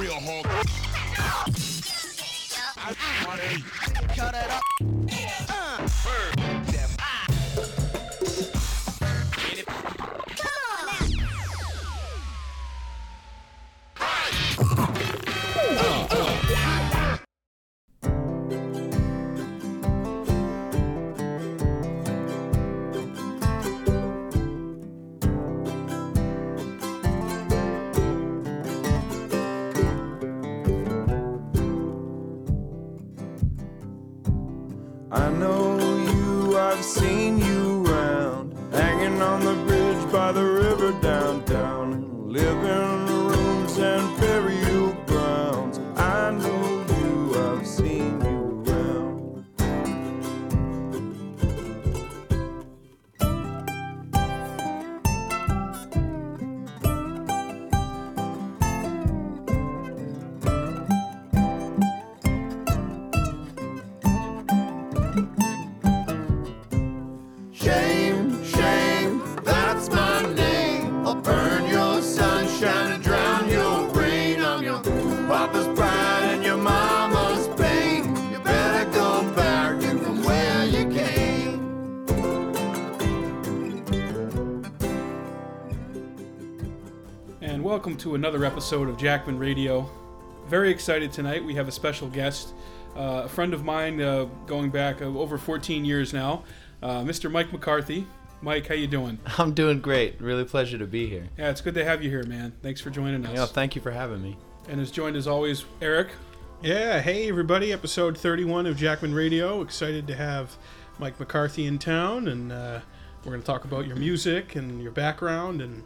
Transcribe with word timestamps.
real 0.00 0.14
hard. 0.14 0.44
Cut 4.16 4.34
it 4.34 4.50
up. 4.50 5.43
To 88.04 88.14
another 88.14 88.44
episode 88.44 88.86
of 88.86 88.98
Jackman 88.98 89.38
Radio. 89.38 89.88
Very 90.46 90.70
excited 90.70 91.10
tonight. 91.10 91.42
We 91.42 91.54
have 91.54 91.68
a 91.68 91.72
special 91.72 92.06
guest, 92.06 92.52
uh, 92.94 93.22
a 93.24 93.28
friend 93.30 93.54
of 93.54 93.64
mine, 93.64 93.98
uh, 93.98 94.26
going 94.46 94.68
back 94.68 95.00
uh, 95.00 95.06
over 95.06 95.38
14 95.38 95.86
years 95.86 96.12
now, 96.12 96.44
uh, 96.82 97.00
Mr. 97.00 97.32
Mike 97.32 97.50
McCarthy. 97.50 98.06
Mike, 98.42 98.66
how 98.66 98.74
you 98.74 98.86
doing? 98.86 99.18
I'm 99.38 99.54
doing 99.54 99.80
great. 99.80 100.20
Really 100.20 100.44
pleasure 100.44 100.76
to 100.76 100.86
be 100.86 101.06
here. 101.06 101.30
Yeah, 101.38 101.48
it's 101.48 101.62
good 101.62 101.72
to 101.76 101.84
have 101.86 102.02
you 102.02 102.10
here, 102.10 102.24
man. 102.24 102.52
Thanks 102.62 102.78
for 102.78 102.90
joining 102.90 103.24
us. 103.24 103.34
Yeah, 103.34 103.46
thank 103.46 103.74
you 103.74 103.80
for 103.80 103.90
having 103.90 104.22
me. 104.22 104.36
And 104.68 104.82
as 104.82 104.90
joined 104.90 105.16
as 105.16 105.26
always, 105.26 105.64
Eric. 105.80 106.08
Yeah, 106.60 107.00
hey 107.00 107.26
everybody, 107.30 107.72
episode 107.72 108.18
31 108.18 108.66
of 108.66 108.76
Jackman 108.76 109.14
Radio. 109.14 109.62
Excited 109.62 110.06
to 110.08 110.14
have 110.14 110.58
Mike 110.98 111.18
McCarthy 111.18 111.64
in 111.64 111.78
town, 111.78 112.28
and 112.28 112.52
uh, 112.52 112.80
we're 113.24 113.30
going 113.30 113.40
to 113.40 113.46
talk 113.46 113.64
about 113.64 113.86
your 113.86 113.96
music 113.96 114.56
and 114.56 114.82
your 114.82 114.92
background 114.92 115.62
and 115.62 115.84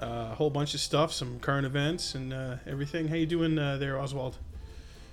a 0.00 0.34
whole 0.34 0.50
bunch 0.50 0.74
of 0.74 0.80
stuff, 0.80 1.12
some 1.12 1.38
current 1.40 1.66
events 1.66 2.14
and 2.14 2.32
uh, 2.32 2.56
everything. 2.66 3.08
How 3.08 3.16
you 3.16 3.26
doing 3.26 3.58
uh, 3.58 3.76
there, 3.76 3.98
Oswald? 3.98 4.38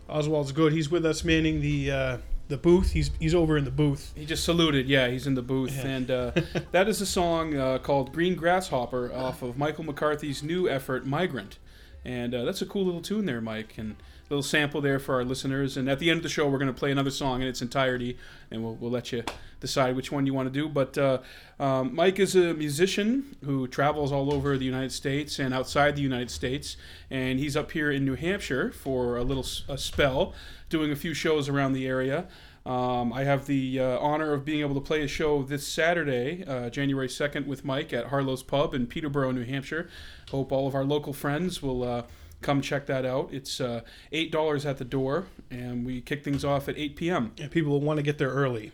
Oswald's 0.10 0.52
good. 0.52 0.74
He's 0.74 0.90
with 0.90 1.06
us 1.06 1.24
manning 1.24 1.62
the 1.62 1.92
uh, 1.92 2.18
the 2.48 2.58
booth. 2.58 2.92
He's 2.92 3.12
he's 3.20 3.36
over 3.36 3.58
in 3.58 3.66
the 3.66 3.72
booth. 3.72 4.14
He 4.16 4.26
just 4.26 4.44
saluted. 4.44 4.88
Yeah, 4.88 5.10
he's 5.10 5.28
in 5.28 5.36
the 5.36 5.42
booth. 5.42 5.76
Yeah. 5.78 5.88
And 5.88 6.12
uh, 6.12 6.32
that 6.72 6.88
is 6.88 7.02
a 7.02 7.06
song 7.06 7.56
uh, 7.56 7.78
called 7.80 8.14
Green 8.14 8.36
Grasshopper 8.36 9.12
off 9.14 9.42
of 9.42 9.58
Michael 9.58 9.84
McCarthy's 9.84 10.44
new 10.44 10.70
effort, 10.70 11.06
Migrant. 11.06 11.58
And 12.06 12.34
uh, 12.34 12.46
that's 12.46 12.62
a 12.62 12.66
cool 12.66 12.86
little 12.86 13.02
tune 13.02 13.26
there, 13.26 13.42
Mike. 13.42 13.78
And 13.78 13.98
little 14.30 14.44
sample 14.44 14.82
there 14.82 15.00
for 15.00 15.16
our 15.16 15.24
listeners. 15.24 15.78
And 15.78 15.90
at 15.90 16.00
the 16.00 16.10
end 16.10 16.18
of 16.18 16.24
the 16.24 16.30
show, 16.30 16.48
we're 16.48 16.58
going 16.58 16.74
to 16.74 16.78
play 16.78 16.92
another 16.92 17.12
song 17.12 17.42
in 17.42 17.48
its 17.48 17.62
entirety. 17.62 18.18
And 18.52 18.64
we'll, 18.64 18.76
we'll 18.76 18.92
let 18.92 19.12
you 19.12 19.24
decide 19.60 19.96
which 19.96 20.12
one 20.12 20.26
you 20.26 20.34
want 20.34 20.52
to 20.52 20.54
do. 20.54 20.68
But 20.70 20.98
uh, 20.98 21.20
um, 21.60 21.96
Mike 21.96 22.20
is 22.20 22.36
a 22.36 22.54
musician 22.54 23.36
who 23.44 23.68
travels 23.68 24.12
all 24.12 24.34
over 24.34 24.58
the 24.58 24.66
United 24.66 24.92
States 24.92 25.40
and 25.40 25.54
outside 25.54 25.96
the 25.96 26.02
United 26.02 26.32
States. 26.32 26.78
And 27.10 27.40
he's 27.40 27.56
up 27.56 27.72
here 27.72 27.92
in 27.92 28.06
New 28.06 28.16
Hampshire 28.16 28.72
for 28.72 29.18
a 29.18 29.24
little 29.24 29.46
a 29.68 29.78
spell, 29.78 30.34
doing 30.70 30.92
a 30.92 30.96
few 30.96 31.14
shows 31.14 31.50
around 31.50 31.74
the 31.74 31.88
area. 31.88 32.28
Um, 32.68 33.14
I 33.14 33.24
have 33.24 33.48
the 33.48 33.80
uh, 33.80 33.98
honor 34.00 34.34
of 34.34 34.44
being 34.44 34.60
able 34.60 34.76
to 34.76 34.82
play 34.82 35.02
a 35.02 35.08
show 35.08 35.42
this 35.42 35.66
Saturday, 35.66 36.44
uh, 36.46 36.70
January 36.70 37.08
2nd, 37.08 37.48
with 37.48 37.64
Mike 37.64 37.94
at 37.94 38.08
Harlow's 38.08 38.44
Pub 38.44 38.74
in 38.74 38.88
Peterborough, 38.88 39.32
New 39.32 39.46
Hampshire. 39.46 39.90
Hope 40.32 40.52
all 40.52 40.68
of 40.68 40.76
our 40.76 40.84
local 40.84 41.14
friends 41.14 41.64
will 41.64 41.82
uh, 41.86 42.04
come 42.42 42.62
check 42.62 42.86
that 42.88 43.06
out. 43.06 43.30
It's 43.32 43.60
uh, 43.60 43.82
$8 44.14 44.66
at 44.66 44.78
the 44.78 44.86
door, 44.86 45.26
and 45.50 45.86
we 45.86 46.02
kick 46.02 46.24
things 46.24 46.46
off 46.46 46.68
at 46.70 46.78
8 46.78 46.96
p.m. 46.96 47.32
And 47.40 47.50
people 47.52 47.72
will 47.72 47.82
want 47.82 47.98
to 47.98 48.04
get 48.04 48.18
there 48.18 48.30
early. 48.30 48.72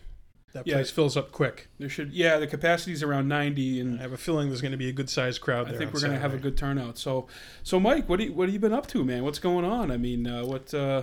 That 0.52 0.66
Yeah. 0.66 0.74
place 0.74 0.90
fills 0.90 1.16
up 1.16 1.32
quick. 1.32 1.66
There 1.80 1.88
should, 1.88 2.12
yeah, 2.12 2.38
the 2.38 2.46
capacity 2.46 2.92
is 2.92 3.02
around 3.02 3.26
90, 3.26 3.80
and 3.80 3.98
I 3.98 4.02
have 4.02 4.12
a 4.12 4.16
feeling 4.16 4.48
there's 4.48 4.60
going 4.60 4.72
to 4.72 4.78
be 4.78 4.88
a 4.88 4.92
good 4.92 5.10
sized 5.10 5.40
crowd 5.40 5.68
I 5.68 5.76
think 5.76 5.92
we're 5.92 6.00
gonna 6.00 6.18
have 6.18 6.32
a 6.32 6.38
good 6.38 6.56
turnout. 6.56 6.96
So, 6.96 7.26
so 7.64 7.80
Mike, 7.80 8.08
what 8.08 8.20
do 8.20 8.26
you, 8.26 8.32
what 8.32 8.46
have 8.48 8.52
you 8.54 8.60
been 8.60 8.72
up 8.72 8.86
to, 8.88 9.02
man? 9.02 9.24
What's 9.24 9.40
going 9.40 9.64
on? 9.64 9.90
I 9.90 9.96
mean, 9.96 10.26
uh, 10.28 10.44
what 10.44 10.72
uh, 10.72 11.02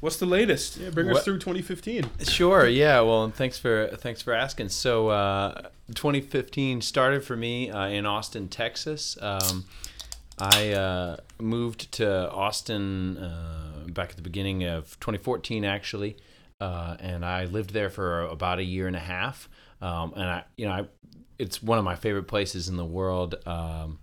what's 0.00 0.16
the 0.18 0.26
latest? 0.26 0.76
Yeah, 0.76 0.90
bring 0.90 1.08
us 1.08 1.24
through 1.24 1.38
2015. 1.38 2.10
Sure. 2.24 2.66
Yeah. 2.68 3.00
Well, 3.00 3.24
and 3.24 3.34
thanks 3.34 3.58
for 3.58 3.86
thanks 3.96 4.20
for 4.20 4.34
asking. 4.34 4.68
So, 4.68 5.08
uh, 5.08 5.68
2015 5.94 6.82
started 6.82 7.24
for 7.24 7.36
me 7.36 7.70
uh, 7.70 7.86
in 7.86 8.04
Austin, 8.04 8.48
Texas. 8.48 9.16
Um, 9.22 9.64
I 10.38 10.72
uh, 10.72 11.16
moved 11.40 11.92
to 11.92 12.30
Austin 12.30 13.18
uh, 13.18 13.84
back 13.88 14.10
at 14.10 14.16
the 14.16 14.22
beginning 14.22 14.64
of 14.64 14.98
2014, 15.00 15.64
actually, 15.64 16.16
uh, 16.60 16.96
and 17.00 17.24
I 17.24 17.44
lived 17.44 17.70
there 17.70 17.90
for 17.90 18.22
about 18.22 18.58
a 18.58 18.64
year 18.64 18.86
and 18.86 18.96
a 18.96 19.00
half. 19.00 19.48
Um, 19.80 20.12
and 20.14 20.24
I, 20.24 20.44
you 20.56 20.66
know, 20.66 20.72
I, 20.72 20.84
it's 21.38 21.62
one 21.62 21.78
of 21.78 21.84
my 21.84 21.96
favorite 21.96 22.28
places 22.28 22.68
in 22.68 22.76
the 22.76 22.84
world. 22.84 23.36
Um, 23.46 23.98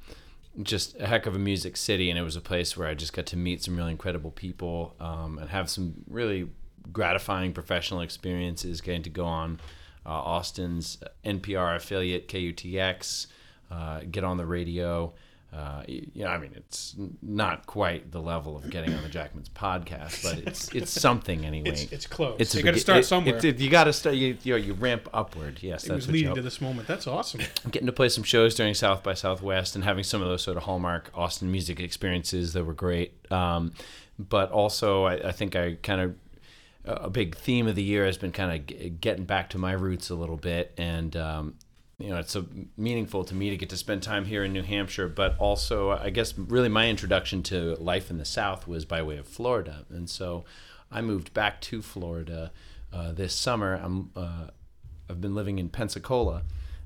just 0.61 0.99
a 0.99 1.07
heck 1.07 1.25
of 1.25 1.35
a 1.35 1.39
music 1.39 1.77
city, 1.77 2.09
and 2.09 2.19
it 2.19 2.23
was 2.23 2.35
a 2.35 2.41
place 2.41 2.75
where 2.75 2.87
I 2.87 2.93
just 2.93 3.13
got 3.13 3.25
to 3.27 3.37
meet 3.37 3.63
some 3.63 3.77
really 3.77 3.91
incredible 3.91 4.31
people 4.31 4.95
um, 4.99 5.37
and 5.39 5.49
have 5.49 5.69
some 5.69 6.03
really 6.07 6.49
gratifying 6.91 7.53
professional 7.53 8.01
experiences. 8.01 8.81
Getting 8.81 9.03
to 9.03 9.09
go 9.09 9.25
on 9.25 9.59
uh, 10.05 10.09
Austin's 10.09 10.97
NPR 11.23 11.77
affiliate 11.77 12.27
KUTX, 12.27 13.27
uh, 13.71 14.01
get 14.11 14.23
on 14.23 14.37
the 14.37 14.45
radio. 14.45 15.13
Uh, 15.51 15.83
you 15.87 16.07
know, 16.23 16.27
I 16.27 16.37
mean, 16.37 16.51
it's 16.55 16.95
not 17.23 17.65
quite 17.65 18.11
the 18.11 18.21
level 18.21 18.55
of 18.55 18.69
getting 18.69 18.93
on 18.93 19.01
the 19.01 19.09
Jackman's 19.09 19.49
podcast, 19.49 20.21
but 20.23 20.37
it's 20.47 20.69
it's 20.75 20.91
something 20.91 21.43
anyway. 21.43 21.71
It's, 21.71 21.91
it's 21.91 22.05
close. 22.07 22.35
It's 22.39 22.53
You 22.53 22.61
gotta 22.61 22.77
start 22.79 22.99
it- 22.99 23.03
somewhere. 23.05 23.35
it's- 23.37 23.55
it- 23.55 23.59
you 23.59 23.69
got 23.69 23.85
to 23.85 23.93
start. 23.93 24.15
You, 24.15 24.37
you, 24.43 24.53
know, 24.53 24.57
you 24.57 24.73
ramp 24.73 25.09
upward. 25.11 25.63
Yes, 25.63 25.85
it 25.85 25.89
that's 25.89 25.95
was 25.95 26.07
what 26.07 26.13
you 26.15 26.19
leading 26.21 26.35
to 26.35 26.41
this 26.43 26.61
moment. 26.61 26.87
That's 26.87 27.07
awesome. 27.07 27.41
getting 27.71 27.87
to 27.87 27.91
play 27.91 28.09
some 28.09 28.23
shows 28.23 28.53
during 28.53 28.75
South 28.75 29.01
by 29.01 29.15
Southwest 29.15 29.73
and 29.75 29.83
having 29.83 30.03
some 30.03 30.21
of 30.21 30.27
those 30.27 30.43
sort 30.43 30.55
of 30.55 30.63
hallmark 30.63 31.09
Austin 31.15 31.51
music 31.51 31.79
experiences 31.79 32.53
that 32.53 32.63
were 32.63 32.73
great. 32.75 33.13
Um, 33.31 33.73
but 34.19 34.51
also, 34.51 35.05
I, 35.05 35.29
I 35.29 35.31
think 35.31 35.55
I 35.55 35.77
kind 35.81 36.01
of 36.01 36.15
a 36.85 37.09
big 37.09 37.35
theme 37.35 37.67
of 37.67 37.75
the 37.75 37.83
year 37.83 38.05
has 38.05 38.17
been 38.17 38.31
kind 38.31 38.51
of 38.59 38.67
g- 38.67 38.89
getting 39.01 39.25
back 39.25 39.49
to 39.51 39.57
my 39.57 39.71
roots 39.71 40.09
a 40.11 40.15
little 40.15 40.37
bit, 40.37 40.73
and 40.77 41.15
um, 41.17 41.55
you 41.99 42.09
know, 42.09 42.17
it's 42.17 42.31
so 42.31 42.45
meaningful 42.77 43.23
to 43.25 43.35
me 43.35 43.49
to 43.49 43.57
get 43.57 43.69
to 43.69 43.77
spend 43.77 44.01
time 44.03 44.25
here 44.25 44.43
in 44.43 44.53
New 44.53 44.63
Hampshire. 44.63 45.07
But 45.09 45.37
also, 45.37 45.91
I 45.91 46.09
guess 46.09 46.37
really 46.37 46.69
my 46.69 46.87
introduction 46.89 47.43
to 47.43 47.75
life 47.75 48.09
in 48.09 48.17
the 48.17 48.25
South 48.25 48.67
was 48.67 48.85
by 48.85 49.01
way 49.01 49.17
of 49.17 49.27
Florida, 49.27 49.85
and 49.89 50.09
so 50.09 50.45
I 50.91 51.01
moved 51.01 51.33
back 51.33 51.59
to 51.61 51.81
Florida 51.81 52.51
uh, 52.93 53.11
this 53.11 53.33
summer. 53.33 53.75
I'm 53.75 54.11
uh, 54.15 54.47
I've 55.09 55.19
been 55.21 55.35
living 55.35 55.59
in 55.59 55.69
Pensacola, 55.69 56.43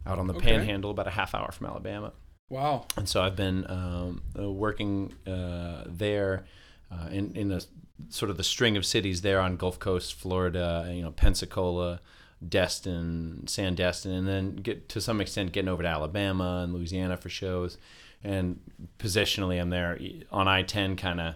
out 0.08 0.18
on 0.20 0.28
the 0.28 0.34
Okay. 0.36 0.50
Panhandle, 0.50 0.92
about 0.92 1.08
a 1.08 1.12
half 1.12 1.36
hour 1.36 1.52
from 1.52 1.68
Alabama, 1.68 2.14
Wow. 2.50 2.86
and 2.98 3.08
so 3.08 3.22
I've 3.22 3.36
been 3.36 3.70
um, 3.70 4.22
uh, 4.38 4.50
working 4.52 5.14
uh, 5.28 5.84
there 5.86 6.46
uh, 6.92 7.08
in 7.12 7.36
in 7.36 7.52
a 7.52 7.62
sort 8.10 8.32
of 8.32 8.38
the 8.38 8.44
string 8.44 8.76
of 8.78 8.86
cities 8.86 9.22
there 9.22 9.40
on 9.40 9.58
Gulf 9.58 9.78
Coast, 9.80 10.14
Florida. 10.16 10.90
You 10.94 11.04
know, 11.04 11.12
Pensacola, 11.12 12.02
Destin, 12.48 13.44
Sandestin, 13.46 14.18
and 14.18 14.28
then 14.28 14.56
get 14.56 14.90
to 14.90 15.02
some 15.02 15.22
extent 15.22 15.52
getting 15.52 15.70
over 15.70 15.84
to 15.84 15.90
Alabama 15.90 16.62
and 16.64 16.74
Louisiana 16.74 17.18
for 17.18 17.30
shows. 17.30 17.78
And 18.24 18.60
positionally, 19.00 19.60
I'm 19.60 19.70
there 19.70 20.00
on 20.32 20.48
I-10, 20.48 20.98
kind 20.98 21.20
of. 21.20 21.36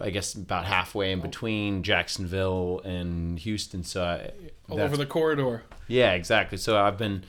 I 0.00 0.10
guess 0.10 0.34
about 0.34 0.66
halfway 0.66 1.10
in 1.10 1.20
between 1.20 1.82
Jacksonville 1.82 2.80
and 2.84 3.36
Houston, 3.40 3.82
so 3.82 4.04
I, 4.04 4.30
All 4.68 4.80
over 4.80 4.96
the 4.96 5.06
corridor. 5.06 5.64
yeah, 5.88 6.12
exactly. 6.12 6.58
So 6.58 6.78
I've 6.78 6.96
been 6.96 7.24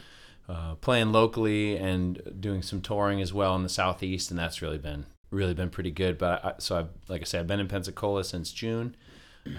uh, 0.47 0.75
playing 0.75 1.11
locally 1.11 1.75
and 1.75 2.21
doing 2.39 2.61
some 2.61 2.81
touring 2.81 3.19
as 3.19 3.33
well 3.33 3.55
in 3.55 3.63
the 3.63 3.69
southeast, 3.69 4.29
and 4.29 4.39
that's 4.39 4.61
really 4.61 4.77
been 4.77 5.07
really 5.31 5.55
been 5.55 5.71
pretty 5.71 5.89
good. 5.89 6.19
But 6.19 6.45
I, 6.45 6.53
so 6.59 6.77
I've, 6.77 6.89
like 7.07 7.21
I 7.21 7.23
said, 7.23 7.41
I've 7.41 7.47
been 7.47 7.59
in 7.59 7.67
Pensacola 7.67 8.23
since 8.23 8.51
June. 8.51 8.95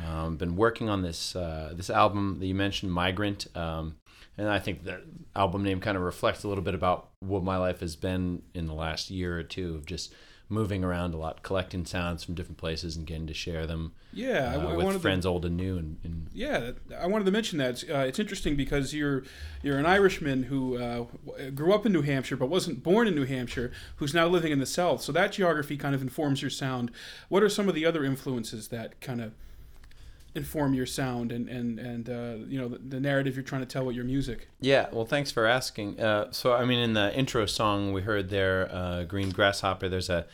Um, 0.06 0.36
been 0.36 0.56
working 0.56 0.88
on 0.88 1.02
this 1.02 1.36
uh, 1.36 1.72
this 1.76 1.90
album 1.90 2.38
that 2.40 2.46
you 2.46 2.54
mentioned, 2.54 2.92
Migrant, 2.92 3.46
um, 3.56 3.96
and 4.36 4.48
I 4.48 4.58
think 4.58 4.82
the 4.84 5.00
album 5.34 5.62
name 5.62 5.80
kind 5.80 5.96
of 5.96 6.02
reflects 6.02 6.42
a 6.42 6.48
little 6.48 6.64
bit 6.64 6.74
about 6.74 7.10
what 7.20 7.44
my 7.44 7.56
life 7.56 7.80
has 7.80 7.94
been 7.94 8.42
in 8.54 8.66
the 8.66 8.74
last 8.74 9.10
year 9.10 9.38
or 9.38 9.42
two 9.44 9.74
of 9.76 9.86
just 9.86 10.12
moving 10.48 10.84
around 10.84 11.12
a 11.12 11.16
lot, 11.16 11.42
collecting 11.42 11.84
sounds 11.84 12.22
from 12.22 12.34
different 12.34 12.56
places 12.58 12.96
and 12.96 13.04
getting 13.04 13.26
to 13.26 13.34
share 13.34 13.66
them 13.66 13.92
Yeah, 14.12 14.52
I, 14.52 14.56
uh, 14.56 14.60
I 14.68 14.74
with 14.76 14.84
wanted 14.84 14.98
to- 14.98 15.02
friends 15.02 15.26
old 15.26 15.44
and 15.44 15.56
new. 15.56 15.76
And, 15.76 15.96
and 16.04 16.28
Yeah, 16.32 16.70
I 16.96 17.06
wanted 17.08 17.24
to 17.24 17.32
mention 17.32 17.58
that. 17.58 17.82
Uh, 17.90 17.98
it's 17.98 18.20
interesting 18.20 18.54
because 18.56 18.94
you're 18.94 19.24
you're 19.62 19.78
an 19.78 19.86
Irishman 19.86 20.44
who 20.44 20.76
uh, 20.78 21.06
w- 21.26 21.50
grew 21.50 21.72
up 21.74 21.84
in 21.86 21.92
New 21.92 22.02
Hampshire 22.02 22.36
but 22.36 22.46
wasn't 22.48 22.82
born 22.84 23.08
in 23.08 23.14
New 23.16 23.24
Hampshire, 23.24 23.72
who's 23.96 24.14
now 24.14 24.26
living 24.28 24.52
in 24.52 24.58
the 24.60 24.66
South. 24.66 25.02
So 25.02 25.10
that 25.12 25.32
geography 25.32 25.76
kind 25.76 25.94
of 25.96 26.02
informs 26.02 26.42
your 26.42 26.50
sound. 26.50 26.90
What 27.28 27.42
are 27.42 27.48
some 27.48 27.68
of 27.68 27.74
the 27.74 27.84
other 27.84 28.04
influences 28.04 28.68
that 28.68 29.00
kind 29.00 29.20
of 29.20 29.32
inform 30.36 30.74
your 30.74 30.86
sound 30.86 31.32
and 31.32 31.48
and 31.48 31.78
and 31.80 32.08
uh, 32.08 32.44
you 32.46 32.58
know 32.60 32.68
the, 32.68 32.78
the 32.78 33.00
narrative 33.00 33.34
you're 33.34 33.42
trying 33.42 33.62
to 33.62 33.66
tell 33.66 33.84
with 33.84 33.96
your 33.96 34.04
music? 34.04 34.48
Yeah, 34.60 34.86
well, 34.92 35.06
thanks 35.06 35.30
for 35.30 35.46
asking. 35.46 35.98
Uh, 35.98 36.30
so, 36.30 36.52
I 36.52 36.64
mean, 36.64 36.78
in 36.78 36.92
the 36.92 37.16
intro 37.16 37.46
song 37.46 37.92
we 37.92 38.02
heard 38.02 38.28
there, 38.28 38.68
uh, 38.70 39.04
"Green 39.04 39.30
Grasshopper," 39.30 39.88
there's 39.88 40.10
a 40.10 40.26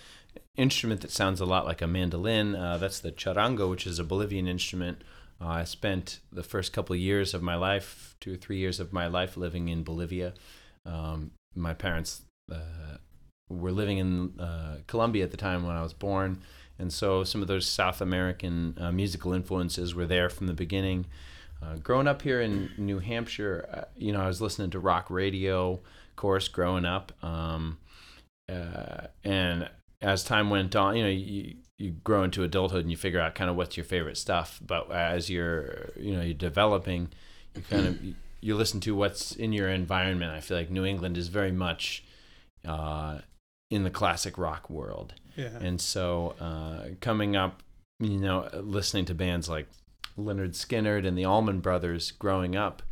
instrument 0.57 1.01
that 1.01 1.11
sounds 1.11 1.41
a 1.41 1.47
lot 1.47 1.65
like 1.65 1.81
a 1.81 1.87
mandolin. 1.87 2.55
Uh, 2.55 2.77
that's 2.77 3.01
the 3.01 3.13
charango, 3.13 3.71
which 3.71 3.87
is 3.87 3.99
a 3.99 4.05
Bolivian 4.05 4.47
instrument. 4.47 5.03
Uh, 5.41 5.49
I 5.49 5.65
spent 5.65 6.19
the 6.31 6.43
first 6.43 6.73
couple 6.73 6.95
of 6.95 7.01
years 7.01 7.33
of 7.33 7.43
my 7.43 7.55
life, 7.55 8.17
two 8.21 8.35
or 8.35 8.37
three 8.37 8.59
years 8.59 8.81
of 8.81 8.93
my 8.93 9.07
life, 9.07 9.37
living 9.37 9.69
in 9.69 9.83
Bolivia. 9.83 10.35
Um, 10.85 11.31
my 11.55 11.75
parents 11.75 12.23
uh, 12.51 12.99
were 13.49 13.73
living 13.73 13.99
in 13.99 14.33
Colombia 14.87 15.25
at 15.25 15.31
the 15.31 15.37
time 15.37 15.65
when 15.65 15.77
I 15.77 15.83
was 15.83 15.95
born, 15.95 16.43
and 16.79 16.93
so 16.93 17.25
some 17.25 17.43
of 17.43 17.49
those 17.49 17.67
South 17.67 18.01
American 18.01 18.77
uh, 18.81 18.93
musical 18.93 19.33
influences 19.33 19.95
were 19.95 20.07
there 20.07 20.29
from 20.29 20.47
the 20.47 20.55
beginning. 20.55 21.07
Uh, 21.63 21.77
growing 21.77 22.09
up 22.09 22.23
here 22.23 22.41
in 22.41 22.71
New 22.77 22.99
Hampshire, 22.99 23.69
uh, 23.73 23.85
you 23.97 24.13
know, 24.13 24.21
I 24.21 24.27
was 24.27 24.41
listening 24.41 24.71
to 24.71 24.81
rock 24.81 25.11
radio, 25.11 25.75
of 25.75 26.17
course, 26.17 26.49
growing 26.49 26.85
up. 26.85 27.13
Um, 27.23 27.79
uh, 28.51 29.07
and 29.23 29.71
as 30.01 30.25
time 30.25 30.51
went 30.51 30.75
on, 30.75 30.97
you 30.97 31.03
know, 31.05 31.09
you, 31.09 31.55
you 31.79 31.91
grow 32.05 32.25
into 32.25 32.43
adulthood 32.43 32.83
and 32.83 32.91
you 32.91 32.97
figure 32.97 33.21
out 33.21 33.35
kind 33.35 33.49
of 33.49 33.57
what's 33.57 33.77
your 33.77 33.85
favorite 33.85 34.17
stuff. 34.17 34.61
But 34.65 34.91
as 34.91 35.31
you're, 35.31 35.91
you 35.97 36.17
know, 36.17 36.23
you're 36.23 36.35
developing, 36.35 37.11
you 37.55 37.63
kind 37.71 37.87
of, 37.87 37.99
you, 38.41 38.57
listen 38.57 38.81
to 38.81 38.97
what's 38.97 39.37
in 39.37 39.53
your 39.53 39.69
environment. 39.69 40.33
I 40.33 40.41
feel 40.41 40.57
like 40.57 40.71
New 40.71 40.85
England 40.85 41.17
is 41.17 41.29
very 41.29 41.53
much 41.53 42.05
uh, 42.67 43.19
in 43.71 43.85
the 43.85 43.91
classic 43.91 44.37
rock 44.37 44.69
world. 44.69 45.15
And 45.61 45.81
so 45.81 46.35
uh, 46.41 46.95
coming 47.01 47.37
up, 47.37 47.63
you 48.01 48.19
know, 48.19 48.49
listening 48.53 49.05
to 49.07 49.15
bands 49.15 49.49
like 49.49 49.67
Lynyrd 50.19 50.53
Skynyrd 50.53 51.07
and 51.07 51.17
the 51.17 51.25
Allman 51.25 51.61
Brothers 51.61 52.11
growing 52.11 52.57
up, 52.57 52.83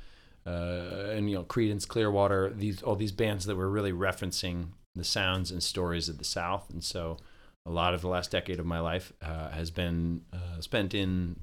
uh, 0.47 1.11
and 1.11 1.29
you 1.29 1.37
know, 1.37 1.45
Creedence 1.45 1.87
Clearwater, 1.87 2.51
these 2.51 2.83
all 2.83 2.97
these 2.97 3.13
bands 3.13 3.45
that 3.47 3.57
were 3.57 3.69
really 3.69 3.93
referencing 3.93 4.69
the 4.95 5.05
sounds 5.05 5.51
and 5.51 5.63
stories 5.63 6.09
of 6.09 6.19
the 6.19 6.25
South. 6.25 6.69
And 6.71 6.83
so 6.83 7.19
a 7.67 7.71
lot 7.71 7.95
of 7.95 8.01
the 8.01 8.09
last 8.09 8.31
decade 8.31 8.59
of 8.59 8.67
my 8.67 8.81
life 8.81 9.13
uh, 9.23 9.51
has 9.51 9.71
been 9.71 10.23
uh, 10.33 10.61
spent 10.61 10.95
in 10.95 11.37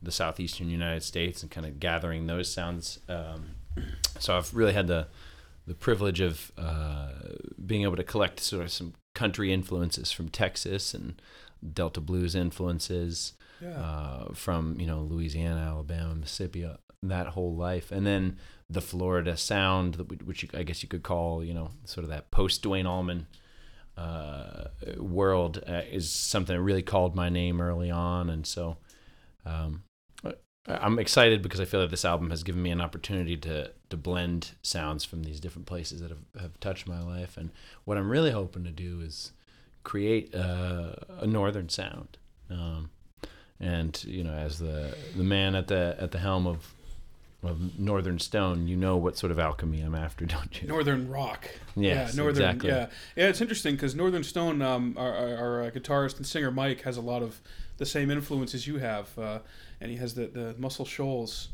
the 0.00 0.12
southeastern 0.12 0.70
United 0.70 1.02
States 1.02 1.42
and 1.42 1.50
kind 1.50 1.66
of 1.66 1.80
gathering 1.80 2.26
those 2.26 2.50
sounds. 2.50 3.00
Um, 3.08 3.56
so 4.18 4.36
I've 4.36 4.54
really 4.54 4.72
had 4.72 4.86
the 4.86 5.08
the 5.66 5.74
privilege 5.74 6.20
of 6.20 6.50
uh, 6.56 7.10
being 7.66 7.82
able 7.82 7.96
to 7.96 8.04
collect 8.04 8.40
sort 8.40 8.64
of 8.64 8.72
some 8.72 8.94
country 9.18 9.52
influences 9.52 10.12
from 10.12 10.28
Texas 10.28 10.94
and 10.94 11.20
Delta 11.78 12.00
blues 12.00 12.34
influences 12.34 13.32
Yeah. 13.60 13.78
uh, 13.84 14.32
from 14.44 14.62
you 14.80 14.86
know 14.86 15.00
Louisiana, 15.12 15.60
Alabama, 15.72 16.14
Mississippi, 16.14 16.64
uh, 16.64 16.76
that 17.02 17.26
whole 17.34 17.54
life, 17.56 17.90
and 17.96 18.06
then 18.06 18.36
the 18.70 18.80
Florida 18.80 19.36
sound, 19.36 19.96
which 20.28 20.42
you, 20.42 20.48
I 20.60 20.62
guess 20.62 20.82
you 20.82 20.88
could 20.88 21.02
call 21.02 21.42
you 21.48 21.54
know 21.54 21.68
sort 21.84 22.04
of 22.04 22.10
that 22.10 22.30
post 22.30 22.62
Duane 22.62 22.86
Allman 22.86 23.26
uh, 23.96 24.68
world, 24.98 25.62
uh, 25.66 25.82
is 25.90 26.10
something 26.10 26.54
that 26.56 26.62
really 26.62 26.82
called 26.82 27.14
my 27.16 27.28
name 27.28 27.60
early 27.60 27.90
on, 27.90 28.30
and 28.30 28.46
so 28.46 28.76
um, 29.44 29.82
I'm 30.68 30.98
excited 30.98 31.42
because 31.42 31.60
I 31.60 31.64
feel 31.64 31.80
like 31.80 31.90
this 31.90 32.04
album 32.04 32.30
has 32.30 32.42
given 32.42 32.62
me 32.62 32.70
an 32.70 32.80
opportunity 32.80 33.36
to 33.38 33.70
to 33.90 33.96
blend 33.96 34.52
sounds 34.62 35.04
from 35.04 35.22
these 35.22 35.40
different 35.40 35.66
places 35.66 36.00
that 36.00 36.10
have, 36.10 36.22
have 36.40 36.60
touched 36.60 36.86
my 36.86 37.02
life, 37.02 37.36
and 37.36 37.50
what 37.84 37.96
I'm 37.96 38.10
really 38.10 38.30
hoping 38.30 38.64
to 38.64 38.70
do 38.70 39.00
is 39.00 39.32
create 39.82 40.34
uh, 40.34 40.92
a 41.20 41.26
northern 41.26 41.68
sound. 41.68 42.18
Um, 42.50 42.90
and 43.60 44.02
you 44.04 44.22
know, 44.22 44.34
as 44.34 44.58
the 44.58 44.94
the 45.16 45.24
man 45.24 45.54
at 45.54 45.68
the 45.68 45.96
at 45.98 46.10
the 46.10 46.18
helm 46.18 46.46
of 46.46 46.74
of 47.42 47.78
Northern 47.78 48.18
Stone, 48.18 48.66
you 48.66 48.76
know 48.76 48.96
what 48.96 49.16
sort 49.16 49.30
of 49.30 49.38
alchemy 49.38 49.80
I'm 49.80 49.94
after, 49.94 50.26
don't 50.26 50.60
you? 50.60 50.68
Northern 50.68 51.08
rock. 51.08 51.48
Yes, 51.76 52.14
yeah, 52.14 52.22
Northern. 52.22 52.42
exactly. 52.42 52.70
Yeah, 52.70 52.86
yeah. 53.16 53.28
It's 53.28 53.40
interesting 53.40 53.74
because 53.74 53.94
Northern 53.94 54.24
Stone, 54.24 54.60
um, 54.60 54.94
our, 54.98 55.14
our, 55.14 55.36
our 55.36 55.62
uh, 55.64 55.70
guitarist 55.70 56.16
and 56.16 56.26
singer 56.26 56.50
Mike 56.50 56.82
has 56.82 56.96
a 56.96 57.00
lot 57.00 57.22
of 57.22 57.40
the 57.78 57.86
same 57.86 58.10
influences 58.10 58.66
you 58.66 58.78
have, 58.78 59.18
uh, 59.18 59.38
and 59.80 59.90
he 59.90 59.96
has 59.96 60.14
the 60.14 60.26
the 60.26 60.54
Muscle 60.58 60.84
Shoals 60.84 61.48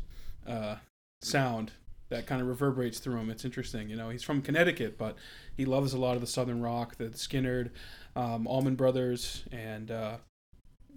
uh, 0.47 0.75
sound 1.21 1.71
that 2.09 2.27
kind 2.27 2.39
of 2.41 2.47
reverberates 2.47 2.99
through 2.99 3.17
him. 3.17 3.29
It's 3.31 3.45
interesting. 3.45 3.89
You 3.89 3.95
know, 3.95 4.09
he's 4.09 4.21
from 4.23 4.41
Connecticut, 4.43 4.97
but 4.97 5.15
he 5.57 5.65
loves 5.65 5.93
a 5.93 5.97
lot 5.97 6.13
of 6.15 6.21
the 6.21 6.27
Southern 6.27 6.61
rock, 6.61 6.97
the 6.97 7.05
Skynyrd, 7.05 7.71
um, 8.15 8.45
Allman 8.45 8.75
Brothers, 8.75 9.43
and 9.51 9.89
uh, 9.89 10.17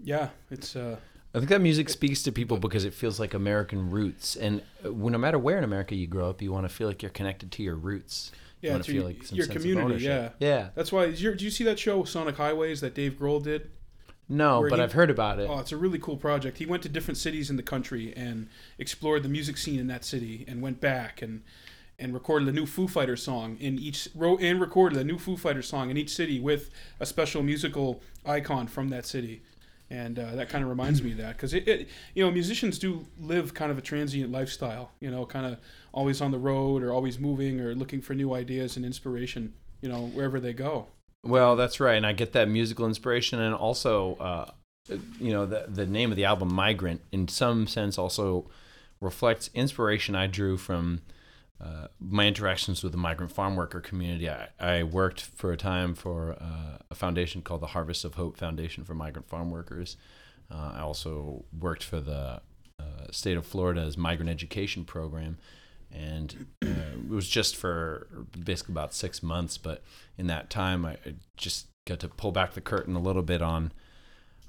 yeah, 0.03 0.29
it's. 0.51 0.77
Uh, 0.77 0.97
I 1.35 1.39
think 1.39 1.51
that 1.51 1.61
music 1.61 1.91
speaks 1.91 2.23
to 2.23 2.33
people 2.33 2.57
because 2.57 2.85
it 2.87 2.95
feels 2.95 3.21
like 3.21 3.35
American 3.35 3.91
roots, 3.91 4.35
and 4.37 4.63
uh, 4.85 4.89
no 4.91 5.19
matter 5.19 5.39
where 5.39 5.59
in 5.59 5.65
America 5.65 5.95
you 5.95 6.07
grow 6.07 6.31
up, 6.31 6.41
you 6.43 6.51
want 6.53 6.69
to 6.69 6.75
feel 6.75 6.89
like 6.89 7.03
you're 7.03 7.11
connected 7.11 7.53
to 7.53 7.63
your 7.63 7.75
roots. 7.77 8.33
You 8.63 8.69
Yeah, 8.69 8.73
want 8.75 8.85
to 8.87 8.93
your- 8.95 9.05
like 9.05 9.23
some 9.25 9.37
your 9.37 9.47
sense 9.47 9.57
of 9.57 9.63
community, 9.63 9.85
ownership. 9.85 10.37
yeah. 10.41 10.71
That's 10.75 10.91
why. 10.91 11.05
Is 11.05 11.23
your, 11.23 11.35
do 11.35 11.45
you 11.45 11.51
see 11.51 11.65
that 11.65 11.79
show 11.79 12.03
Sonic 12.05 12.37
Highways 12.37 12.81
that 12.81 12.95
Dave 12.95 13.13
Grohl 13.19 13.43
did? 13.43 13.71
No, 14.29 14.67
but 14.69 14.77
he- 14.79 14.83
I've 14.83 14.93
heard 14.93 15.11
about 15.11 15.39
it. 15.39 15.49
Oh, 15.51 15.59
it's 15.59 15.73
a 15.73 15.77
really 15.77 15.99
cool 15.99 16.17
project. 16.17 16.59
He 16.59 16.67
went 16.67 16.83
to 16.83 16.89
different 16.89 17.17
cities 17.17 17.49
in 17.51 17.57
the 17.57 17.63
country 17.63 18.13
and 18.17 18.49
explored 18.79 19.23
the 19.23 19.29
music 19.29 19.57
scene 19.57 19.79
in 19.79 19.87
that 19.87 20.05
city, 20.05 20.45
and 20.47 20.61
went 20.63 20.81
back 20.81 21.23
and 21.23 21.43
and 22.01 22.15
recorded 22.15 22.47
a 22.49 22.53
new 22.53 22.65
Foo 22.65 22.87
Fighters 22.87 23.23
song 23.23 23.57
in 23.59 23.77
each 23.79 24.09
wrote 24.15 24.41
and 24.41 24.61
recorded 24.61 24.97
a 24.99 25.03
new 25.05 25.19
Foo 25.19 25.37
Fighters 25.37 25.67
song 25.67 25.91
in 25.91 25.97
each 25.97 26.11
city 26.15 26.39
with 26.39 26.71
a 27.01 27.07
special 27.07 27.43
musical 27.43 28.01
icon 28.25 28.69
from 28.69 28.89
that 28.91 29.05
city. 29.05 29.43
And 29.91 30.19
uh, 30.19 30.35
that 30.37 30.49
kind 30.51 30.63
of 30.63 30.69
reminds 30.71 31.03
me 31.03 31.13
of 31.13 31.17
that 31.19 31.37
because 31.37 31.55
it, 31.55 31.67
it, 31.67 31.89
you 32.15 32.23
know, 32.25 32.31
musicians 32.31 32.79
do 32.79 33.07
live 33.19 33.55
kind 33.55 33.73
of 33.73 33.79
a 33.79 33.81
transient 33.81 34.31
lifestyle. 34.31 34.93
You 35.01 35.11
know, 35.11 35.25
kind 35.27 35.47
of 35.47 35.59
always 35.93 36.21
on 36.21 36.31
the 36.31 36.39
road 36.39 36.83
or 36.83 36.93
always 36.93 37.19
moving 37.19 37.59
or 37.61 37.75
looking 37.75 38.03
for 38.03 38.13
new 38.15 38.35
ideas 38.35 38.77
and 38.77 38.85
inspiration. 38.85 39.55
You 39.81 39.89
know, 39.89 40.07
wherever 40.09 40.39
they 40.41 40.53
go. 40.53 40.89
Well, 41.25 41.57
that's 41.57 41.81
right, 41.81 41.97
and 41.97 42.07
I 42.07 42.13
get 42.13 42.33
that 42.33 42.49
musical 42.49 42.87
inspiration, 42.87 43.41
and 43.41 43.55
also, 43.55 44.15
uh, 44.17 44.51
you 45.21 45.33
know, 45.33 45.47
the 45.47 45.67
the 45.69 45.87
name 45.87 46.11
of 46.11 46.17
the 46.17 46.25
album, 46.25 46.53
"Migrant," 46.55 47.03
in 47.13 47.29
some 47.29 47.67
sense, 47.67 47.99
also 47.99 48.49
reflects 49.01 49.51
inspiration 49.55 50.15
I 50.15 50.27
drew 50.27 50.57
from 50.57 51.03
uh, 51.61 51.89
my 51.99 52.27
interactions 52.27 52.83
with 52.83 52.93
the 52.93 52.99
migrant 52.99 53.33
farm 53.33 53.57
worker 53.57 53.81
community. 53.81 54.29
I, 54.31 54.49
I 54.61 54.83
worked 54.85 55.21
for 55.21 55.53
a 55.53 55.57
time 55.57 55.95
for 55.95 56.37
uh, 56.41 56.79
a 56.91 56.95
foundation 56.95 57.43
called 57.43 57.63
the 57.63 57.69
Harvest 57.69 58.05
of 58.05 58.15
Hope 58.15 58.37
Foundation 58.37 58.85
for 58.85 58.95
Migrant 58.95 59.29
Farm 59.29 59.51
Workers. 59.51 59.97
Uh, 60.51 60.73
I 60.77 60.81
also 60.81 61.45
worked 61.59 61.83
for 61.83 62.01
the 62.01 62.41
uh, 62.79 63.11
state 63.11 63.37
of 63.37 63.45
Florida's 63.45 63.97
migrant 63.97 64.31
education 64.31 64.85
program, 64.85 65.37
and 65.93 66.47
uh, 66.63 66.67
it 66.99 67.09
was 67.09 67.29
just 67.29 67.57
for 67.57 68.07
basically 68.45 68.73
about 68.73 68.95
six 68.95 69.23
months. 69.23 69.59
But 69.59 69.83
in 70.17 70.27
that 70.27 70.51
time, 70.51 70.85
I 70.85 70.97
just 71.37 71.67
got 71.87 72.01
to 72.01 72.09
pull 72.09 72.33
back 72.33 72.53
the 72.53 72.61
curtain 72.61 72.95
a 72.95 73.01
little 73.01 73.23
bit 73.23 73.43
on 73.43 73.73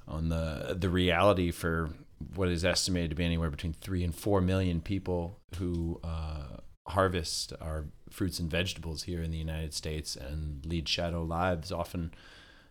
on 0.06 0.28
the 0.28 0.76
the 0.78 0.88
reality 0.88 1.50
for 1.50 1.90
what 2.34 2.48
is 2.48 2.64
estimated 2.64 3.10
to 3.10 3.16
be 3.16 3.24
anywhere 3.24 3.50
between 3.50 3.72
three 3.72 4.04
and 4.04 4.14
four 4.14 4.40
million 4.40 4.80
people 4.80 5.38
who 5.58 6.00
uh, 6.04 6.58
harvest 6.88 7.52
our 7.60 7.86
fruits 8.10 8.38
and 8.38 8.50
vegetables 8.50 9.04
here 9.04 9.22
in 9.22 9.30
the 9.30 9.38
United 9.38 9.72
States 9.72 10.16
and 10.16 10.64
lead 10.66 10.88
shadow 10.88 11.22
lives, 11.22 11.72
often 11.72 12.12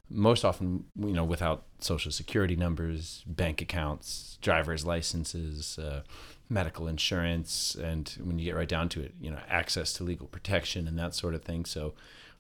most 0.10 0.44
often 0.44 0.86
you 0.98 1.14
know 1.14 1.24
without 1.24 1.66
social 1.80 2.12
security 2.12 2.56
numbers, 2.56 3.24
bank 3.28 3.62
accounts, 3.62 4.38
driver's 4.42 4.86
licenses. 4.86 5.78
Uh, 5.78 6.02
medical 6.50 6.88
insurance 6.88 7.76
and 7.76 8.18
when 8.24 8.40
you 8.40 8.46
get 8.46 8.56
right 8.56 8.68
down 8.68 8.90
to 8.90 9.02
it 9.02 9.14
you 9.22 9.30
know 9.30 9.38
access 9.48 9.94
to 9.94 10.04
legal 10.04 10.26
protection 10.28 10.88
and 10.88 10.98
that 10.98 11.14
sort 11.14 11.36
of 11.36 11.44
thing 11.44 11.64
so 11.64 11.94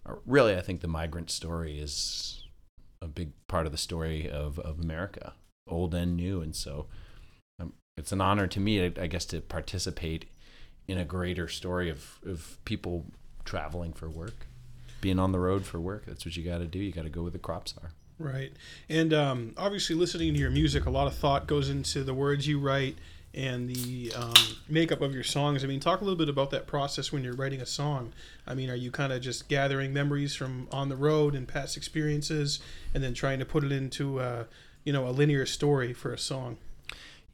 uh, 0.07 0.15
really 0.25 0.57
i 0.57 0.61
think 0.61 0.81
the 0.81 0.87
migrant 0.87 1.29
story 1.29 1.79
is 1.79 2.43
a 3.01 3.07
big 3.07 3.31
part 3.47 3.67
of 3.67 3.71
the 3.71 3.77
story 3.77 4.27
of, 4.27 4.57
of 4.59 4.79
america 4.79 5.33
old 5.67 5.93
and 5.93 6.17
new 6.17 6.41
and 6.41 6.55
so 6.55 6.87
um, 7.61 7.71
it's 7.97 8.11
an 8.11 8.19
honor 8.19 8.47
to 8.47 8.59
me 8.59 8.83
I, 8.83 8.91
I 8.99 9.07
guess 9.07 9.25
to 9.25 9.41
participate 9.41 10.25
in 10.87 10.97
a 10.97 11.05
greater 11.05 11.47
story 11.47 11.87
of, 11.91 12.17
of 12.25 12.57
people 12.65 13.05
traveling 13.45 13.93
for 13.93 14.09
work 14.09 14.47
being 15.01 15.19
on 15.19 15.31
the 15.31 15.39
road 15.39 15.65
for 15.65 15.79
work 15.79 16.05
that's 16.05 16.25
what 16.25 16.35
you 16.35 16.43
got 16.43 16.59
to 16.59 16.65
do 16.65 16.79
you 16.79 16.91
got 16.91 17.03
to 17.03 17.09
go 17.09 17.23
where 17.23 17.31
the 17.31 17.39
crops 17.39 17.73
are 17.81 17.91
Right. 18.19 18.51
And 18.89 19.13
um, 19.13 19.53
obviously, 19.57 19.95
listening 19.95 20.33
to 20.33 20.39
your 20.39 20.51
music, 20.51 20.85
a 20.85 20.89
lot 20.89 21.07
of 21.07 21.15
thought 21.15 21.47
goes 21.47 21.69
into 21.69 22.03
the 22.03 22.13
words 22.13 22.45
you 22.45 22.59
write 22.59 22.97
and 23.33 23.69
the 23.69 24.11
um, 24.13 24.33
makeup 24.67 25.01
of 25.01 25.13
your 25.13 25.23
songs. 25.23 25.63
I 25.63 25.67
mean, 25.67 25.79
talk 25.79 26.01
a 26.01 26.03
little 26.03 26.17
bit 26.17 26.27
about 26.27 26.51
that 26.51 26.67
process 26.67 27.13
when 27.13 27.23
you're 27.23 27.35
writing 27.35 27.61
a 27.61 27.65
song. 27.65 28.11
I 28.45 28.55
mean, 28.55 28.69
are 28.69 28.75
you 28.75 28.91
kind 28.91 29.13
of 29.13 29.21
just 29.21 29.47
gathering 29.47 29.93
memories 29.93 30.35
from 30.35 30.67
on 30.71 30.89
the 30.89 30.97
road 30.97 31.33
and 31.33 31.47
past 31.47 31.77
experiences, 31.77 32.59
and 32.93 33.01
then 33.01 33.13
trying 33.13 33.39
to 33.39 33.45
put 33.45 33.63
it 33.63 33.71
into, 33.71 34.19
uh, 34.19 34.43
you 34.83 34.91
know, 34.91 35.07
a 35.07 35.11
linear 35.11 35.45
story 35.45 35.93
for 35.93 36.11
a 36.11 36.17
song? 36.17 36.57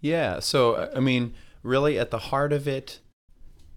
Yeah. 0.02 0.40
So 0.40 0.92
I 0.96 1.00
mean, 1.00 1.34
really, 1.64 1.98
at 1.98 2.12
the 2.12 2.20
heart 2.20 2.54
of 2.54 2.68
it, 2.68 3.00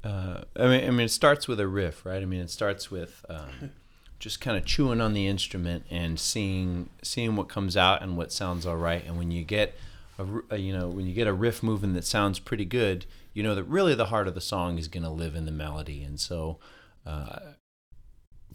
uh, 0.09 0.43
I 0.57 0.67
mean, 0.69 0.85
I 0.85 0.91
mean, 0.91 1.01
it 1.07 1.11
starts 1.11 1.49
with 1.49 1.61
a 1.61 1.67
riff, 1.69 2.05
right? 2.07 2.23
I 2.23 2.25
mean, 2.25 2.41
it 2.41 2.51
starts 2.51 2.91
with 2.91 3.25
um, 3.29 3.71
just 4.19 4.41
kind 4.41 4.57
of 4.57 4.65
chewing 4.65 5.01
on 5.01 5.13
the 5.13 5.27
instrument 5.27 5.85
and 5.91 6.19
seeing 6.19 6.89
seeing 7.03 7.37
what 7.37 7.49
comes 7.49 7.77
out 7.77 8.03
and 8.03 8.17
what 8.17 8.33
sounds 8.33 8.67
all 8.67 8.77
right. 8.77 9.05
And 9.07 9.19
when 9.19 9.31
you 9.31 9.45
get 9.45 9.75
a, 10.19 10.27
a- 10.51 10.57
you 10.59 10.73
know 10.77 10.89
when 10.89 11.07
you 11.07 11.15
get 11.15 11.27
a 11.27 11.33
riff 11.33 11.63
moving 11.63 11.93
that 11.95 12.05
sounds 12.05 12.39
pretty 12.39 12.65
good, 12.65 13.07
you 13.35 13.43
know 13.43 13.55
that 13.55 13.65
really 13.65 13.95
the 13.95 14.07
heart 14.07 14.29
of 14.29 14.35
the 14.35 14.41
song 14.41 14.79
is 14.79 14.89
going 14.89 15.05
to 15.05 15.11
live 15.11 15.35
in 15.35 15.45
the 15.47 15.53
melody. 15.53 16.03
And 16.03 16.19
so. 16.21 16.59
Uh, 17.07 17.53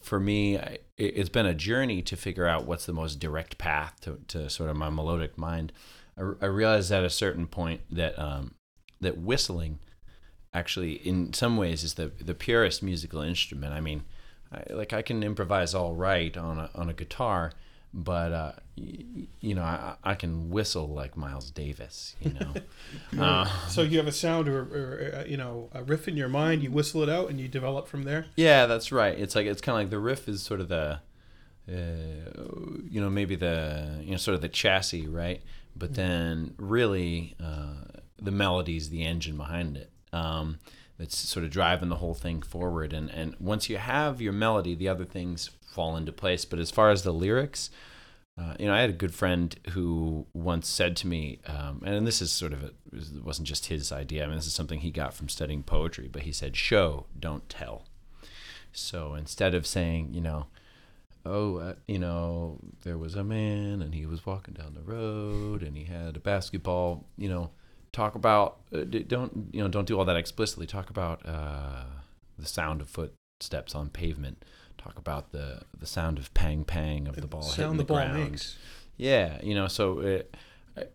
for 0.01 0.19
me, 0.19 0.57
I, 0.57 0.79
it- 0.97 1.13
it's 1.17 1.29
been 1.29 1.45
a 1.45 1.53
journey 1.53 2.01
to 2.03 2.15
figure 2.17 2.45
out 2.45 2.65
what's 2.65 2.85
the 2.85 2.93
most 2.93 3.19
direct 3.19 3.57
path 3.57 3.99
to, 4.01 4.19
to 4.27 4.49
sort 4.49 4.69
of 4.69 4.75
my 4.75 4.89
melodic 4.89 5.37
mind. 5.37 5.71
I, 6.17 6.21
I 6.41 6.45
realized 6.47 6.91
at 6.91 7.03
a 7.03 7.09
certain 7.09 7.47
point 7.47 7.81
that 7.89 8.17
um, 8.19 8.55
that 9.01 9.17
whistling 9.17 9.79
actually, 10.53 10.93
in 10.93 11.33
some 11.33 11.57
ways, 11.57 11.83
is 11.83 11.95
the 11.95 12.11
the 12.19 12.33
purest 12.33 12.83
musical 12.83 13.21
instrument. 13.21 13.73
I 13.73 13.81
mean, 13.81 14.03
I, 14.51 14.73
like 14.73 14.93
I 14.93 15.01
can 15.01 15.23
improvise 15.23 15.73
all 15.73 15.93
right 15.95 16.35
on 16.37 16.59
a 16.59 16.69
on 16.75 16.89
a 16.89 16.93
guitar, 16.93 17.51
but 17.93 18.31
uh, 18.31 18.51
y- 18.77 19.27
you 19.39 19.55
know, 19.55 19.63
I, 19.63 19.95
I 20.03 20.15
can 20.15 20.49
whistle 20.49 20.87
like 20.87 21.15
Miles 21.17 21.49
Davis. 21.51 22.15
You 22.21 22.33
know, 22.33 22.53
uh, 23.23 23.45
So 23.67 23.81
you 23.81 23.97
have 23.97 24.07
a 24.07 24.11
sound 24.11 24.47
or, 24.47 24.61
or 24.61 25.15
uh, 25.21 25.23
you 25.25 25.37
know 25.37 25.69
a 25.73 25.83
riff 25.83 26.07
in 26.07 26.15
your 26.17 26.29
mind, 26.29 26.63
you 26.63 26.71
whistle 26.71 27.03
it 27.03 27.09
out, 27.09 27.29
and 27.29 27.39
you 27.39 27.47
develop 27.47 27.87
from 27.87 28.03
there. 28.03 28.25
Yeah, 28.35 28.65
that's 28.65 28.91
right. 28.91 29.17
It's 29.17 29.35
like 29.35 29.45
it's 29.47 29.61
kind 29.61 29.75
of 29.75 29.81
like 29.81 29.89
the 29.91 29.99
riff 29.99 30.27
is 30.27 30.41
sort 30.41 30.59
of 30.59 30.67
the, 30.69 30.99
uh, 31.69 31.73
you 32.89 33.01
know, 33.01 33.09
maybe 33.09 33.35
the 33.35 33.99
you 34.03 34.11
know 34.11 34.17
sort 34.17 34.35
of 34.35 34.41
the 34.41 34.49
chassis, 34.49 35.07
right? 35.07 35.41
But 35.75 35.95
then 35.95 36.53
really, 36.57 37.35
uh, 37.43 37.99
the 38.21 38.29
melody's 38.31 38.89
the 38.89 39.03
engine 39.03 39.37
behind 39.37 39.75
it. 39.77 39.89
Um, 40.13 40.59
that's 40.97 41.17
sort 41.17 41.43
of 41.43 41.51
driving 41.51 41.89
the 41.89 41.97
whole 41.97 42.13
thing 42.13 42.41
forward. 42.41 42.93
And 42.93 43.09
and 43.09 43.35
once 43.39 43.69
you 43.69 43.77
have 43.77 44.21
your 44.21 44.33
melody, 44.33 44.75
the 44.75 44.87
other 44.87 45.05
things 45.05 45.49
fall 45.65 45.97
into 45.97 46.11
place. 46.11 46.45
But 46.45 46.59
as 46.59 46.71
far 46.71 46.91
as 46.91 47.03
the 47.03 47.11
lyrics, 47.11 47.69
uh, 48.37 48.55
you 48.59 48.67
know, 48.67 48.73
I 48.73 48.81
had 48.81 48.89
a 48.89 48.93
good 48.93 49.13
friend 49.13 49.55
who 49.71 50.27
once 50.33 50.67
said 50.67 50.95
to 50.97 51.07
me, 51.07 51.39
um, 51.45 51.81
and 51.85 52.07
this 52.07 52.21
is 52.21 52.31
sort 52.31 52.53
of 52.53 52.63
a, 52.63 52.71
it 52.91 53.23
wasn't 53.23 53.47
just 53.47 53.67
his 53.67 53.91
idea. 53.91 54.23
I 54.23 54.27
mean, 54.27 54.35
this 54.35 54.47
is 54.47 54.53
something 54.53 54.79
he 54.79 54.91
got 54.91 55.13
from 55.13 55.29
studying 55.29 55.63
poetry. 55.63 56.07
But 56.11 56.23
he 56.23 56.31
said, 56.31 56.55
"Show, 56.55 57.07
don't 57.19 57.49
tell." 57.49 57.85
So 58.71 59.13
instead 59.13 59.53
of 59.53 59.67
saying, 59.67 60.13
you 60.13 60.21
know, 60.21 60.47
oh, 61.25 61.57
uh, 61.57 61.73
you 61.87 61.99
know, 61.99 62.59
there 62.83 62.97
was 62.97 63.15
a 63.15 63.23
man 63.23 63.81
and 63.81 63.93
he 63.93 64.05
was 64.05 64.25
walking 64.25 64.55
down 64.55 64.73
the 64.73 64.81
road 64.81 65.61
and 65.61 65.77
he 65.77 65.85
had 65.85 66.15
a 66.15 66.19
basketball, 66.19 67.05
you 67.17 67.29
know, 67.29 67.51
talk 67.93 68.15
about 68.15 68.57
uh, 68.75 68.81
don't 69.07 69.49
you 69.53 69.61
know 69.61 69.69
don't 69.69 69.87
do 69.87 69.97
all 69.97 70.05
that 70.05 70.17
explicitly. 70.17 70.67
Talk 70.67 70.89
about 70.89 71.25
uh, 71.25 71.85
the 72.37 72.45
sound 72.45 72.81
of 72.81 72.89
footsteps 72.89 73.73
on 73.73 73.89
pavement. 73.89 74.43
Talk 74.77 74.97
about 74.97 75.31
the 75.31 75.61
the 75.77 75.85
sound 75.85 76.17
of 76.17 76.33
pang 76.33 76.65
pang 76.65 77.07
of 77.07 77.15
the 77.15 77.27
ball 77.27 77.49
hitting 77.49 77.71
the, 77.71 77.77
the 77.77 77.83
ball 77.85 77.97
ground. 77.97 78.31
makes. 78.31 78.57
Yeah, 78.97 79.39
you 79.41 79.55
know, 79.55 79.67
so 79.67 79.99
it, 79.99 80.35
I 80.77 80.85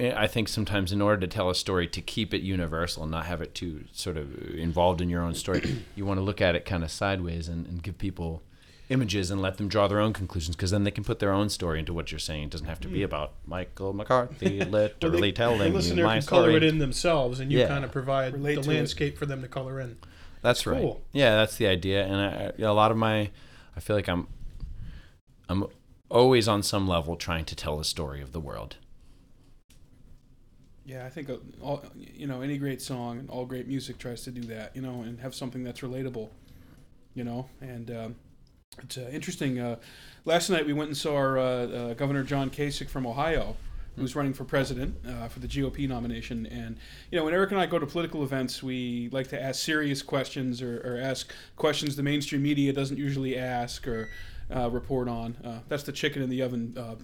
I 0.00 0.26
think 0.26 0.48
sometimes 0.48 0.92
in 0.92 1.00
order 1.00 1.20
to 1.20 1.26
tell 1.26 1.50
a 1.50 1.54
story, 1.54 1.86
to 1.88 2.00
keep 2.00 2.32
it 2.34 2.42
universal 2.42 3.02
and 3.02 3.12
not 3.12 3.26
have 3.26 3.40
it 3.40 3.54
too 3.54 3.84
sort 3.92 4.16
of 4.16 4.34
involved 4.54 5.00
in 5.00 5.08
your 5.08 5.22
own 5.22 5.34
story, 5.34 5.84
you 5.94 6.04
want 6.04 6.18
to 6.18 6.22
look 6.22 6.40
at 6.40 6.54
it 6.54 6.64
kind 6.64 6.82
of 6.82 6.90
sideways 6.90 7.48
and, 7.48 7.66
and 7.66 7.82
give 7.82 7.98
people 7.98 8.42
images 8.90 9.30
and 9.30 9.40
let 9.40 9.56
them 9.56 9.68
draw 9.68 9.88
their 9.88 10.00
own 10.00 10.12
conclusions 10.12 10.54
because 10.56 10.70
then 10.70 10.84
they 10.84 10.90
can 10.90 11.04
put 11.04 11.18
their 11.20 11.32
own 11.32 11.48
story 11.48 11.78
into 11.78 11.94
what 11.94 12.12
you're 12.12 12.18
saying. 12.18 12.44
It 12.44 12.50
doesn't 12.50 12.66
have 12.66 12.80
to 12.80 12.88
be 12.88 13.02
about 13.02 13.32
Michael 13.46 13.92
McCarthy 13.94 14.58
Hmm. 14.58 14.70
Well, 14.70 14.82
literally 14.82 15.20
they- 15.30 15.32
telling 15.32 15.58
the 15.60 15.66
you 15.68 15.72
listener 15.74 16.04
my 16.04 16.18
can 16.18 16.26
color 16.26 16.42
story. 16.50 16.56
it 16.56 16.62
in 16.64 16.78
themselves, 16.78 17.40
and 17.40 17.50
you 17.50 17.60
Yeah. 17.60 17.68
kind 17.68 17.84
of 17.84 17.92
provide 17.92 18.34
Relate 18.34 18.56
the 18.56 18.62
to 18.62 18.70
it. 18.70 18.74
landscape 18.74 19.16
for 19.16 19.24
them 19.26 19.40
to 19.42 19.48
color 19.48 19.80
in. 19.80 19.96
That's 20.42 20.66
right. 20.66 20.96
Yeah, 21.12 21.36
that's 21.36 21.56
the 21.56 21.66
idea. 21.66 22.04
And 22.04 22.16
I, 22.16 22.62
a 22.62 22.72
lot 22.72 22.90
of 22.90 22.96
my, 22.96 23.30
I 23.76 23.80
feel 23.80 23.94
like 23.96 24.08
I'm, 24.08 24.26
I'm 25.48 25.66
always 26.10 26.48
on 26.48 26.62
some 26.62 26.88
level 26.88 27.16
trying 27.16 27.44
to 27.46 27.54
tell 27.56 27.76
the 27.78 27.84
story 27.84 28.20
of 28.20 28.32
the 28.32 28.40
world. 28.40 28.76
Yeah, 30.84 31.06
I 31.06 31.10
think 31.10 31.30
uh, 31.30 31.36
all 31.62 31.84
you 31.96 32.26
know, 32.26 32.40
any 32.40 32.58
great 32.58 32.82
song 32.82 33.18
and 33.18 33.30
all 33.30 33.44
great 33.46 33.68
music 33.68 33.98
tries 33.98 34.22
to 34.22 34.30
do 34.30 34.40
that, 34.44 34.74
you 34.74 34.82
know, 34.82 35.02
and 35.02 35.20
have 35.20 35.34
something 35.34 35.62
that's 35.62 35.80
relatable, 35.80 36.30
you 37.14 37.22
know. 37.22 37.48
And 37.60 37.90
um, 37.90 38.16
it's 38.78 38.98
uh, 38.98 39.08
interesting. 39.12 39.58
Uh, 39.58 39.76
last 40.24 40.50
night 40.50 40.66
we 40.66 40.72
went 40.72 40.88
and 40.88 40.96
saw 40.96 41.16
our 41.16 41.38
uh, 41.38 41.42
uh, 41.42 41.94
Governor 41.94 42.22
John 42.22 42.50
Kasich 42.50 42.88
from 42.88 43.06
Ohio, 43.06 43.56
who's 43.96 44.14
running 44.14 44.32
for 44.32 44.44
president 44.44 44.94
uh, 45.06 45.28
for 45.28 45.40
the 45.40 45.48
GOP 45.48 45.88
nomination. 45.88 46.46
And 46.46 46.76
you 47.10 47.18
know, 47.18 47.24
when 47.24 47.34
Eric 47.34 47.50
and 47.50 47.60
I 47.60 47.66
go 47.66 47.78
to 47.78 47.86
political 47.86 48.22
events, 48.22 48.62
we 48.62 49.08
like 49.12 49.28
to 49.28 49.42
ask 49.42 49.62
serious 49.62 50.02
questions 50.02 50.62
or, 50.62 50.80
or 50.84 51.00
ask 51.00 51.32
questions 51.56 51.96
the 51.96 52.02
mainstream 52.02 52.42
media 52.42 52.72
doesn't 52.72 52.96
usually 52.96 53.36
ask 53.36 53.86
or 53.86 54.08
uh, 54.54 54.70
report 54.70 55.08
on. 55.08 55.36
Uh, 55.44 55.58
that's 55.68 55.82
the 55.82 55.92
chicken 55.92 56.22
in 56.22 56.30
the 56.30 56.42
oven. 56.42 56.74
Uh, 56.76 56.96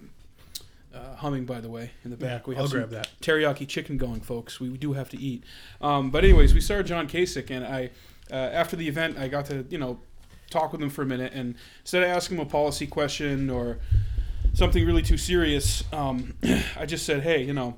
uh, 0.95 1.15
humming, 1.17 1.45
by 1.45 1.61
the 1.61 1.69
way, 1.69 1.91
in 2.05 2.11
the 2.11 2.17
back. 2.17 2.47
Yeah, 2.47 2.49
we 2.49 2.55
have 2.55 2.63
I'll 2.63 2.69
some 2.71 2.79
grab 2.79 2.91
that. 2.91 3.11
teriyaki 3.21 3.69
chicken 3.69 3.99
going, 3.99 4.23
folks. 4.23 4.61
We, 4.61 4.71
we 4.71 4.79
do 4.79 4.95
have 4.95 5.11
to 5.11 5.19
eat. 5.19 5.45
Um, 5.83 6.11
but 6.11 6.25
anyways, 6.25 6.55
we 6.55 6.61
saw 6.63 6.81
John 6.81 7.07
Kasich, 7.07 7.51
and 7.51 7.67
I 7.67 7.91
uh, 8.31 8.35
after 8.35 8.77
the 8.77 8.89
event, 8.89 9.19
I 9.19 9.29
got 9.29 9.45
to 9.47 9.67
you 9.69 9.77
know 9.77 10.01
talk 10.51 10.73
with 10.73 10.83
him 10.83 10.91
for 10.91 11.03
a 11.03 11.07
minute, 11.07 11.33
and 11.35 11.55
instead 11.81 12.03
of 12.03 12.09
asking 12.09 12.39
him 12.39 12.43
a 12.47 12.49
policy 12.49 12.87
question 12.87 13.51
or 13.51 13.79
something 14.55 14.85
really 14.87 15.03
too 15.03 15.19
serious, 15.19 15.85
um, 15.93 16.35
I 16.77 16.87
just 16.87 17.05
said, 17.05 17.23
hey, 17.23 17.43
you 17.43 17.53
know, 17.53 17.77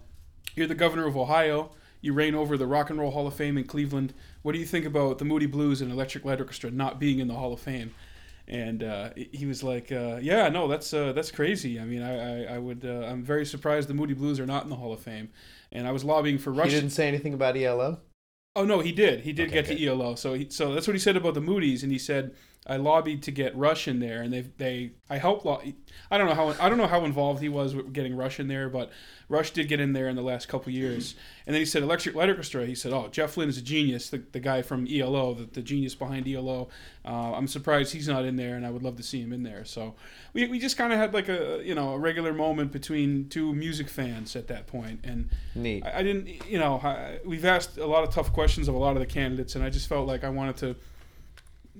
you're 0.55 0.67
the 0.67 0.75
governor 0.75 1.07
of 1.07 1.17
Ohio. 1.17 1.71
You 2.01 2.13
reign 2.13 2.35
over 2.35 2.57
the 2.57 2.67
Rock 2.67 2.91
and 2.91 2.99
Roll 2.99 3.11
Hall 3.11 3.27
of 3.27 3.35
Fame 3.35 3.59
in 3.59 3.65
Cleveland. 3.65 4.15
What 4.43 4.53
do 4.53 4.59
you 4.59 4.67
think 4.67 4.87
about 4.87 5.19
the 5.19 5.25
Moody 5.25 5.47
Blues 5.47 5.81
and 5.81 5.91
Electric 5.91 6.25
Light 6.25 6.41
Orchestra 6.41 6.71
not 6.71 7.01
being 7.01 7.19
in 7.19 7.27
the 7.27 7.35
Hall 7.35 7.53
of 7.53 7.61
Fame? 7.61 7.93
And 8.47 8.83
uh, 8.83 9.11
he 9.15 9.45
was 9.45 9.63
like, 9.63 9.93
uh, 9.93 10.19
"Yeah, 10.23 10.49
no, 10.49 10.69
that's 10.69 10.95
uh, 10.95 11.13
that's 11.13 11.31
crazy. 11.31 11.79
I 11.79 11.85
mean, 11.85 12.01
I, 12.03 12.45
I, 12.45 12.55
I 12.55 12.59
would 12.59 12.83
uh, 12.85 13.07
I'm 13.07 13.23
very 13.23 13.45
surprised 13.45 13.89
the 13.89 13.95
Moody 13.95 14.15
Blues 14.15 14.41
are 14.41 14.47
not 14.47 14.63
in 14.65 14.71
the 14.71 14.77
Hall 14.77 14.93
of 14.93 15.01
Fame." 15.01 15.29
And 15.71 15.87
I 15.87 15.93
was 15.93 16.03
lobbying 16.03 16.39
for 16.39 16.55
He 16.55 16.71
didn't 16.71 16.91
say 16.91 17.09
anything 17.09 17.35
about 17.35 17.57
ELO. 17.59 18.01
Oh 18.57 18.65
no, 18.65 18.81
he 18.81 18.91
did. 18.91 19.21
He 19.21 19.33
did 19.33 19.49
Okay, 19.49 19.55
get 19.63 19.67
good. 19.67 19.77
to 19.79 19.87
ELO. 19.87 20.15
So 20.15 20.35
he, 20.35 20.49
so 20.49 20.73
that's 20.73 20.87
what 20.87 20.95
he 20.95 21.01
said 21.01 21.17
about 21.17 21.35
the 21.35 21.43
Moody's, 21.43 21.83
and 21.83 21.93
he 21.93 21.99
said 21.99 22.35
I 22.69 22.77
lobbied 22.77 23.23
to 23.23 23.31
get 23.31 23.57
Rush 23.57 23.89
in 23.89 23.99
there, 23.99 24.23
and 24.23 24.33
they 24.33 24.43
they 24.59 24.93
I 25.09 25.19
helped. 25.19 25.45
Lo- 25.45 25.63
I 26.11 26.19
don't 26.19 26.29
know 26.29 26.35
how 26.35 26.49
I 26.61 26.69
don't 26.69 26.79
know 26.79 26.87
how 26.87 27.05
involved 27.05 27.41
he 27.41 27.49
was 27.49 27.75
with 27.75 27.93
getting 27.93 28.15
Rush 28.17 28.39
in 28.39 28.49
there, 28.49 28.69
but 28.69 28.91
Rush 29.29 29.53
did 29.53 29.69
get 29.69 29.81
in 29.81 29.93
there 29.93 30.09
in 30.09 30.17
the 30.17 30.23
last 30.23 30.49
couple 30.49 30.73
years. 30.73 31.15
And 31.47 31.55
then 31.55 31.61
he 31.61 31.67
said 31.67 31.83
Electric 31.83 32.15
Light 32.15 32.29
Orchestra. 32.29 32.67
He 32.67 32.75
said, 32.75 32.93
"Oh, 32.93 33.09
Jeff 33.11 33.37
Lynne 33.37 33.49
is 33.49 33.57
a 33.59 33.63
genius, 33.63 34.11
the, 34.11 34.23
the 34.33 34.41
guy 34.41 34.63
from 34.63 34.87
ELO, 34.87 35.35
the, 35.35 35.45
the 35.45 35.63
genius 35.63 35.95
behind 35.95 36.29
ELO. 36.29 36.69
Uh, 37.05 37.33
I'm 37.33 37.49
surprised 37.49 37.93
he's 37.95 38.09
not 38.09 38.25
in 38.27 38.37
there, 38.37 38.57
and 38.57 38.67
I 38.67 38.71
would 38.71 38.83
love 38.83 38.97
to 38.97 39.03
see 39.03 39.21
him 39.21 39.33
in 39.33 39.43
there." 39.43 39.65
So 39.65 39.95
we, 40.35 40.47
we 40.47 40.59
just 40.59 40.77
kind 40.77 40.93
of 40.93 40.99
had 40.99 41.15
like 41.15 41.29
a 41.29 41.63
you 41.65 41.75
know 41.75 41.95
a 41.95 41.99
regular 41.99 42.33
moment 42.35 42.71
between 42.73 43.29
two 43.29 43.55
music 43.55 43.89
fans 43.89 44.37
at 44.37 44.47
that 44.49 44.67
point, 44.67 45.01
and. 45.05 45.31
I, 45.85 45.99
I 45.99 46.03
didn't, 46.03 46.29
you 46.49 46.59
know, 46.59 46.77
I, 46.83 47.19
we've 47.25 47.45
asked 47.45 47.79
a 47.79 47.87
lot 47.87 48.05
of 48.05 48.11
tough 48.15 48.33
questions 48.33 48.69
of 48.69 48.75
a 48.75 48.79
lot 48.79 48.95
of 48.97 49.01
the 49.01 49.07
candidates, 49.07 49.55
and 49.57 49.65
I 49.65 49.71
just 49.71 49.89
felt 49.89 50.07
like 50.07 50.23
I 50.23 50.29
wanted 50.29 50.57
to, 50.59 50.77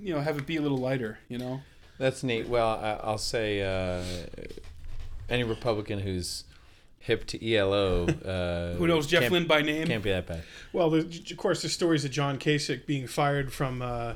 you 0.01 0.13
know, 0.13 0.21
have 0.21 0.37
it 0.37 0.45
be 0.45 0.57
a 0.57 0.61
little 0.61 0.77
lighter, 0.77 1.19
you 1.27 1.37
know. 1.37 1.61
That's 1.97 2.23
neat. 2.23 2.47
Well, 2.47 2.67
I, 2.67 2.99
I'll 3.03 3.17
say 3.17 3.61
uh, 3.61 4.03
any 5.29 5.43
Republican 5.43 5.99
who's 5.99 6.45
hip 6.99 7.25
to 7.27 7.55
ELO. 7.55 8.07
Uh, 8.07 8.73
Who 8.77 8.87
knows 8.87 9.07
Jeff 9.07 9.23
can't, 9.23 9.33
Lynne 9.33 9.47
by 9.47 9.61
name? 9.61 9.87
Can't 9.87 10.03
be 10.03 10.11
that 10.11 10.27
bad. 10.27 10.43
Well, 10.71 10.93
of 10.93 11.37
course, 11.37 11.61
the 11.61 11.69
stories 11.69 12.05
of 12.05 12.11
John 12.11 12.37
Kasich 12.37 12.85
being 12.85 13.07
fired 13.07 13.51
from 13.51 13.81
uh, 13.81 14.13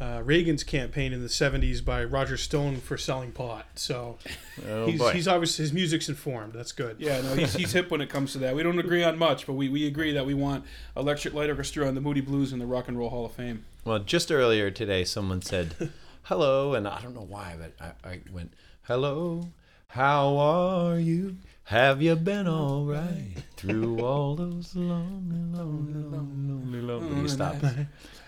uh, 0.00 0.22
Reagan's 0.24 0.62
campaign 0.64 1.12
in 1.12 1.22
the 1.22 1.28
'70s 1.28 1.84
by 1.84 2.04
Roger 2.04 2.36
Stone 2.36 2.76
for 2.76 2.96
selling 2.96 3.32
pot. 3.32 3.66
So 3.74 4.18
Oh 4.68 4.86
he's, 4.86 5.10
he's 5.10 5.28
obviously 5.28 5.64
his 5.64 5.72
music's 5.72 6.08
informed. 6.08 6.52
That's 6.52 6.72
good. 6.72 6.96
Yeah, 6.98 7.20
no, 7.20 7.34
he's, 7.34 7.54
he's 7.54 7.72
hip 7.72 7.90
when 7.90 8.00
it 8.00 8.08
comes 8.08 8.32
to 8.32 8.38
that. 8.38 8.54
We 8.54 8.62
don't 8.62 8.78
agree 8.78 9.02
on 9.02 9.18
much, 9.18 9.46
but 9.46 9.54
we, 9.54 9.68
we 9.68 9.86
agree 9.86 10.12
that 10.12 10.26
we 10.26 10.34
want 10.34 10.64
Electric 10.96 11.34
Light 11.34 11.50
Orchestra 11.50 11.86
and 11.86 11.96
the 11.96 12.00
Moody 12.00 12.20
Blues 12.20 12.52
in 12.52 12.58
the 12.58 12.66
Rock 12.66 12.88
and 12.88 12.98
Roll 12.98 13.10
Hall 13.10 13.26
of 13.26 13.32
Fame. 13.32 13.64
Well, 13.88 14.00
just 14.00 14.30
earlier 14.30 14.70
today, 14.70 15.02
someone 15.04 15.40
said, 15.40 15.90
"Hello," 16.24 16.74
and 16.74 16.86
I 16.86 17.00
don't 17.00 17.14
know 17.14 17.24
why, 17.26 17.56
but 17.58 17.72
I, 17.80 17.92
I 18.06 18.20
went, 18.30 18.52
"Hello, 18.82 19.48
how 19.86 20.36
are 20.36 20.98
you? 20.98 21.38
Have 21.64 22.02
you 22.02 22.14
been 22.16 22.46
all 22.46 22.84
right 22.84 23.32
through 23.56 24.04
all 24.04 24.36
those 24.36 24.76
lonely, 24.76 25.38
lonely, 25.58 26.02
lonely, 26.02 26.52
lonely, 26.52 26.80
lonely?" 26.82 27.22
You 27.22 27.28
stop. 27.28 27.56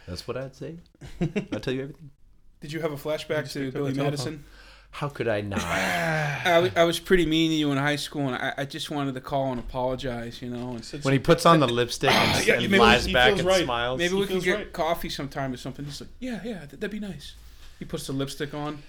That's 0.09 0.27
what 0.27 0.39
I'd 0.39 0.57
say. 0.57 0.79
I'll 1.53 1.61
tell 1.61 1.75
you 1.75 1.83
everything. 1.83 2.11
Did 2.63 2.73
you 2.73 2.81
have 2.81 2.93
a 2.93 2.97
flashback 2.97 3.53
to 3.53 3.71
Billy 3.71 3.93
the 3.93 3.97
telephone. 3.99 4.05
Madison? 4.05 4.45
How 4.93 5.09
could 5.09 5.29
I 5.29 5.41
not? 5.41 5.61
I, 5.65 6.71
I 6.77 6.85
was 6.85 6.99
pretty 6.99 7.25
mean 7.27 7.51
to 7.51 7.57
you 7.57 7.71
in 7.73 7.79
high 7.79 7.97
school, 7.97 8.27
and 8.27 8.35
I, 8.37 8.53
I 8.59 8.65
just 8.65 8.91
wanted 8.91 9.15
to 9.15 9.21
call 9.21 9.51
and 9.53 9.61
apologize. 9.61 10.43
You 10.43 10.51
know, 10.51 10.71
and 10.77 10.85
when 11.05 11.13
he 11.13 11.19
puts 11.19 11.47
on 11.47 11.61
the 11.61 11.67
lipstick 11.73 12.11
and, 12.11 12.47
Yeah, 12.47 12.55
and 12.61 12.73
lies 12.73 13.05
he 13.05 13.13
back 13.13 13.29
feels 13.29 13.41
and 13.41 13.49
right. 13.49 13.65
smiles. 13.65 13.99
maybe 13.99 14.15
we 14.15 14.27
can 14.27 14.41
get 14.41 14.57
right. 14.57 14.73
coffee 14.73 15.09
sometime 15.09 15.53
or 15.53 15.57
something. 15.57 15.85
He's 15.85 16.01
like, 16.01 16.11
yeah, 16.19 16.41
yeah, 16.45 16.59
th- 16.61 16.71
that'd 16.81 16.91
be 16.91 16.99
nice. 17.01 17.35
He 17.79 17.85
puts 17.85 18.07
the 18.07 18.13
lipstick 18.13 18.53
on, 18.53 18.83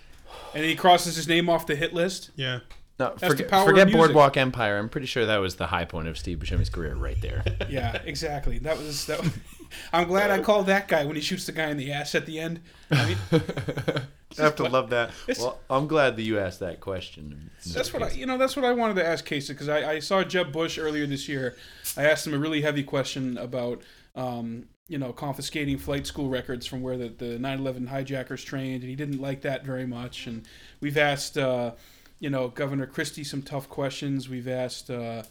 and 0.53 0.65
he 0.65 0.75
crosses 0.75 1.15
his 1.15 1.27
name 1.27 1.49
off 1.49 1.65
the 1.67 1.75
hit 1.75 1.93
list. 1.93 2.31
Yeah. 2.35 2.59
No, 2.99 3.15
the 3.15 3.27
forget, 3.27 3.49
forget. 3.49 3.91
Boardwalk 3.91 4.37
Empire. 4.37 4.77
I'm 4.77 4.89
pretty 4.89 5.07
sure 5.07 5.25
that 5.25 5.37
was 5.37 5.55
the 5.55 5.67
high 5.67 5.85
point 5.85 6.07
of 6.07 6.17
Steve 6.17 6.39
Buscemi's 6.39 6.69
career 6.69 6.95
right 6.95 7.19
there. 7.21 7.43
Yeah, 7.69 8.01
exactly. 8.03 8.57
That 8.59 8.77
was 8.77 9.05
that. 9.05 9.21
Was, 9.21 9.31
I'm 9.93 10.07
glad 10.07 10.29
I 10.29 10.41
called 10.41 10.65
that 10.65 10.89
guy 10.89 11.05
when 11.05 11.15
he 11.15 11.21
shoots 11.21 11.45
the 11.45 11.53
guy 11.53 11.69
in 11.69 11.77
the 11.77 11.93
ass 11.93 12.15
at 12.15 12.25
the 12.25 12.37
end. 12.37 12.59
I 12.91 13.05
mean, 13.05 13.17
I 14.37 14.41
have 14.41 14.57
to 14.57 14.63
love 14.63 14.89
that. 14.89 15.11
Well, 15.39 15.59
I'm 15.69 15.87
glad 15.87 16.17
that 16.17 16.23
you 16.23 16.37
asked 16.37 16.59
that 16.59 16.81
question. 16.81 17.49
That's 17.65 17.93
what 17.93 18.03
I, 18.03 18.09
you 18.09 18.25
know. 18.25 18.37
That's 18.37 18.57
what 18.57 18.65
I 18.65 18.73
wanted 18.73 18.95
to 18.95 19.07
ask 19.07 19.25
Kasich 19.25 19.49
because 19.49 19.69
I, 19.69 19.91
I 19.91 19.99
saw 19.99 20.23
Jeb 20.23 20.51
Bush 20.51 20.77
earlier 20.77 21.05
this 21.07 21.29
year. 21.29 21.55
I 21.95 22.03
asked 22.03 22.27
him 22.27 22.33
a 22.33 22.39
really 22.39 22.61
heavy 22.61 22.83
question 22.83 23.37
about, 23.37 23.81
um, 24.15 24.65
you 24.89 24.97
know, 24.97 25.13
confiscating 25.13 25.77
flight 25.77 26.05
school 26.05 26.27
records 26.27 26.65
from 26.65 26.81
where 26.81 26.97
the, 26.97 27.09
the 27.09 27.37
9/11 27.37 27.87
hijackers 27.87 28.43
trained, 28.43 28.81
and 28.81 28.89
he 28.89 28.95
didn't 28.97 29.21
like 29.21 29.41
that 29.41 29.65
very 29.65 29.87
much. 29.87 30.27
And 30.27 30.45
we've 30.81 30.97
asked, 30.97 31.37
uh, 31.37 31.71
you 32.21 32.29
know, 32.29 32.47
Governor 32.47 32.85
Christie 32.85 33.25
some 33.25 33.41
tough 33.41 33.67
questions. 33.67 34.29
We've 34.29 34.47
asked. 34.47 34.89
Uh, 34.89 35.23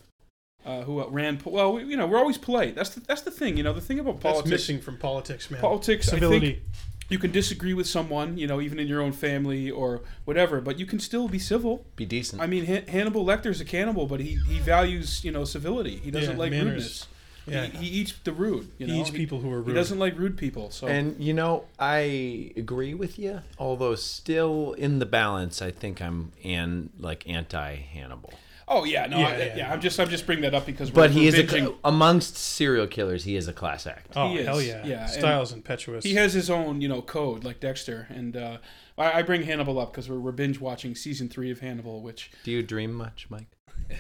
uh, 0.66 0.82
who 0.82 1.00
else? 1.00 1.10
Rand? 1.10 1.40
Well, 1.46 1.72
we, 1.72 1.84
you 1.84 1.96
know, 1.96 2.06
we're 2.06 2.18
always 2.18 2.36
polite. 2.36 2.74
That's 2.74 2.90
the, 2.90 3.00
that's 3.00 3.22
the 3.22 3.30
thing. 3.30 3.56
You 3.56 3.62
know, 3.62 3.72
the 3.72 3.80
thing 3.80 3.98
about 3.98 4.20
That's 4.20 4.34
politics. 4.34 4.50
missing 4.50 4.78
from 4.82 4.98
politics, 4.98 5.50
man. 5.50 5.58
Politics, 5.62 6.08
I 6.08 6.18
think, 6.18 6.22
Civility. 6.22 6.62
you 7.08 7.18
can 7.18 7.30
disagree 7.32 7.72
with 7.72 7.86
someone, 7.86 8.36
you 8.36 8.46
know, 8.46 8.60
even 8.60 8.78
in 8.78 8.86
your 8.86 9.00
own 9.00 9.12
family 9.12 9.70
or 9.70 10.02
whatever, 10.26 10.60
but 10.60 10.78
you 10.78 10.84
can 10.84 11.00
still 11.00 11.28
be 11.28 11.38
civil. 11.38 11.86
Be 11.96 12.04
decent. 12.04 12.42
I 12.42 12.46
mean, 12.46 12.66
Han- 12.66 12.86
Hannibal 12.88 13.24
Lecter's 13.24 13.62
a 13.62 13.64
cannibal, 13.64 14.04
but 14.06 14.20
he, 14.20 14.36
he 14.48 14.58
values 14.58 15.24
you 15.24 15.30
know 15.32 15.44
civility. 15.46 15.96
He 15.96 16.10
doesn't 16.10 16.32
Yeah, 16.32 16.38
like 16.38 16.50
manners. 16.50 16.66
rudeness. 16.68 17.06
Yeah. 17.46 17.66
He, 17.66 17.86
he 17.86 18.00
eats 18.00 18.14
the 18.24 18.32
rude. 18.32 18.70
You 18.78 18.86
know, 18.86 18.94
he 18.94 19.00
eats 19.00 19.10
people 19.10 19.40
who 19.40 19.50
are 19.52 19.58
rude. 19.58 19.68
He 19.68 19.74
doesn't 19.74 19.98
like 19.98 20.18
rude 20.18 20.36
people. 20.36 20.70
So 20.70 20.86
And 20.86 21.22
you 21.22 21.34
know, 21.34 21.64
I 21.78 22.52
agree 22.56 22.94
with 22.94 23.18
you. 23.18 23.40
Although 23.58 23.94
still 23.94 24.72
in 24.74 24.98
the 24.98 25.06
balance, 25.06 25.62
I 25.62 25.70
think 25.70 26.00
I'm 26.00 26.32
and 26.44 26.90
like 26.98 27.28
anti 27.28 27.76
Hannibal. 27.76 28.32
oh 28.68 28.84
yeah, 28.84 29.06
no, 29.06 29.18
Yeah, 29.18 29.28
I, 29.28 29.36
yeah, 29.38 29.56
yeah. 29.56 29.72
I'm 29.72 29.80
just 29.80 29.98
I'm 29.98 30.08
just 30.08 30.26
bringing 30.26 30.42
that 30.42 30.54
up 30.54 30.66
because. 30.66 30.90
But 30.90 31.10
we're, 31.10 31.14
he 31.14 31.20
we're 31.22 31.28
is 31.28 31.38
a, 31.38 31.44
binging. 31.44 31.76
amongst 31.84 32.36
serial 32.36 32.86
killers. 32.86 33.24
He 33.24 33.36
is 33.36 33.48
a 33.48 33.52
class 33.52 33.86
act. 33.86 34.12
Oh 34.16 34.28
He 34.30 34.38
is, 34.38 34.46
hell 34.46 34.60
yeah! 34.62 34.84
yeah, 34.84 35.02
and- 35.02 35.10
Styles 35.10 35.52
impetuous. 35.52 36.04
He 36.04 36.14
has 36.14 36.32
his 36.32 36.50
own, 36.50 36.80
you 36.80 36.88
know, 36.88 37.02
code 37.02 37.44
like 37.44 37.60
Dexter, 37.60 38.06
and 38.10 38.36
uh, 38.36 38.58
I, 38.96 39.18
I 39.18 39.22
bring 39.22 39.42
Hannibal 39.42 39.78
up 39.78 39.92
because 39.92 40.08
we're, 40.08 40.20
we're 40.20 40.32
binge 40.32 40.60
watching 40.60 40.94
season 40.94 41.28
three 41.28 41.50
of 41.50 41.60
Hannibal, 41.60 42.02
which 42.02 42.30
Do 42.44 42.50
you 42.50 42.62
dream 42.62 42.92
much, 42.92 43.26
Mike? 43.30 43.48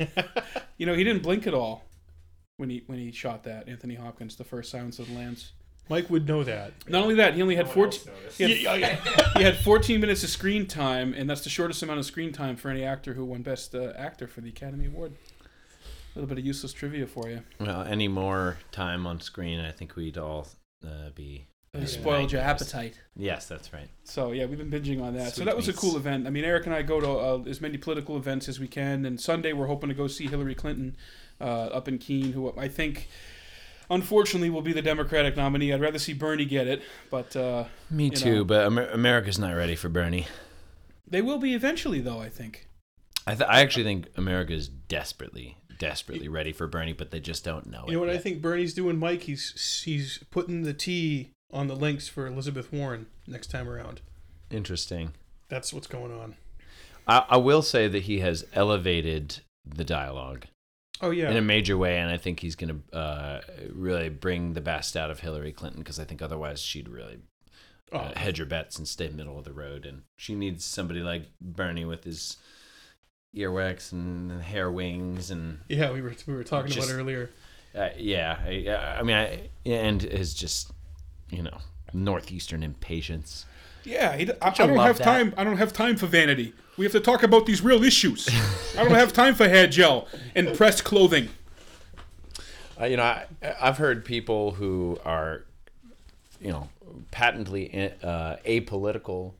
you 0.76 0.86
know 0.86 0.94
he 0.94 1.02
didn't 1.02 1.22
blink 1.22 1.48
at 1.48 1.54
all 1.54 1.82
when 2.60 2.70
he 2.70 2.82
when 2.86 2.98
he 2.98 3.10
shot 3.10 3.42
that 3.44 3.68
Anthony 3.68 3.94
Hopkins, 3.94 4.36
the 4.36 4.44
first 4.44 4.70
Silence 4.70 4.98
of 4.98 5.08
the 5.08 5.14
Lambs. 5.14 5.52
Mike 5.88 6.08
would 6.08 6.28
know 6.28 6.44
that. 6.44 6.72
Not 6.88 7.02
only 7.02 7.16
that, 7.16 7.34
he 7.34 7.42
only 7.42 7.56
had 7.56 7.68
14. 7.68 8.12
He 8.38 8.42
had, 8.44 8.50
Yeah, 8.60 8.74
yeah. 8.76 9.28
he 9.36 9.42
had 9.42 9.56
14 9.56 10.00
minutes 10.00 10.22
of 10.22 10.30
screen 10.30 10.66
time, 10.68 11.14
and 11.14 11.28
that's 11.28 11.40
the 11.42 11.50
shortest 11.50 11.82
amount 11.82 11.98
of 11.98 12.06
screen 12.06 12.32
time 12.32 12.54
for 12.54 12.68
any 12.68 12.84
actor 12.84 13.14
who 13.14 13.24
won 13.24 13.42
Best 13.42 13.74
uh, 13.74 13.92
Actor 13.96 14.28
for 14.28 14.40
the 14.40 14.50
Academy 14.50 14.86
Award. 14.86 15.14
A 16.14 16.18
little 16.18 16.28
bit 16.28 16.38
of 16.38 16.46
useless 16.46 16.72
trivia 16.72 17.08
for 17.08 17.28
you. 17.28 17.42
Well, 17.58 17.82
any 17.82 18.06
more 18.06 18.58
time 18.70 19.04
on 19.04 19.20
screen, 19.20 19.58
I 19.58 19.72
think 19.72 19.96
we'd 19.96 20.16
all 20.18 20.46
uh, 20.86 21.10
be. 21.12 21.46
It 21.72 21.86
spoiled 21.86 22.32
your 22.32 22.40
appetite. 22.40 22.98
Yes, 23.16 23.46
that's 23.46 23.72
right. 23.72 23.88
So 24.02 24.32
yeah, 24.32 24.46
we've 24.46 24.58
been 24.58 24.70
binging 24.70 25.00
on 25.02 25.14
that. 25.14 25.28
so 25.28 25.34
Sweet 25.36 25.44
that 25.44 25.56
was 25.56 25.68
a 25.68 25.72
cool 25.72 25.96
event. 25.96 26.26
I 26.26 26.30
mean, 26.30 26.44
Eric 26.44 26.66
and 26.66 26.74
I 26.74 26.82
go 26.82 27.00
to 27.00 27.08
uh, 27.08 27.42
as 27.48 27.60
many 27.60 27.78
political 27.78 28.16
events 28.16 28.48
as 28.48 28.58
we 28.58 28.66
can, 28.66 29.04
and 29.06 29.20
Sunday 29.20 29.52
we're 29.52 29.66
hoping 29.68 29.88
to 29.88 29.94
go 29.94 30.08
see 30.08 30.26
Hillary 30.26 30.54
Clinton 30.56 30.96
uh, 31.40 31.44
up 31.44 31.86
in 31.86 31.98
Keene, 31.98 32.32
who 32.32 32.52
I 32.58 32.66
think, 32.66 33.08
unfortunately, 33.88 34.50
will 34.50 34.62
be 34.62 34.72
the 34.72 34.82
Democratic 34.82 35.36
nominee. 35.36 35.72
I'd 35.72 35.80
rather 35.80 36.00
see 36.00 36.12
Bernie 36.12 36.44
get 36.44 36.66
it, 36.66 36.82
but 37.08 37.36
uh, 37.36 37.64
Me 37.88 38.06
You 38.06 38.10
too, 38.10 38.34
know. 38.36 38.44
but 38.44 38.66
Amer- 38.66 38.88
America's 38.88 39.38
not 39.38 39.52
ready 39.54 39.76
for 39.76 39.88
Bernie. 39.88 40.26
they 41.06 41.22
will 41.22 41.38
be 41.38 41.54
eventually, 41.54 42.00
though. 42.00 42.18
I 42.20 42.28
think. 42.30 42.66
I, 43.28 43.34
th- 43.36 43.48
I 43.48 43.60
actually 43.60 43.84
think 43.84 44.08
America 44.16 44.52
is 44.54 44.66
desperately, 44.68 45.56
desperately 45.78 46.26
ready 46.26 46.52
for 46.52 46.66
Bernie, 46.66 46.94
but 46.94 47.12
they 47.12 47.20
just 47.20 47.44
don't 47.44 47.66
know 47.66 47.84
You 47.86 47.92
it. 47.92 47.92
know 47.94 48.00
what 48.00 48.10
I 48.10 48.18
think 48.18 48.42
Bernie's 48.42 48.74
doing, 48.74 48.98
Mike? 48.98 49.22
He's 49.22 49.82
he's 49.84 50.18
putting 50.32 50.62
the 50.62 50.74
T 50.74 51.30
on 51.52 51.66
the 51.66 51.76
links 51.76 52.08
for 52.08 52.26
Elizabeth 52.26 52.72
Warren 52.72 53.06
next 53.26 53.48
time 53.50 53.68
around. 53.68 54.00
Interesting. 54.50 55.12
That's 55.48 55.72
what's 55.72 55.86
going 55.86 56.12
on. 56.12 56.36
I, 57.06 57.24
I 57.30 57.36
will 57.38 57.62
say 57.62 57.88
that 57.88 58.02
he 58.04 58.20
has 58.20 58.44
elevated 58.52 59.40
the 59.64 59.84
dialogue 59.84 60.46
Oh 61.00 61.10
yeah. 61.10 61.30
in 61.30 61.36
a 61.36 61.40
major 61.42 61.76
way, 61.76 61.98
and 61.98 62.10
I 62.10 62.16
think 62.18 62.40
he's 62.40 62.56
going 62.56 62.82
to 62.90 62.96
uh, 62.96 63.40
really 63.72 64.08
bring 64.10 64.52
the 64.52 64.60
best 64.60 64.96
out 64.96 65.10
of 65.10 65.20
Hillary 65.20 65.52
Clinton 65.52 65.80
because 65.80 65.98
I 65.98 66.04
think 66.04 66.20
otherwise 66.22 66.60
she'd 66.60 66.88
really 66.88 67.18
uh, 67.92 68.10
Oh. 68.14 68.18
hedge 68.18 68.38
her 68.38 68.44
bets 68.44 68.78
and 68.78 68.86
stay 68.86 69.08
middle 69.08 69.38
of 69.38 69.44
the 69.44 69.52
road. 69.52 69.84
And 69.86 70.02
she 70.16 70.34
needs 70.36 70.64
somebody 70.64 71.00
like 71.00 71.24
Bernie 71.40 71.84
with 71.84 72.04
his 72.04 72.36
earwax 73.36 73.92
and 73.92 74.42
hair 74.42 74.70
wings 74.70 75.30
and 75.30 75.58
yeah, 75.68 75.90
we 75.92 76.00
were 76.02 76.14
we 76.26 76.34
were 76.34 76.44
talking 76.44 76.70
Just- 76.72 76.88
about 76.90 77.00
earlier. 77.00 77.30
uh, 77.74 77.90
yeah, 77.96 78.38
I, 78.44 78.98
I 78.98 79.02
mean, 79.02 79.16
I, 79.16 79.50
and 79.64 80.02
his 80.02 80.34
just 80.34 80.70
you 81.30 81.42
know 81.42 81.58
northeastern 81.92 82.62
impatience. 82.62 83.46
Yeah, 83.84 84.16
he, 84.16 84.30
I, 84.30 84.34
I 84.42 84.48
I 84.48 84.52
don't 84.52 84.76
have 84.78 84.98
that. 84.98 85.04
time. 85.04 85.34
I 85.36 85.44
don't 85.44 85.56
have 85.56 85.72
time 85.72 85.96
for 85.96 86.06
vanity. 86.06 86.52
We 86.76 86.84
have 86.84 86.92
to 86.92 87.00
talk 87.00 87.22
about 87.22 87.46
these 87.46 87.62
real 87.62 87.82
issues. 87.82 88.28
I 88.78 88.84
don't 88.84 88.94
have 88.94 89.12
time 89.12 89.34
for 89.34 89.48
hair 89.48 89.66
gel 89.66 90.06
and 90.34 90.54
pressed 90.56 90.84
clothing. 90.84 91.28
Uh, 92.80 92.84
you 92.86 92.96
know, 92.96 93.02
I, 93.02 93.24
I've 93.60 93.78
heard 93.78 94.04
people 94.04 94.52
who 94.52 94.98
are, 95.04 95.44
you 96.40 96.50
know, 96.50 96.68
patently 97.10 97.92
uh, 98.02 98.36
apolitical, 98.46 99.34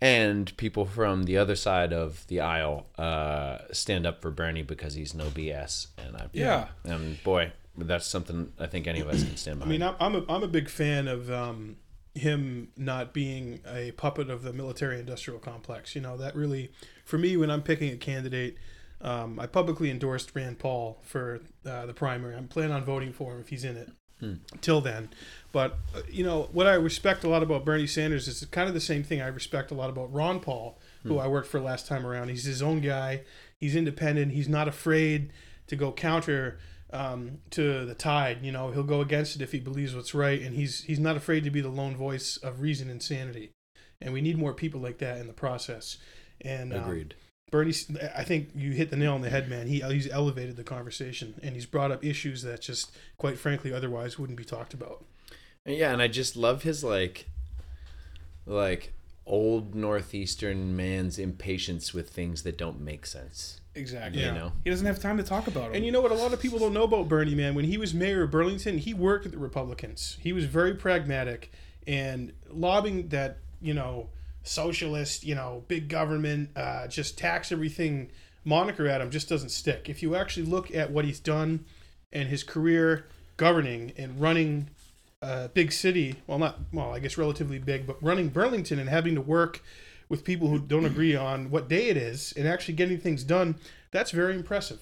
and 0.00 0.56
people 0.56 0.84
from 0.86 1.24
the 1.24 1.36
other 1.36 1.54
side 1.56 1.92
of 1.92 2.26
the 2.28 2.40
aisle 2.40 2.86
uh, 2.98 3.58
stand 3.72 4.06
up 4.06 4.22
for 4.22 4.30
Bernie 4.30 4.62
because 4.62 4.94
he's 4.94 5.14
no 5.14 5.26
BS. 5.26 5.88
And 5.98 6.16
I, 6.16 6.26
Yeah. 6.32 6.68
and 6.84 7.22
boy, 7.22 7.52
that's 7.76 8.06
something 8.06 8.52
I 8.58 8.66
think 8.66 8.86
any 8.86 9.00
of 9.00 9.08
us 9.08 9.22
can 9.22 9.36
stand 9.36 9.60
by. 9.60 9.66
I 9.66 9.68
mean, 9.68 9.82
I'm 9.82 9.94
I'm 10.00 10.14
a, 10.16 10.24
I'm 10.28 10.42
a 10.42 10.48
big 10.48 10.68
fan 10.68 11.08
of 11.08 11.30
um, 11.30 11.76
him 12.14 12.68
not 12.76 13.12
being 13.12 13.60
a 13.66 13.92
puppet 13.92 14.30
of 14.30 14.42
the 14.42 14.52
military-industrial 14.52 15.40
complex. 15.40 15.94
You 15.94 16.00
know, 16.00 16.16
that 16.16 16.34
really, 16.34 16.70
for 17.04 17.18
me, 17.18 17.36
when 17.36 17.50
I'm 17.50 17.62
picking 17.62 17.92
a 17.92 17.96
candidate, 17.96 18.56
um, 19.00 19.38
I 19.38 19.46
publicly 19.46 19.90
endorsed 19.90 20.34
Rand 20.34 20.58
Paul 20.58 20.98
for 21.02 21.40
uh, 21.64 21.86
the 21.86 21.94
primary. 21.94 22.36
I'm 22.36 22.48
planning 22.48 22.72
on 22.72 22.84
voting 22.84 23.12
for 23.12 23.32
him 23.32 23.40
if 23.40 23.48
he's 23.48 23.64
in 23.64 23.76
it. 23.76 23.90
Till 24.60 24.82
then, 24.82 25.08
but 25.50 25.78
uh, 25.96 26.02
you 26.06 26.22
know 26.22 26.50
what 26.52 26.66
I 26.66 26.74
respect 26.74 27.24
a 27.24 27.28
lot 27.28 27.42
about 27.42 27.64
Bernie 27.64 27.86
Sanders 27.86 28.28
is 28.28 28.44
kind 28.50 28.68
of 28.68 28.74
the 28.74 28.80
same 28.80 29.02
thing 29.02 29.22
I 29.22 29.28
respect 29.28 29.70
a 29.70 29.74
lot 29.74 29.88
about 29.88 30.12
Ron 30.12 30.40
Paul, 30.40 30.78
who 31.04 31.16
I 31.16 31.26
worked 31.26 31.48
for 31.48 31.58
last 31.58 31.86
time 31.86 32.06
around. 32.06 32.28
He's 32.28 32.44
his 32.44 32.60
own 32.60 32.82
guy. 32.82 33.22
He's 33.56 33.74
independent. 33.74 34.32
He's 34.32 34.46
not 34.46 34.68
afraid 34.68 35.32
to 35.68 35.74
go 35.74 35.90
counter 35.90 36.58
um, 36.92 37.38
to 37.50 37.84
the 37.84 37.94
tide. 37.94 38.38
You 38.42 38.52
know, 38.52 38.70
he'll 38.70 38.82
go 38.82 39.00
against 39.00 39.36
it 39.36 39.42
if 39.42 39.52
he 39.52 39.60
believes 39.60 39.94
what's 39.94 40.14
right, 40.14 40.40
and 40.40 40.54
he's 40.54 40.82
he's 40.82 40.98
not 40.98 41.16
afraid 41.16 41.44
to 41.44 41.50
be 41.50 41.60
the 41.60 41.68
lone 41.68 41.96
voice 41.96 42.36
of 42.36 42.60
reason 42.60 42.90
and 42.90 43.02
sanity. 43.02 43.50
And 44.00 44.12
we 44.12 44.20
need 44.20 44.38
more 44.38 44.54
people 44.54 44.80
like 44.80 44.98
that 44.98 45.18
in 45.18 45.26
the 45.26 45.32
process. 45.32 45.98
And 46.40 46.72
um, 46.72 46.84
Agreed. 46.84 47.14
Bernie, 47.50 47.74
I 48.16 48.22
think 48.22 48.50
you 48.54 48.70
hit 48.70 48.90
the 48.90 48.96
nail 48.96 49.14
on 49.14 49.22
the 49.22 49.30
head, 49.30 49.48
man. 49.48 49.66
He 49.66 49.80
he's 49.80 50.08
elevated 50.08 50.56
the 50.56 50.64
conversation, 50.64 51.34
and 51.42 51.54
he's 51.54 51.66
brought 51.66 51.90
up 51.90 52.04
issues 52.04 52.42
that 52.42 52.60
just, 52.60 52.96
quite 53.18 53.38
frankly, 53.38 53.72
otherwise 53.72 54.18
wouldn't 54.18 54.38
be 54.38 54.44
talked 54.44 54.72
about. 54.72 55.04
Yeah, 55.66 55.92
and 55.92 56.00
I 56.00 56.08
just 56.08 56.36
love 56.36 56.62
his 56.62 56.84
like, 56.84 57.28
like 58.46 58.92
old 59.26 59.74
northeastern 59.74 60.76
man's 60.76 61.18
impatience 61.18 61.92
with 61.92 62.10
things 62.10 62.44
that 62.44 62.56
don't 62.56 62.80
make 62.80 63.04
sense. 63.04 63.59
Exactly. 63.74 64.22
You 64.22 64.32
know. 64.32 64.52
He 64.64 64.70
doesn't 64.70 64.86
have 64.86 64.98
time 64.98 65.16
to 65.18 65.22
talk 65.22 65.46
about 65.46 65.70
it. 65.70 65.76
And 65.76 65.84
you 65.84 65.92
know 65.92 66.00
what? 66.00 66.10
A 66.10 66.14
lot 66.14 66.32
of 66.32 66.40
people 66.40 66.58
don't 66.58 66.74
know 66.74 66.84
about 66.84 67.08
Bernie, 67.08 67.34
man. 67.34 67.54
When 67.54 67.64
he 67.64 67.78
was 67.78 67.94
mayor 67.94 68.24
of 68.24 68.30
Burlington, 68.30 68.78
he 68.78 68.94
worked 68.94 69.24
with 69.24 69.32
the 69.32 69.38
Republicans. 69.38 70.18
He 70.20 70.32
was 70.32 70.44
very 70.44 70.74
pragmatic 70.74 71.52
and 71.86 72.32
lobbying 72.50 73.08
that, 73.08 73.38
you 73.60 73.74
know, 73.74 74.08
socialist, 74.42 75.24
you 75.24 75.34
know, 75.34 75.64
big 75.68 75.88
government, 75.88 76.50
uh, 76.56 76.88
just 76.88 77.16
tax 77.16 77.52
everything 77.52 78.10
moniker 78.44 78.86
at 78.86 79.00
him 79.00 79.10
just 79.10 79.28
doesn't 79.28 79.50
stick. 79.50 79.88
If 79.88 80.02
you 80.02 80.14
actually 80.14 80.46
look 80.46 80.74
at 80.74 80.90
what 80.90 81.04
he's 81.04 81.20
done 81.20 81.64
and 82.12 82.28
his 82.28 82.42
career 82.42 83.06
governing 83.36 83.92
and 83.96 84.20
running 84.20 84.70
a 85.22 85.48
big 85.48 85.72
city, 85.72 86.16
well, 86.26 86.38
not, 86.38 86.58
well, 86.72 86.92
I 86.92 86.98
guess 86.98 87.18
relatively 87.18 87.58
big, 87.58 87.86
but 87.86 88.02
running 88.02 88.28
Burlington 88.28 88.78
and 88.78 88.88
having 88.88 89.14
to 89.14 89.20
work 89.20 89.62
with 90.10 90.24
people 90.24 90.48
who 90.48 90.58
don't 90.58 90.84
agree 90.84 91.16
on 91.16 91.50
what 91.50 91.68
day 91.68 91.88
it 91.88 91.96
is 91.96 92.34
and 92.36 92.46
actually 92.46 92.74
getting 92.74 92.98
things 92.98 93.24
done, 93.24 93.54
that's 93.90 94.10
very 94.10 94.34
impressive. 94.34 94.80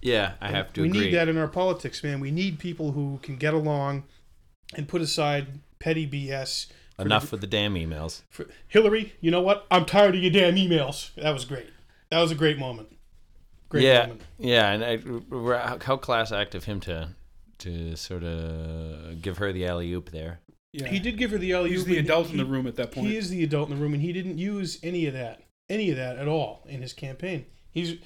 Yeah, 0.00 0.32
I 0.40 0.50
have 0.50 0.72
to 0.72 0.82
we 0.82 0.88
agree. 0.88 1.00
need 1.00 1.14
that 1.14 1.28
in 1.28 1.36
our 1.36 1.48
politics, 1.48 2.02
man. 2.02 2.20
We 2.20 2.30
need 2.30 2.58
people 2.58 2.92
who 2.92 3.18
can 3.22 3.36
get 3.36 3.52
along 3.52 4.04
and 4.74 4.88
put 4.88 5.02
aside 5.02 5.60
petty 5.78 6.06
BS 6.08 6.68
Enough 6.98 7.32
with 7.32 7.40
the 7.40 7.46
damn 7.46 7.74
emails. 7.74 8.22
For, 8.28 8.46
Hillary, 8.68 9.14
you 9.20 9.30
know 9.30 9.40
what? 9.40 9.66
I'm 9.70 9.86
tired 9.86 10.14
of 10.14 10.22
your 10.22 10.30
damn 10.30 10.56
emails. 10.56 11.14
That 11.14 11.30
was 11.30 11.44
great. 11.44 11.70
That 12.10 12.20
was 12.20 12.30
a 12.30 12.34
great 12.34 12.58
moment. 12.58 12.94
Great 13.70 13.84
yeah, 13.84 14.02
moment. 14.02 14.22
yeah, 14.38 14.70
and 14.72 14.84
I, 14.84 15.66
how 15.66 15.78
how 15.80 15.96
class 15.96 16.32
act 16.32 16.54
of 16.54 16.64
him 16.64 16.80
to 16.80 17.10
to 17.58 17.96
sort 17.96 18.24
of 18.24 19.22
give 19.22 19.38
her 19.38 19.52
the 19.52 19.66
alley 19.66 19.92
oop 19.92 20.10
there. 20.10 20.40
Yeah. 20.72 20.88
He 20.88 20.98
did 21.00 21.16
give 21.18 21.32
her 21.32 21.38
the 21.38 21.52
alley 21.52 21.70
He's 21.70 21.84
the 21.84 21.98
adult 21.98 22.30
in 22.30 22.36
the 22.36 22.44
room 22.44 22.66
at 22.66 22.76
that 22.76 22.92
point. 22.92 23.08
He 23.08 23.16
is 23.16 23.28
the 23.30 23.42
adult 23.42 23.70
in 23.70 23.76
the 23.76 23.82
room, 23.82 23.92
and 23.92 24.02
he 24.02 24.12
didn't 24.12 24.38
use 24.38 24.78
any 24.82 25.06
of 25.06 25.14
that, 25.14 25.42
any 25.68 25.90
of 25.90 25.96
that 25.96 26.16
at 26.16 26.28
all 26.28 26.64
in 26.68 26.80
his 26.82 26.92
campaign. 26.92 27.46
He's, 27.72 27.98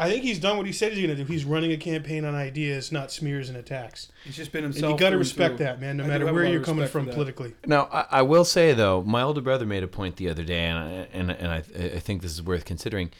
I 0.00 0.08
think 0.10 0.24
he's 0.24 0.38
done 0.40 0.56
what 0.56 0.66
he 0.66 0.72
said 0.72 0.92
he's 0.92 1.04
going 1.06 1.16
to 1.16 1.24
do. 1.24 1.32
He's 1.32 1.44
running 1.44 1.70
a 1.72 1.76
campaign 1.76 2.24
on 2.24 2.34
ideas, 2.34 2.90
not 2.90 3.12
smears 3.12 3.48
and 3.48 3.56
attacks. 3.58 4.10
He's 4.24 4.36
just 4.36 4.50
been 4.52 4.64
And 4.64 4.74
himself. 4.74 4.92
you 4.94 4.98
got 4.98 5.10
to 5.10 5.18
respect 5.18 5.56
through. 5.58 5.66
that, 5.66 5.80
man. 5.80 5.96
No 5.96 6.04
I 6.04 6.06
matter 6.08 6.32
where 6.32 6.44
you're 6.44 6.62
coming 6.62 6.88
from 6.88 7.06
politically. 7.06 7.54
Now, 7.66 7.88
I, 7.92 8.06
I 8.10 8.22
will 8.22 8.44
say 8.44 8.72
though, 8.74 9.02
my 9.02 9.22
older 9.22 9.40
brother 9.40 9.66
made 9.66 9.82
a 9.84 9.88
point 9.88 10.16
the 10.16 10.28
other 10.28 10.42
day, 10.44 10.64
and 10.64 10.78
I, 10.78 10.90
and 11.12 11.30
and 11.30 11.48
I, 11.52 11.58
I 11.58 11.98
think 12.00 12.22
this 12.22 12.32
is 12.32 12.42
worth 12.42 12.64
considering. 12.64 13.10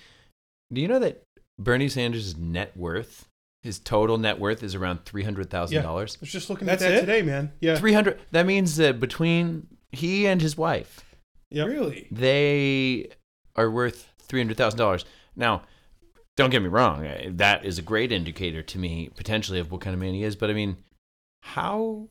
Do 0.72 0.80
you 0.80 0.88
know 0.88 0.98
that 0.98 1.22
Bernie 1.58 1.88
Sanders' 1.88 2.36
net 2.36 2.76
worth, 2.76 3.27
his 3.62 3.78
total 3.78 4.18
net 4.18 4.38
worth, 4.38 4.62
is 4.62 4.74
around 4.74 5.04
three 5.04 5.24
hundred 5.24 5.50
thousand 5.50 5.82
dollars? 5.82 6.16
I 6.16 6.20
was 6.20 6.30
just 6.30 6.48
looking 6.50 6.66
That's 6.66 6.82
at 6.82 6.88
that 6.90 6.96
it? 6.98 7.00
today, 7.00 7.22
man. 7.22 7.52
Yeah. 7.60 7.76
Three 7.76 7.92
hundred. 7.92 8.20
That 8.30 8.46
means 8.46 8.76
that 8.76 9.00
between 9.00 9.66
he 9.90 10.26
and 10.26 10.40
his 10.40 10.56
wife, 10.56 11.04
yeah, 11.50 11.64
Really? 11.64 12.08
they 12.10 13.08
are 13.56 13.70
worth 13.70 14.12
three 14.20 14.40
hundred 14.40 14.56
thousand 14.56 14.78
dollars. 14.78 15.04
Now, 15.34 15.62
don't 16.36 16.50
get 16.50 16.62
me 16.62 16.68
wrong; 16.68 17.06
that 17.36 17.64
is 17.64 17.78
a 17.78 17.82
great 17.82 18.12
indicator 18.12 18.62
to 18.62 18.78
me 18.78 19.10
potentially 19.16 19.58
of 19.58 19.70
what 19.72 19.80
kind 19.80 19.94
of 19.94 20.00
man 20.00 20.14
he 20.14 20.22
is. 20.22 20.36
But 20.36 20.50
I 20.50 20.52
mean, 20.52 20.76
how 21.42 22.08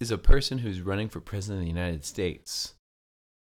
is 0.00 0.10
a 0.10 0.18
person 0.18 0.58
who's 0.58 0.80
running 0.80 1.08
for 1.08 1.20
president 1.20 1.60
of 1.60 1.64
the 1.64 1.70
United 1.80 2.04
States? 2.04 2.74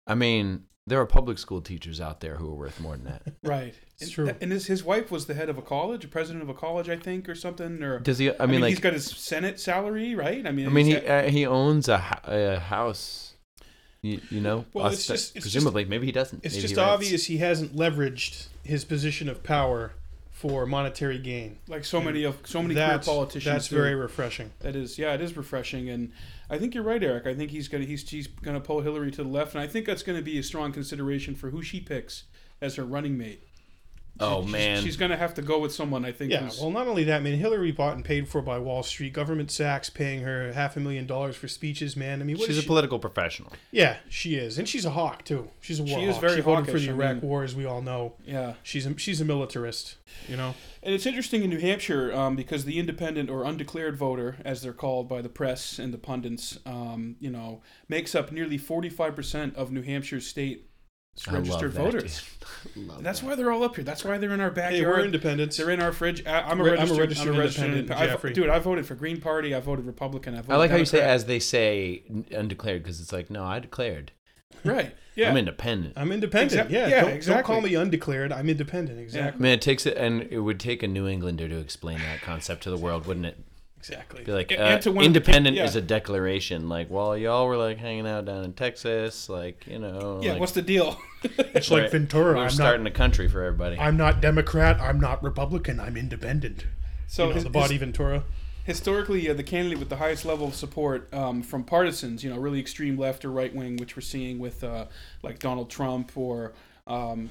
I 0.06 0.14
mean, 0.14 0.64
there 0.90 1.00
are 1.00 1.06
public 1.06 1.38
school 1.38 1.60
teachers 1.62 2.00
out 2.00 2.20
there 2.20 2.36
who 2.36 2.50
are 2.50 2.54
worth 2.54 2.78
more 2.80 2.96
than 2.96 3.04
that. 3.06 3.22
Right. 3.42 3.74
It's 3.94 4.02
and, 4.02 4.10
true. 4.12 4.34
And 4.40 4.52
his, 4.52 4.66
his 4.66 4.84
wife 4.84 5.10
was 5.10 5.26
the 5.26 5.34
head 5.34 5.48
of 5.48 5.56
a 5.56 5.62
college, 5.62 6.04
a 6.04 6.08
president 6.08 6.42
of 6.42 6.48
a 6.48 6.54
college, 6.54 6.88
I 6.88 6.96
think, 6.96 7.28
or 7.28 7.34
something. 7.34 7.82
Or 7.82 7.98
Does 8.00 8.18
he? 8.18 8.30
I 8.30 8.34
I 8.40 8.46
mean, 8.46 8.50
mean, 8.52 8.60
like, 8.62 8.70
he's 8.70 8.80
got 8.80 8.92
his 8.92 9.06
Senate 9.06 9.58
salary, 9.60 10.14
right? 10.14 10.46
I 10.46 10.52
mean, 10.52 10.66
I 10.66 10.70
mean, 10.70 10.86
he 10.86 10.92
got- 10.94 11.06
uh, 11.06 11.22
he 11.28 11.46
owns 11.46 11.88
a, 11.88 11.98
ho- 11.98 12.20
a 12.54 12.58
house. 12.58 13.34
You, 14.02 14.20
you 14.30 14.40
know, 14.40 14.64
Well, 14.72 14.86
it's 14.86 14.96
Ost- 15.00 15.08
just- 15.08 15.36
it's 15.36 15.44
just- 15.44 15.44
presumably, 15.44 15.84
maybe 15.84 16.06
he 16.06 16.12
doesn't. 16.12 16.44
It's 16.44 16.54
Maybe 16.54 16.62
just 16.62 16.74
he 16.74 16.80
obvious 16.80 17.26
he 17.26 17.36
hasn't 17.38 17.76
leveraged 17.76 18.46
his 18.64 18.84
position 18.84 19.28
of 19.28 19.42
power 19.42 19.92
for 20.40 20.64
monetary 20.64 21.18
gain. 21.18 21.58
like 21.68 21.84
so 21.84 22.00
many 22.00 22.24
of 22.24 22.34
so 22.46 22.62
many 22.62 22.74
career 22.74 22.98
politicians. 22.98 23.44
that's 23.44 23.68
do. 23.68 23.76
very 23.76 23.94
refreshing. 23.94 24.50
That 24.60 24.74
is, 24.74 24.98
yeah, 24.98 25.12
it 25.12 25.20
is 25.20 25.36
refreshing, 25.36 25.90
and 25.90 26.12
I 26.48 26.56
think 26.56 26.74
you're 26.74 26.82
right, 26.82 27.02
Eric. 27.02 27.26
I 27.26 27.34
think 27.34 27.50
he's 27.50 27.68
gonna 27.68 27.84
he's 27.84 28.08
he's 28.08 28.26
gonna 28.26 28.58
pull 28.58 28.80
Hillary 28.80 29.10
to 29.10 29.22
the 29.22 29.28
left, 29.28 29.54
and 29.54 29.62
I 29.62 29.66
think 29.66 29.84
that's 29.84 30.02
gonna 30.02 30.22
be 30.22 30.38
a 30.38 30.42
strong 30.42 30.72
consideration 30.72 31.34
for 31.34 31.50
who 31.50 31.60
she 31.60 31.78
picks 31.78 32.24
as 32.62 32.76
her 32.76 32.84
running 32.84 33.18
mate. 33.18 33.42
Oh 34.20 34.40
She's- 34.42 34.52
man, 34.52 34.82
she's 34.82 34.96
gonna 34.96 35.16
have 35.16 35.34
to 35.34 35.42
go 35.42 35.58
with 35.58 35.72
someone. 35.72 36.04
I 36.04 36.12
think. 36.12 36.30
Yeah, 36.32 36.40
who's- 36.42 36.60
well, 36.60 36.70
not 36.70 36.86
only 36.86 37.04
that, 37.04 37.22
man. 37.22 37.38
Hillary 37.38 37.72
bought 37.72 37.94
and 37.96 38.04
paid 38.04 38.28
for 38.28 38.42
by 38.42 38.58
Wall 38.58 38.82
Street. 38.82 39.12
Goldman 39.14 39.48
Sachs 39.48 39.88
paying 39.90 40.20
her 40.22 40.52
half 40.52 40.76
a 40.76 40.80
million 40.80 41.06
dollars 41.06 41.36
for 41.36 41.48
speeches, 41.48 41.96
man. 41.96 42.20
I 42.20 42.24
mean, 42.24 42.36
what 42.36 42.46
she's 42.46 42.56
is 42.56 42.58
a 42.58 42.62
she- 42.62 42.66
political 42.68 42.98
professional. 42.98 43.52
Yeah, 43.70 43.96
she 44.08 44.34
is, 44.34 44.58
and 44.58 44.68
she's 44.68 44.84
a 44.84 44.90
hawk 44.90 45.24
too. 45.24 45.48
She's 45.60 45.80
a 45.80 45.82
war 45.84 45.98
She 45.98 46.04
is 46.04 46.12
hawk. 46.16 46.20
very 46.20 46.36
she 46.36 46.40
voted 46.42 46.66
for 46.66 46.72
hawkish, 46.72 46.86
the 46.86 46.92
I 46.92 46.94
Iraq 46.94 47.16
mean- 47.22 47.28
War, 47.30 47.44
as 47.44 47.54
we 47.54 47.64
all 47.64 47.82
know. 47.82 48.14
yeah. 48.26 48.54
She's 48.62 48.86
a 48.86 48.98
she's 48.98 49.20
a 49.20 49.24
militarist. 49.24 49.96
You 50.28 50.36
know. 50.36 50.54
And 50.82 50.94
it's 50.94 51.06
interesting 51.06 51.42
in 51.42 51.50
New 51.50 51.60
Hampshire 51.60 52.12
um, 52.14 52.34
because 52.36 52.64
the 52.64 52.78
independent 52.78 53.30
or 53.30 53.44
undeclared 53.44 53.96
voter, 53.96 54.36
as 54.44 54.60
they're 54.62 54.72
called 54.72 55.08
by 55.08 55.22
the 55.22 55.28
press 55.28 55.78
and 55.78 55.92
the 55.94 55.98
pundits, 55.98 56.58
um, 56.66 57.16
you 57.20 57.30
know, 57.30 57.62
makes 57.88 58.14
up 58.14 58.32
nearly 58.32 58.58
45% 58.58 59.54
of 59.54 59.70
New 59.70 59.82
Hampshire's 59.82 60.26
state 60.26 60.66
I 61.28 61.32
love 61.32 61.40
registered 61.42 61.72
that, 61.74 61.82
voters. 61.82 62.22
dude. 62.74 62.88
That's 63.02 63.20
that. 63.20 63.26
why 63.26 63.34
they're 63.34 63.50
all 63.50 63.62
up 63.62 63.74
here. 63.76 63.84
That's 63.84 64.04
why 64.04 64.16
they're 64.18 64.32
in 64.32 64.40
our 64.40 64.48
Hey, 64.50 64.54
backyard. 64.54 64.86
we're 64.98 65.04
independents. 65.04 65.56
They're 65.56 65.70
in 65.70 65.80
our 65.82 65.92
fridge. 65.92 66.24
I, 66.26 66.40
I'm 66.42 66.60
a 66.60 66.64
Re- 66.64 66.70
I'm 66.72 66.76
a 66.76 66.80
registered, 66.80 66.98
registered 66.98 67.28
I'm 67.28 67.34
a 67.34 67.38
registered 67.40 67.64
independent, 67.66 68.00
I've- 68.00 68.10
Jeffrey. 68.12 68.32
dude, 68.32 68.48
I 68.48 68.58
voted 68.58 68.86
for 68.86 68.94
Green 68.94 69.20
Party. 69.20 69.54
I 69.54 69.60
voted 69.60 69.84
Republican. 69.86 70.34
I 70.34 70.38
voted 70.38 70.52
I 70.52 70.56
like 70.56 70.70
how 70.70 70.76
you 70.76 70.84
say 70.84 71.00
as 71.02 71.26
they 71.26 71.38
say 71.40 72.02
undeclared 72.34 72.82
because 72.82 73.00
it's 73.00 73.12
like 73.12 73.28
no, 73.30 73.44
I 73.44 73.58
declared. 73.58 74.12
right. 74.64 74.94
Yeah. 75.16 75.28
I'm 75.30 75.36
independent. 75.36 75.94
I'm 75.98 76.12
independent. 76.12 76.52
Exact- 76.52 76.70
yeah, 76.70 76.86
yeah, 76.86 77.00
don't, 77.02 77.10
exactly. 77.12 77.34
don't 77.54 77.60
call 77.62 77.68
me 77.68 77.74
undeclared. 77.74 78.32
I'm 78.32 78.48
independent. 78.48 78.98
I 78.98 79.02
Exactly. 79.02 79.42
mean, 79.42 79.52
it 79.52 79.60
takes 79.60 79.84
it, 79.84 79.96
and 79.98 80.22
it 80.22 80.38
would 80.38 80.58
take 80.58 80.82
a 80.82 80.88
New 80.88 81.06
Englander 81.08 81.46
to 81.48 81.58
explain 81.58 81.98
that 81.98 82.22
concept 82.22 82.62
to 82.62 82.70
the 82.70 82.76
world, 82.78 83.06
wouldn't 83.06 83.26
it? 83.26 83.36
Exactly. 83.80 84.24
Be 84.24 84.32
like, 84.32 84.52
And- 84.52 84.60
uh, 84.60 84.64
and 84.66 84.82
to 84.82 84.92
win- 84.92 85.06
independent 85.06 85.56
yeah. 85.56 85.64
is 85.64 85.74
a 85.74 85.80
declaration. 85.80 86.68
Like, 86.68 86.88
well, 86.90 87.16
y'all 87.16 87.46
were 87.46 87.56
like 87.56 87.78
hanging 87.78 88.06
out 88.06 88.26
down 88.26 88.44
in 88.44 88.52
Texas, 88.52 89.28
like 89.28 89.66
you 89.66 89.78
know. 89.78 90.20
yeah. 90.22 90.32
like, 90.32 90.40
What's 90.40 90.52
the 90.52 90.62
deal? 90.62 91.00
It's 91.22 91.70
like 91.70 91.82
right. 91.82 91.90
Ventura. 91.90 92.34
We're 92.36 92.44
I'm 92.44 92.50
starting 92.50 92.84
not. 92.84 92.92
a 92.92 92.94
country 92.94 93.28
for 93.28 93.42
everybody. 93.42 93.78
I'm 93.78 93.96
not 93.96 94.20
Democrat. 94.22 94.80
I'm 94.80 94.98
not 95.00 95.22
Republican. 95.22 95.78
I'm 95.80 95.96
independent. 95.96 96.64
So 97.06 97.24
you 97.24 97.28
know, 97.30 97.34
his- 97.34 97.44
the 97.44 97.50
body 97.50 97.74
his- 97.74 97.80
Ventura. 97.80 98.24
historically, 98.64 99.28
uh, 99.28 99.34
the 99.34 99.42
candidate 99.42 99.78
with 99.78 99.88
the 99.88 99.96
highest 99.96 100.24
level 100.24 100.46
of 100.48 100.54
support 100.54 101.12
um, 101.12 101.42
from 101.42 101.64
partisans, 101.64 102.22
you 102.22 102.30
know, 102.30 102.38
really 102.38 102.60
extreme 102.60 102.96
left 102.98 103.24
or 103.24 103.30
right 103.30 103.54
wing, 103.54 103.76
which 103.78 103.96
we're 103.96 104.02
seeing 104.02 104.38
with 104.38 104.62
uh, 104.62 104.86
like 105.22 105.38
Donald 105.38 105.68
Trump 105.70 106.12
or 106.16 106.52
um, 106.86 107.30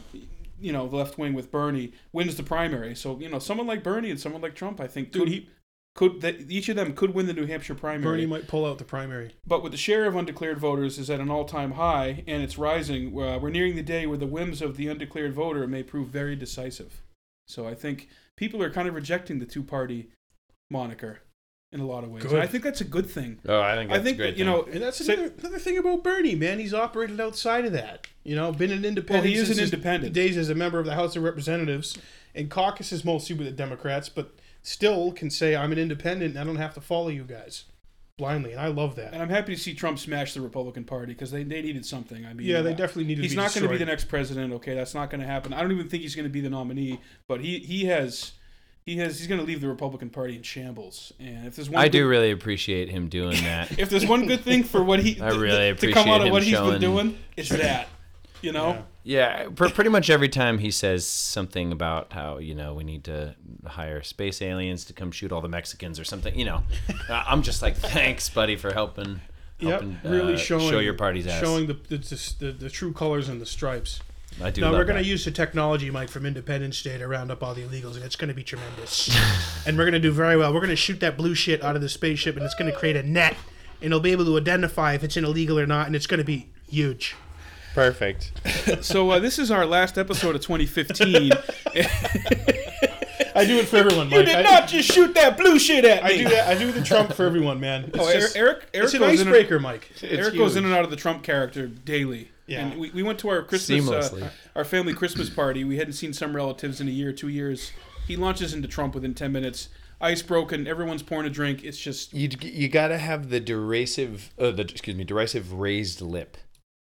you 0.61 0.71
know 0.73 0.87
the 0.87 0.95
left 0.97 1.17
wing 1.17 1.33
with 1.33 1.51
Bernie, 1.51 1.93
wins 2.11 2.35
the 2.35 2.43
primary. 2.43 2.95
So 2.95 3.17
you 3.19 3.29
know, 3.29 3.39
someone 3.39 3.67
like 3.67 3.83
Bernie 3.83 4.09
and 4.11 4.19
someone 4.19 4.41
like 4.41 4.55
Trump, 4.55 4.81
I 4.81 4.87
think, 4.87 5.11
Dude, 5.11 5.21
could, 5.23 5.29
he- 5.29 5.49
could 5.95 6.21
that 6.21 6.49
each 6.49 6.69
of 6.69 6.75
them 6.75 6.93
could 6.93 7.13
win 7.13 7.25
the 7.27 7.33
New 7.33 7.45
Hampshire 7.45 7.75
primary. 7.75 8.03
Bernie 8.03 8.25
might 8.25 8.47
pull 8.47 8.65
out 8.65 8.77
the 8.77 8.83
primary. 8.85 9.35
But 9.45 9.61
with 9.63 9.71
the 9.73 9.77
share 9.77 10.05
of 10.05 10.15
undeclared 10.15 10.57
voters 10.59 10.97
is 10.97 11.09
at 11.09 11.19
an 11.19 11.29
all-time 11.29 11.71
high 11.71 12.23
and 12.27 12.41
it's 12.43 12.57
rising, 12.57 13.07
uh, 13.19 13.37
we're 13.39 13.49
nearing 13.49 13.75
the 13.75 13.83
day 13.83 14.05
where 14.05 14.17
the 14.17 14.27
whims 14.27 14.61
of 14.61 14.77
the 14.77 14.87
undeclared 14.87 15.33
voter 15.33 15.67
may 15.67 15.83
prove 15.83 16.07
very 16.07 16.35
decisive. 16.35 17.01
So 17.47 17.67
I 17.67 17.73
think 17.73 18.07
people 18.37 18.61
are 18.63 18.69
kind 18.69 18.87
of 18.87 18.93
rejecting 18.95 19.39
the 19.39 19.45
two-party 19.45 20.09
moniker 20.71 21.19
in 21.71 21.79
a 21.79 21.85
lot 21.85 22.03
of 22.03 22.09
ways. 22.11 22.23
Good. 22.23 22.33
And 22.33 22.41
I 22.41 22.47
think 22.47 22.63
that's 22.63 22.81
a 22.81 22.85
good 22.85 23.07
thing. 23.09 23.39
oh, 23.47 23.59
I 23.61 23.75
think 23.75 23.91
I 23.91 23.95
that's 23.95 24.05
think 24.05 24.15
a 24.15 24.17
great 24.17 24.31
that, 24.31 24.37
you 24.39 24.45
thing. 24.45 24.53
know, 24.53 24.63
And 24.71 24.81
that's 24.81 25.03
say- 25.05 25.13
another, 25.15 25.33
another 25.39 25.59
thing 25.59 25.77
about 25.77 26.03
Bernie, 26.03 26.35
man. 26.35 26.59
He's 26.59 26.73
operated 26.73 27.19
outside 27.19 27.65
of 27.65 27.73
that. 27.73 28.07
You 28.23 28.35
know, 28.35 28.51
been 28.51 28.71
an 28.71 28.85
independent. 28.85 29.23
Well, 29.25 29.31
he 29.33 29.35
is 29.37 29.47
since 29.47 29.57
an 29.57 29.63
his 29.63 29.73
independent. 29.73 30.13
Days 30.13 30.37
as 30.37 30.49
a 30.49 30.55
member 30.55 30.79
of 30.79 30.85
the 30.85 30.95
House 30.95 31.15
of 31.15 31.23
Representatives, 31.23 31.97
and 32.35 32.49
caucuses 32.49 33.03
mostly 33.03 33.35
with 33.35 33.47
the 33.47 33.51
Democrats, 33.53 34.07
but 34.09 34.35
still 34.61 35.11
can 35.11 35.29
say 35.29 35.55
I'm 35.55 35.71
an 35.71 35.77
independent. 35.79 36.31
and 36.31 36.39
I 36.39 36.43
don't 36.43 36.57
have 36.57 36.73
to 36.75 36.81
follow 36.81 37.09
you 37.09 37.23
guys 37.23 37.65
blindly, 38.17 38.51
and 38.51 38.59
I 38.59 38.67
love 38.67 38.95
that. 38.97 39.13
and 39.13 39.21
I'm 39.21 39.29
happy 39.29 39.55
to 39.55 39.61
see 39.61 39.73
Trump 39.73 39.97
smash 39.97 40.33
the 40.33 40.41
Republican 40.41 40.83
Party 40.83 41.13
because 41.13 41.31
they, 41.31 41.43
they 41.43 41.61
needed 41.61 41.85
something. 41.85 42.25
I 42.25 42.33
mean, 42.33 42.47
yeah, 42.47 42.61
they 42.61 42.73
uh, 42.73 42.75
definitely 42.75 43.05
need 43.05 43.15
to 43.15 43.21
He's 43.21 43.31
be 43.31 43.37
not 43.37 43.53
going 43.53 43.63
to 43.63 43.69
be 43.69 43.77
the 43.77 43.85
next 43.85 44.05
president. 44.05 44.51
Okay, 44.53 44.75
that's 44.75 44.93
not 44.93 45.09
going 45.09 45.21
to 45.21 45.27
happen. 45.27 45.53
I 45.53 45.61
don't 45.61 45.71
even 45.71 45.87
think 45.87 46.03
he's 46.03 46.15
going 46.15 46.25
to 46.25 46.29
be 46.29 46.41
the 46.41 46.49
nominee. 46.49 46.99
But 47.27 47.39
he 47.41 47.59
he 47.59 47.85
has 47.85 48.33
he 48.85 48.97
has 48.97 49.17
he's 49.19 49.27
going 49.27 49.39
to 49.39 49.45
leave 49.47 49.61
the 49.61 49.69
Republican 49.69 50.09
Party 50.09 50.35
in 50.35 50.41
shambles. 50.43 51.13
And 51.19 51.47
if 51.47 51.55
there's 51.55 51.69
one 51.69 51.79
I 51.81 51.85
good- 51.85 51.91
do 51.93 52.07
really 52.09 52.31
appreciate 52.31 52.89
him 52.89 53.07
doing 53.07 53.41
that. 53.43 53.71
if 53.79 53.89
there's 53.89 54.05
one 54.05 54.25
good 54.27 54.41
thing 54.41 54.63
for 54.63 54.83
what 54.83 54.99
he 54.99 55.19
I 55.21 55.29
really 55.29 55.73
th- 55.73 55.79
to 55.79 55.91
come 55.93 56.09
appreciate 56.09 56.13
out 56.13 56.21
of 56.21 56.27
him 56.27 56.31
what 56.33 56.43
he's 56.43 56.51
showing- 56.53 56.71
been 56.73 56.81
doing, 56.81 57.17
it's 57.37 57.49
that. 57.49 57.87
You 58.41 58.51
know, 58.51 58.69
Yeah. 58.69 58.81
Yeah, 59.03 59.49
pr- 59.55 59.69
pretty 59.69 59.89
much 59.89 60.09
every 60.09 60.29
time 60.29 60.59
he 60.59 60.69
says 60.71 61.05
something 61.07 61.71
about 61.71 62.13
how 62.13 62.37
you 62.37 62.53
know 62.53 62.73
we 62.73 62.83
need 62.83 63.03
to 63.05 63.35
hire 63.65 64.03
space 64.03 64.41
aliens 64.41 64.85
to 64.85 64.93
come 64.93 65.11
shoot 65.11 65.31
all 65.31 65.41
the 65.41 65.47
Mexicans 65.49 65.99
or 65.99 66.03
something, 66.03 66.37
you 66.37 66.45
know, 66.45 66.63
uh, 67.09 67.23
I'm 67.27 67.41
just 67.41 67.61
like, 67.61 67.75
thanks, 67.75 68.29
buddy, 68.29 68.55
for 68.55 68.71
helping, 68.71 69.21
Yep, 69.59 69.83
really 70.03 70.35
uh, 70.35 70.37
showing 70.37 70.69
show 70.69 70.79
your 70.79 70.93
party's 70.93 71.27
ass. 71.27 71.41
showing 71.41 71.67
the 71.67 71.73
the, 71.73 72.35
the, 72.39 72.51
the 72.51 72.69
true 72.69 72.93
colors 72.93 73.29
and 73.29 73.41
the 73.41 73.45
stripes. 73.45 73.99
I 74.41 74.51
do. 74.51 74.61
Now 74.61 74.71
we're 74.71 74.85
going 74.85 75.01
to 75.01 75.09
use 75.09 75.25
the 75.25 75.31
technology, 75.31 75.89
Mike, 75.89 76.09
from 76.09 76.25
Independence 76.25 76.81
Day 76.81 76.97
to 76.97 77.07
round 77.07 77.31
up 77.31 77.43
all 77.43 77.53
the 77.53 77.63
illegals, 77.63 77.95
and 77.95 78.03
it's 78.05 78.15
going 78.15 78.29
to 78.29 78.33
be 78.33 78.43
tremendous. 78.43 79.09
and 79.65 79.77
we're 79.77 79.83
going 79.85 79.93
to 79.93 79.99
do 79.99 80.11
very 80.11 80.37
well. 80.37 80.53
We're 80.53 80.61
going 80.61 80.69
to 80.69 80.75
shoot 80.75 80.99
that 81.01 81.17
blue 81.17 81.35
shit 81.35 81.63
out 81.63 81.75
of 81.75 81.81
the 81.81 81.89
spaceship, 81.89 82.35
and 82.35 82.45
it's 82.45 82.55
going 82.55 82.71
to 82.71 82.77
create 82.77 82.95
a 82.95 83.03
net, 83.03 83.35
and 83.81 83.87
it'll 83.87 83.99
be 83.99 84.11
able 84.11 84.25
to 84.25 84.37
identify 84.37 84.93
if 84.93 85.03
it's 85.03 85.17
an 85.17 85.25
illegal 85.25 85.59
or 85.59 85.65
not, 85.65 85.87
and 85.87 85.95
it's 85.95 86.07
going 86.07 86.19
to 86.19 86.23
be 86.23 86.49
huge. 86.69 87.15
Perfect. 87.73 88.31
so 88.83 89.09
uh, 89.11 89.19
this 89.19 89.39
is 89.39 89.51
our 89.51 89.65
last 89.65 89.97
episode 89.97 90.35
of 90.35 90.41
2015. 90.41 91.31
I 93.35 93.45
do 93.45 93.57
it 93.57 93.67
for 93.67 93.77
everyone, 93.77 94.09
Mike. 94.09 94.11
you 94.11 94.17
Mike. 94.17 94.25
did 94.25 94.35
I, 94.35 94.41
not 94.41 94.67
just 94.67 94.91
shoot 94.91 95.13
that 95.13 95.37
blue 95.37 95.59
shit 95.59 95.85
at 95.85 96.03
me. 96.03 96.09
I 96.09 96.17
do 96.17 96.29
that. 96.29 96.47
I 96.49 96.57
do 96.57 96.71
the 96.71 96.81
Trump 96.83 97.13
for 97.13 97.25
everyone, 97.25 97.59
man. 97.59 97.85
It's 97.85 97.97
Oh, 97.99 98.07
Eric, 98.07 98.19
just- 98.21 98.35
Eric, 98.35 98.69
Eric 98.73 98.85
it's 98.85 98.93
an 98.95 98.99
goes 99.01 99.21
in 99.21 99.27
and- 99.27 99.35
icebreaker, 99.35 99.59
Mike. 99.59 99.89
Eric 100.01 100.35
goes 100.35 100.55
in 100.55 100.65
and 100.65 100.73
out 100.73 100.83
of 100.83 100.89
the 100.89 100.95
Trump 100.97 101.23
character 101.23 101.67
daily. 101.67 102.31
Yeah. 102.47 102.61
And 102.65 102.79
we, 102.79 102.89
we 102.89 103.03
went 103.03 103.19
to 103.19 103.29
our 103.29 103.43
Christmas, 103.43 103.81
Seamlessly. 103.85 104.23
uh, 104.23 104.29
our 104.55 104.65
family 104.65 104.93
Christmas 104.93 105.29
party. 105.29 105.63
We 105.63 105.77
hadn't 105.77 105.93
seen 105.93 106.13
some 106.13 106.35
relatives 106.35 106.81
in 106.81 106.87
a 106.87 106.91
year, 106.91 107.13
two 107.13 107.27
years. 107.27 107.71
He 108.07 108.15
launches 108.15 108.53
into 108.53 108.67
Trump 108.67 108.95
within 108.95 109.13
10 109.13 109.31
minutes. 109.31 109.69
Ice 110.01 110.21
broken. 110.23 110.65
Everyone's 110.65 111.03
pouring 111.03 111.27
a 111.27 111.29
drink. 111.29 111.63
It's 111.63 111.77
just, 111.77 112.13
You 112.13 112.29
you 112.41 112.67
gotta 112.67 112.97
have 112.97 113.29
the 113.29 113.39
derisive, 113.39 114.33
uh, 114.39 114.49
the 114.51 114.63
excuse 114.63 114.95
me, 114.95 115.03
derisive 115.03 115.53
raised 115.53 116.01
lip. 116.01 116.37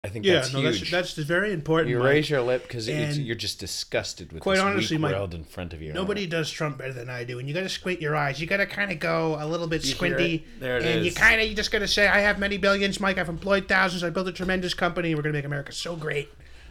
I 0.09 0.11
think 0.11 0.25
Yeah, 0.25 0.37
that's 0.37 0.55
no, 0.55 0.61
huge. 0.61 0.91
that's 0.91 1.15
that's 1.15 1.29
very 1.29 1.53
important. 1.53 1.91
you 1.91 1.99
Mike. 1.99 2.07
raise 2.09 2.31
your 2.31 2.41
lip 2.41 2.63
because 2.63 2.89
you're 2.89 3.37
just 3.37 3.61
disgusted 3.61 4.33
with 4.33 4.43
quite 4.43 4.55
this 4.55 4.63
honestly, 4.65 4.97
weak 4.97 5.03
Mike, 5.03 5.13
world 5.15 5.35
in 5.35 5.45
front 5.45 5.75
of 5.75 5.83
you. 5.83 5.93
Nobody 5.93 6.27
does 6.27 6.51
Trump 6.51 6.79
better 6.79 6.95
than 6.95 7.11
I 7.11 7.25
do, 7.25 7.39
and 7.39 7.47
you 7.47 7.53
got 7.55 7.61
to 7.61 7.69
squint 7.69 8.01
your 8.01 8.17
eyes. 8.17 8.41
You 8.41 8.47
got 8.47 8.57
to 8.57 8.67
kind 8.67 8.91
of 8.91 8.99
go 9.01 9.37
a 9.39 9.47
little 9.47 9.67
bit 9.67 9.83
hear 9.85 9.95
squinty, 9.95 10.35
it? 10.37 10.61
There 10.61 10.79
it 10.79 10.85
and 10.87 11.05
you 11.05 11.11
is. 11.11 11.15
kind 11.19 11.43
of 11.43 11.47
you 11.47 11.55
just 11.55 11.71
got 11.71 11.81
to 11.81 11.89
say, 11.89 12.09
"I 12.09 12.21
have 12.21 12.39
many 12.39 12.57
billions, 12.57 13.01
Mike. 13.01 13.19
I've 13.19 13.29
employed 13.29 13.69
thousands. 13.69 14.03
I 14.03 14.09
built 14.09 14.27
a 14.29 14.33
tremendous 14.33 14.73
company. 14.73 15.15
We're 15.15 15.21
gonna 15.21 15.35
make 15.35 15.45
America 15.45 15.73
so 15.73 15.95
great." 15.95 16.31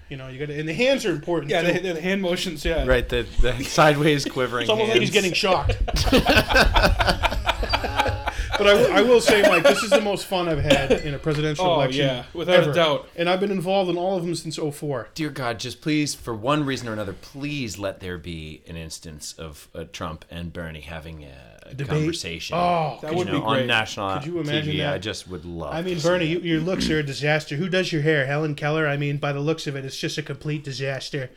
You 0.10 0.18
know, 0.18 0.30
you 0.30 0.40
got 0.40 0.48
to, 0.48 0.58
and 0.60 0.68
the 0.68 0.74
hands 0.74 1.06
are 1.06 1.12
important. 1.12 1.52
Yeah, 1.52 1.62
too. 1.62 1.80
the, 1.80 1.94
the 1.94 2.02
hand 2.02 2.24
motions. 2.24 2.66
Yeah, 2.66 2.86
Right, 2.86 3.08
the, 3.08 3.28
the 3.42 3.62
sideways 3.66 4.26
quivering 4.26 4.62
It's 4.64 4.70
almost 4.72 4.90
like 4.90 5.02
he's 5.02 5.12
getting 5.12 5.34
shocked. 5.34 5.78
but 8.58 8.68
I, 8.68 8.74
will- 8.74 8.92
I 8.94 9.02
will 9.02 9.22
say, 9.22 9.42
Mike, 9.44 9.64
this 9.64 9.84
is 9.84 9.90
the 9.90 10.02
most 10.02 10.26
fun 10.26 10.48
I've 10.48 10.60
had 10.64 10.92
in 10.92 11.14
a 11.14 11.20
presidential 11.20 11.66
Oh, 11.66 11.76
election. 11.76 12.06
yeah, 12.06 12.24
without 12.34 12.68
a 12.68 12.74
doubt. 12.74 13.08
And 13.16 13.30
I've 13.30 13.40
been 13.40 13.52
involved 13.52 13.90
in 13.90 13.98
all 13.98 14.18
of 14.18 14.24
them 14.26 14.36
since 14.36 14.58
04. 14.58 15.10
Dear 15.14 15.30
God, 15.30 15.60
just 15.60 15.82
please, 15.82 16.16
for 16.16 16.34
one 16.34 16.66
reason 16.66 16.88
or 16.88 16.94
another, 16.94 17.14
please 17.14 17.78
let 17.78 18.00
there 18.00 18.18
be 18.18 18.62
an 18.68 18.76
instance 18.76 19.34
of 19.38 19.68
uh, 19.76 19.86
Trump 19.92 20.26
and 20.30 20.52
Bernie 20.54 20.82
having 20.82 21.24
a, 21.24 21.58
Debate? 21.72 21.88
conversation. 21.88 22.56
Oh, 22.58 22.98
That 23.02 23.14
would 23.14 23.28
know, 23.28 23.34
be 23.34 23.46
great. 23.46 23.62
on 23.62 23.68
national 23.68 24.14
Could 24.20 24.26
you 24.28 24.40
imagine 24.40 24.74
TV. 24.76 24.78
that? 24.80 24.94
I 24.94 24.98
just 25.00 25.28
would 25.28 25.44
love. 25.46 25.74
I 25.74 25.82
mean, 25.82 25.98
to 25.98 26.04
Bernie, 26.04 26.26
you, 26.26 26.40
your 26.40 26.62
looks 26.62 26.90
are 26.90 27.00
a 27.00 27.04
disaster. 27.04 27.56
Who 27.58 27.68
does 27.68 27.92
your 27.92 28.02
hair? 28.04 28.26
Helen 28.26 28.56
Keller? 28.56 28.88
I 28.88 28.96
mean, 28.98 29.18
by 29.18 29.34
the 29.34 29.40
looks 29.42 29.68
of 29.68 29.76
it, 29.76 29.84
it's 29.84 29.98
just 29.98 30.18
a 30.18 30.24
complete 30.24 30.64
disaster. 30.64 31.30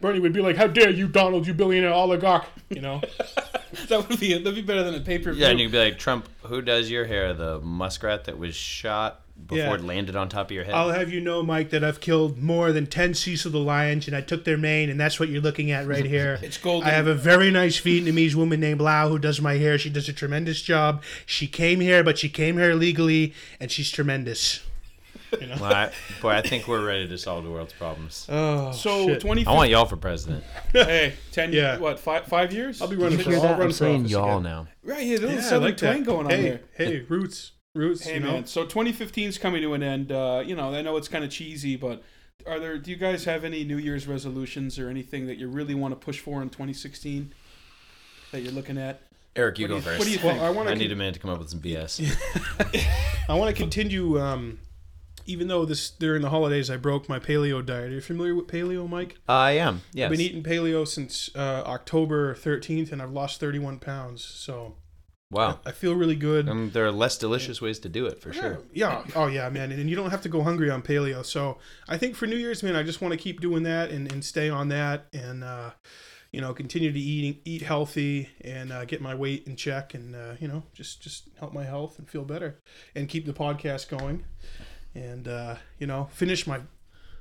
Bernie 0.00 0.20
would 0.20 0.32
be 0.32 0.40
like, 0.40 0.56
"How 0.56 0.66
dare 0.66 0.90
you, 0.90 1.08
Donald, 1.08 1.46
you 1.46 1.54
billionaire 1.54 1.92
oligarch?" 1.92 2.46
You 2.68 2.80
know. 2.80 3.00
that 3.88 4.08
would 4.08 4.20
be 4.20 4.32
that'd 4.38 4.54
be 4.54 4.62
better 4.62 4.82
than 4.82 4.94
a 4.94 5.00
pay 5.00 5.18
per 5.18 5.32
view. 5.32 5.42
Yeah, 5.42 5.50
and 5.50 5.60
you'd 5.60 5.72
be 5.72 5.78
like, 5.78 5.98
Trump, 5.98 6.28
who 6.42 6.62
does 6.62 6.90
your 6.90 7.04
hair? 7.04 7.34
The 7.34 7.60
muskrat 7.60 8.24
that 8.24 8.38
was 8.38 8.54
shot 8.54 9.22
before 9.46 9.58
Yeah. 9.58 9.74
it 9.74 9.84
landed 9.84 10.16
on 10.16 10.28
top 10.28 10.46
of 10.46 10.52
your 10.52 10.64
head. 10.64 10.74
I'll 10.74 10.90
have 10.90 11.12
you 11.12 11.20
know, 11.20 11.42
Mike, 11.42 11.70
that 11.70 11.84
I've 11.84 12.00
killed 12.00 12.38
more 12.38 12.72
than 12.72 12.86
ten 12.86 13.14
Cecil 13.14 13.50
the 13.52 13.58
lions, 13.58 14.06
and 14.06 14.16
I 14.16 14.20
took 14.20 14.44
their 14.44 14.56
mane, 14.56 14.90
and 14.90 14.98
that's 14.98 15.20
what 15.20 15.28
you're 15.28 15.42
looking 15.42 15.70
at 15.70 15.86
right 15.86 16.04
here. 16.04 16.38
It's 16.48 16.58
golden. 16.58 16.88
I 16.88 16.92
have 16.92 17.06
a 17.06 17.14
very 17.14 17.50
nice 17.50 17.80
Vietnamese 17.80 18.34
woman 18.34 18.60
named 18.60 18.80
Lau 18.80 19.08
who 19.08 19.18
does 19.18 19.40
my 19.40 19.54
hair. 19.54 19.78
She 19.78 19.90
does 19.90 20.08
a 20.08 20.12
tremendous 20.12 20.62
job. 20.62 21.02
She 21.26 21.46
came 21.46 21.80
here, 21.80 22.02
but 22.02 22.18
she 22.18 22.28
came 22.28 22.56
here 22.56 22.74
legally, 22.74 23.34
and 23.60 23.70
she's 23.70 23.90
tremendous. 23.90 24.60
Well, 25.32 25.64
I, 25.64 25.90
boy, 26.22 26.30
I 26.30 26.42
think 26.42 26.66
we're 26.68 26.84
ready 26.86 27.06
to 27.08 27.18
solve 27.18 27.44
the 27.44 27.50
world's 27.50 27.72
problems. 27.72 28.26
Oh, 28.28 28.72
so 28.72 29.14
twenty. 29.18 29.46
I 29.46 29.52
want 29.52 29.70
y'all 29.70 29.84
for 29.86 29.96
president. 29.96 30.44
Hey, 30.72 31.14
ten. 31.32 31.52
Yeah. 31.52 31.78
What? 31.78 31.98
Five? 31.98 32.26
Five 32.26 32.52
years? 32.52 32.80
I'll 32.82 32.88
be 32.88 32.96
running 32.96 33.18
You 33.18 33.24
for. 33.24 33.30
hear 33.30 33.38
I'll 33.40 33.44
that? 33.44 33.52
run 33.58 33.62
I'm 33.68 33.72
saying 33.72 34.00
office 34.00 34.10
y'all 34.12 34.30
again. 34.38 34.42
now. 34.42 34.66
Right. 34.82 35.04
Yeah. 35.06 35.18
There's 35.18 35.32
Yeah, 35.34 35.40
southern 35.40 35.62
like 35.68 35.76
twang 35.76 36.02
going 36.02 36.26
on 36.26 36.30
hey, 36.32 36.42
there. 36.42 36.60
Hey, 36.76 37.00
roots, 37.08 37.52
roots. 37.74 38.04
Hey 38.04 38.14
you 38.14 38.20
know? 38.20 38.32
man, 38.32 38.46
so 38.46 38.64
2015 38.64 39.28
is 39.28 39.38
coming 39.38 39.62
to 39.62 39.74
an 39.74 39.82
end. 39.82 40.12
Uh, 40.12 40.42
you 40.44 40.54
know, 40.56 40.72
I 40.74 40.82
know 40.82 40.96
it's 40.96 41.08
kind 41.08 41.24
of 41.24 41.30
cheesy, 41.30 41.76
but 41.76 42.02
are 42.46 42.58
there? 42.60 42.78
Do 42.78 42.90
you 42.90 42.96
guys 42.96 43.24
have 43.24 43.44
any 43.44 43.64
New 43.64 43.78
Year's 43.78 44.06
resolutions 44.06 44.78
or 44.78 44.88
anything 44.88 45.26
that 45.26 45.36
you 45.38 45.48
really 45.48 45.74
want 45.74 45.92
to 45.92 45.96
push 46.04 46.18
for 46.20 46.40
in 46.42 46.48
2016 46.50 47.32
that 48.32 48.40
you're 48.40 48.52
looking 48.52 48.78
at? 48.78 49.02
Eric, 49.36 49.58
you 49.58 49.64
What 49.64 49.68
go 49.68 49.74
you- 49.76 49.82
first. 49.82 49.98
what 49.98 50.04
do 50.06 50.10
you 50.10 50.18
Well, 50.22 50.32
think? 50.32 50.42
I 50.42 50.50
want 50.50 50.68
I 50.68 50.72
to. 50.74 50.78
need 50.78 50.90
a 50.90 50.96
man 50.96 51.12
to 51.12 51.18
come 51.20 51.30
up 51.30 51.38
with 51.38 51.50
some 51.50 51.60
BS. 51.60 52.00
I 53.28 53.34
want 53.34 53.54
to 53.54 53.60
continue. 53.60 54.20
Um, 54.20 54.58
even 55.28 55.46
though 55.46 55.64
this 55.64 55.90
during 55.90 56.22
the 56.22 56.30
holidays 56.30 56.70
I 56.70 56.76
broke 56.76 57.08
my 57.08 57.18
paleo 57.18 57.64
diet. 57.64 57.90
Are 57.90 57.94
you 57.94 58.00
familiar 58.00 58.34
with 58.34 58.48
paleo, 58.48 58.88
Mike? 58.88 59.18
I 59.28 59.52
am. 59.52 59.82
Yes. 59.92 60.06
I've 60.06 60.10
been 60.12 60.20
eating 60.20 60.42
paleo 60.42 60.88
since 60.88 61.30
uh, 61.36 61.62
October 61.66 62.34
13th, 62.34 62.90
and 62.90 63.00
I've 63.02 63.12
lost 63.12 63.38
31 63.38 63.78
pounds. 63.78 64.24
So 64.24 64.76
Wow. 65.30 65.60
I 65.66 65.72
feel 65.72 65.94
really 65.94 66.16
good. 66.16 66.48
Um, 66.48 66.70
there 66.70 66.86
are 66.86 66.92
less 66.92 67.18
delicious 67.18 67.60
ways 67.60 67.78
to 67.80 67.88
do 67.90 68.06
it 68.06 68.20
for 68.22 68.32
sure. 68.32 68.60
Yeah. 68.72 69.04
Oh, 69.14 69.26
yeah, 69.26 69.50
man. 69.50 69.70
And 69.72 69.90
you 69.90 69.94
don't 69.94 70.10
have 70.10 70.22
to 70.22 70.28
go 70.28 70.42
hungry 70.42 70.70
on 70.70 70.80
paleo. 70.80 71.24
So 71.24 71.58
I 71.86 71.98
think 71.98 72.16
for 72.16 72.26
New 72.26 72.36
Year's, 72.36 72.62
man, 72.62 72.74
I 72.74 72.82
just 72.82 73.02
want 73.02 73.12
to 73.12 73.18
keep 73.18 73.40
doing 73.40 73.62
that 73.64 73.90
and, 73.90 74.10
and 74.10 74.24
stay 74.24 74.48
on 74.48 74.68
that 74.68 75.06
and, 75.12 75.44
uh, 75.44 75.72
you 76.32 76.40
know, 76.40 76.54
continue 76.54 76.92
to 76.92 76.98
eat, 76.98 77.42
eat 77.44 77.60
healthy 77.60 78.30
and 78.40 78.72
uh, 78.72 78.86
get 78.86 79.02
my 79.02 79.14
weight 79.14 79.46
in 79.46 79.54
check 79.54 79.92
and, 79.92 80.16
uh, 80.16 80.32
you 80.40 80.48
know, 80.48 80.62
just, 80.72 81.02
just 81.02 81.28
help 81.38 81.52
my 81.52 81.64
health 81.64 81.98
and 81.98 82.08
feel 82.08 82.24
better 82.24 82.60
and 82.94 83.08
keep 83.08 83.26
the 83.26 83.34
podcast 83.34 83.88
going 83.90 84.24
and, 84.98 85.28
uh, 85.28 85.56
you 85.78 85.86
know, 85.86 86.08
finish 86.12 86.46
my 86.46 86.60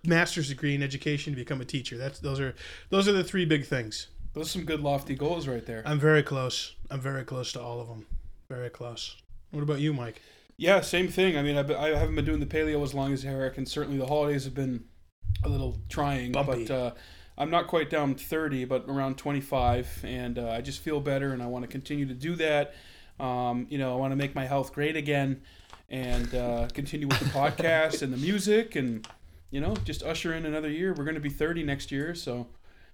master's 0.06 0.50
degree 0.50 0.76
in 0.76 0.84
education 0.84 1.34
to 1.34 1.38
become 1.38 1.62
a 1.62 1.66
teacher. 1.66 1.98
That's, 1.98 2.20
those 2.20 2.40
are, 2.40 2.56
those 2.90 3.08
are 3.08 3.14
the 3.14 3.24
three 3.24 3.46
big 3.46 3.66
things. 3.66 4.08
Those 4.34 4.48
are 4.48 4.50
some 4.50 4.66
good 4.66 4.82
lofty 4.82 5.16
goals 5.16 5.48
right 5.48 5.66
there. 5.66 5.84
I'm 5.86 6.00
very 6.00 6.24
close. 6.24 6.76
I'm 6.92 7.02
very 7.02 7.24
close 7.24 7.52
to 7.54 7.62
all 7.62 7.80
of 7.80 7.88
them. 7.88 8.06
Very 8.50 8.70
close. 8.70 9.16
What 9.52 9.64
about 9.64 9.80
you, 9.80 9.94
Mike? 9.94 10.22
Yeah, 10.58 10.82
same 10.82 11.08
thing. 11.08 11.38
I 11.38 11.42
mean, 11.42 11.58
I've, 11.58 11.70
I 11.72 11.90
haven't 11.90 12.16
been 12.16 12.26
doing 12.26 12.40
the 12.40 12.46
paleo 12.46 12.84
as 12.84 12.94
long 12.94 13.14
as 13.14 13.24
Eric, 13.24 13.58
and 13.58 13.68
certainly 13.68 13.98
the 13.98 14.08
holidays 14.08 14.44
have 14.46 14.56
been 14.56 14.86
a 15.44 15.50
little 15.50 15.78
trying. 15.90 16.32
Bumpy. 16.32 16.66
But 16.66 16.74
uh, 16.74 16.92
I'm 17.38 17.52
not 17.52 17.68
quite 17.68 17.90
down 17.90 18.16
30, 18.16 18.66
but 18.66 18.86
around 18.88 19.18
25, 19.18 20.04
and 20.04 20.40
uh, 20.40 20.50
I 20.50 20.62
just 20.62 20.82
feel 20.82 21.00
better, 21.00 21.32
and 21.34 21.44
I 21.44 21.48
want 21.48 21.64
to 21.64 21.68
continue 21.68 22.08
to 22.08 22.14
do 22.14 22.36
that. 22.38 22.74
Um, 23.20 23.68
you 23.70 23.78
know, 23.78 23.94
I 23.94 23.98
want 23.98 24.12
to 24.12 24.16
make 24.16 24.34
my 24.34 24.46
health 24.46 24.74
great 24.74 24.96
again, 24.96 25.42
and 25.90 26.34
uh, 26.36 26.68
continue 26.74 27.08
with 27.08 27.20
the 27.20 27.26
podcast 27.26 28.02
and 28.02 28.12
the 28.12 28.18
music, 28.18 28.76
and 28.76 29.08
you 29.52 29.62
know, 29.62 29.76
just 29.86 30.04
usher 30.04 30.34
in 30.34 30.46
another 30.46 30.70
year. 30.70 30.94
We're 30.94 31.06
going 31.06 31.16
to 31.16 31.22
be 31.22 31.30
30 31.30 31.64
next 31.64 31.92
year, 31.92 32.14
so 32.14 32.48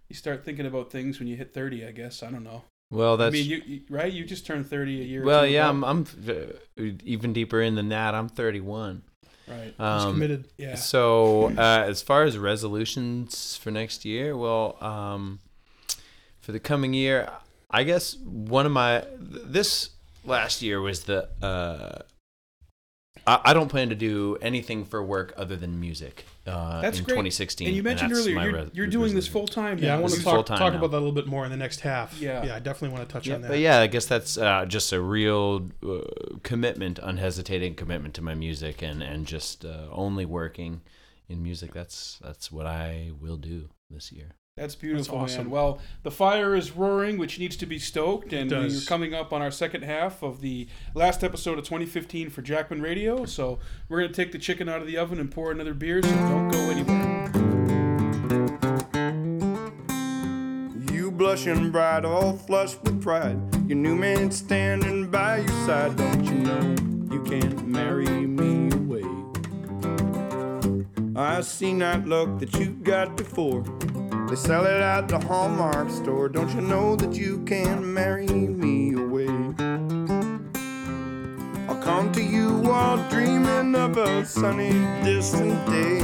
you 0.10 0.16
start 0.16 0.46
thinking 0.46 0.66
about 0.66 0.92
things 0.92 1.20
when 1.20 1.28
you 1.28 1.36
hit 1.36 1.54
30. 1.54 1.86
I 1.86 1.92
guess 1.92 2.24
I 2.24 2.30
don't 2.30 2.44
know. 2.44 2.64
Well, 2.92 3.14
I 3.14 3.18
that's 3.18 3.34
mean, 3.34 3.50
you, 3.50 3.62
you 3.66 3.82
right? 3.90 4.12
You 4.12 4.24
just 4.24 4.46
turned 4.46 4.68
30 4.68 5.02
a 5.02 5.04
year. 5.04 5.24
well, 5.24 5.46
yeah. 5.48 5.70
ago. 5.70 5.86
I'm, 5.88 6.06
I'm 6.78 7.00
even 7.04 7.34
deeper 7.34 7.62
in 7.62 7.76
than 7.76 7.90
that. 7.90 8.14
I'm 8.14 8.30
31. 8.30 9.02
right. 9.48 9.74
Um, 9.80 10.14
committed. 10.14 10.48
Yeah. 10.58 10.76
So, 10.76 11.52
uh, 11.58 11.86
as 11.88 12.04
far 12.04 12.24
as 12.24 12.38
resolutions 12.38 13.58
for 13.58 13.72
next 13.72 14.06
year, 14.06 14.38
well, 14.38 14.78
um, 14.80 15.40
for 16.42 16.52
the 16.52 16.60
coming 16.60 16.94
year, 16.94 17.32
I 17.72 17.84
guess 17.84 18.16
one 18.18 18.68
of 18.68 18.72
my 18.72 19.04
this 19.18 19.90
last 20.24 20.62
year 20.62 20.80
was 20.80 21.06
the 21.06 21.30
uh, 21.42 22.04
I, 23.26 23.40
I 23.46 23.54
don't 23.54 23.70
plan 23.70 23.90
to 23.90 23.96
do 23.96 24.38
anything 24.42 24.84
for 24.86 25.04
work 25.04 25.34
other 25.38 25.56
than 25.56 25.80
music. 25.80 26.26
Uh, 26.46 26.82
That's 26.82 27.00
in 27.00 27.06
great. 27.06 27.14
2016, 27.14 27.68
And 27.68 27.76
you 27.78 27.84
mentioned 27.84 28.12
that's 28.12 28.20
earlier 28.22 28.42
you're, 28.42 28.54
res- 28.54 28.70
you're 28.74 28.88
doing 28.88 29.16
this 29.16 29.28
full 29.28 29.48
time. 29.48 29.80
Yeah, 29.80 29.96
I 29.96 30.00
want 30.00 30.12
to 30.12 30.18
is 30.20 30.24
talk, 30.26 30.34
full-time 30.34 30.58
talk 30.58 30.74
now. 30.74 30.80
about 30.80 30.92
that 30.92 30.98
a 30.98 31.00
little 31.00 31.14
bit 31.14 31.28
more 31.28 31.46
in 31.46 31.52
the 31.52 31.56
next 31.58 31.80
half. 31.80 32.20
Yeah. 32.20 32.44
yeah, 32.44 32.56
I 32.56 32.60
definitely 32.60 32.98
want 32.98 33.08
to 33.08 33.14
touch 33.14 33.28
Yeah, 33.28 33.36
on 33.36 33.42
that. 33.44 33.48
but 33.48 33.60
yeah, 33.60 33.80
I 33.80 33.88
guess 33.88 34.06
that's 34.08 34.38
uh, 34.38 34.66
just 34.66 34.92
a 34.92 35.00
real 35.00 35.70
uh, 35.88 36.00
commitment, 36.44 37.00
unhesitating 37.02 37.76
commitment 37.76 38.14
to 38.16 38.22
my 38.22 38.36
music, 38.36 38.82
and 38.82 39.02
and 39.02 39.26
just 39.26 39.64
uh, 39.64 39.88
only 39.92 40.26
working 40.26 40.82
in 41.30 41.42
music. 41.42 41.74
That's 41.74 42.20
that's 42.22 42.52
what 42.52 42.66
I 42.66 43.12
will 43.22 43.38
do 43.38 43.70
this 43.94 44.12
year. 44.12 44.36
That's 44.56 44.76
beautiful, 44.76 45.18
awesome. 45.18 45.46
man. 45.46 45.50
Well, 45.50 45.80
the 46.04 46.12
fire 46.12 46.56
is 46.56 46.74
roaring, 46.74 47.18
which 47.18 47.40
needs 47.40 47.58
to 47.58 47.66
be 47.66 47.80
stoked, 47.80 48.34
and 48.34 48.52
does. 48.52 48.82
we're 48.82 48.88
coming 48.88 49.16
up 49.16 49.34
on 49.34 49.42
our 49.42 49.50
second 49.50 49.84
half 49.84 50.22
of 50.22 50.42
the 50.42 50.68
last 50.94 51.24
episode 51.24 51.58
of 51.58 51.66
2015 51.66 52.30
for 52.30 52.44
Jackman 52.44 52.80
Radio. 52.80 53.26
So 53.26 53.58
we're 53.90 54.02
gonna 54.02 54.14
take 54.14 54.32
the 54.32 54.38
chicken 54.38 54.70
out 54.70 54.80
of 54.80 54.86
the 54.86 54.96
oven 54.96 55.20
and 55.20 55.32
pour 55.32 55.52
another 55.52 55.74
beer. 55.74 56.04
So 56.04 56.10
don't 56.10 56.50
go 56.50 56.60
anywhere. 56.70 57.32
You 60.94 61.10
blushing 61.10 61.72
bright, 61.72 62.06
all 62.06 62.34
flushed 62.38 62.84
with 62.84 63.02
pride. 63.02 63.40
Your 63.68 63.78
new 63.78 63.96
man 63.96 64.30
standing 64.30 65.10
by 65.10 65.38
your 65.38 65.66
side. 65.66 65.96
Don't 65.96 66.24
you 66.26 66.36
know 66.36 66.76
you 67.12 67.24
can't 67.24 67.68
marry 67.68 68.06
me 68.06 68.26
away? 68.26 68.33
I 71.16 71.42
seen 71.42 71.78
that 71.80 72.08
look 72.08 72.40
that 72.40 72.56
you 72.56 72.72
got 72.72 73.16
before. 73.16 73.62
They 74.28 74.36
sell 74.36 74.66
it 74.66 74.82
at 74.82 75.08
the 75.08 75.20
Hallmark 75.20 75.92
store. 75.92 76.28
Don't 76.28 76.50
you 76.56 76.62
know 76.62 76.96
that 76.96 77.14
you 77.14 77.44
can't 77.46 77.84
marry 77.86 78.26
me 78.26 78.94
away? 78.94 79.28
I'll 81.68 81.80
come 81.84 82.12
to 82.14 82.24
you 82.24 82.58
while 82.58 82.98
dreaming 83.12 83.76
of 83.76 83.96
a 83.98 84.26
sunny, 84.26 84.72
distant 85.04 85.64
day. 85.68 86.04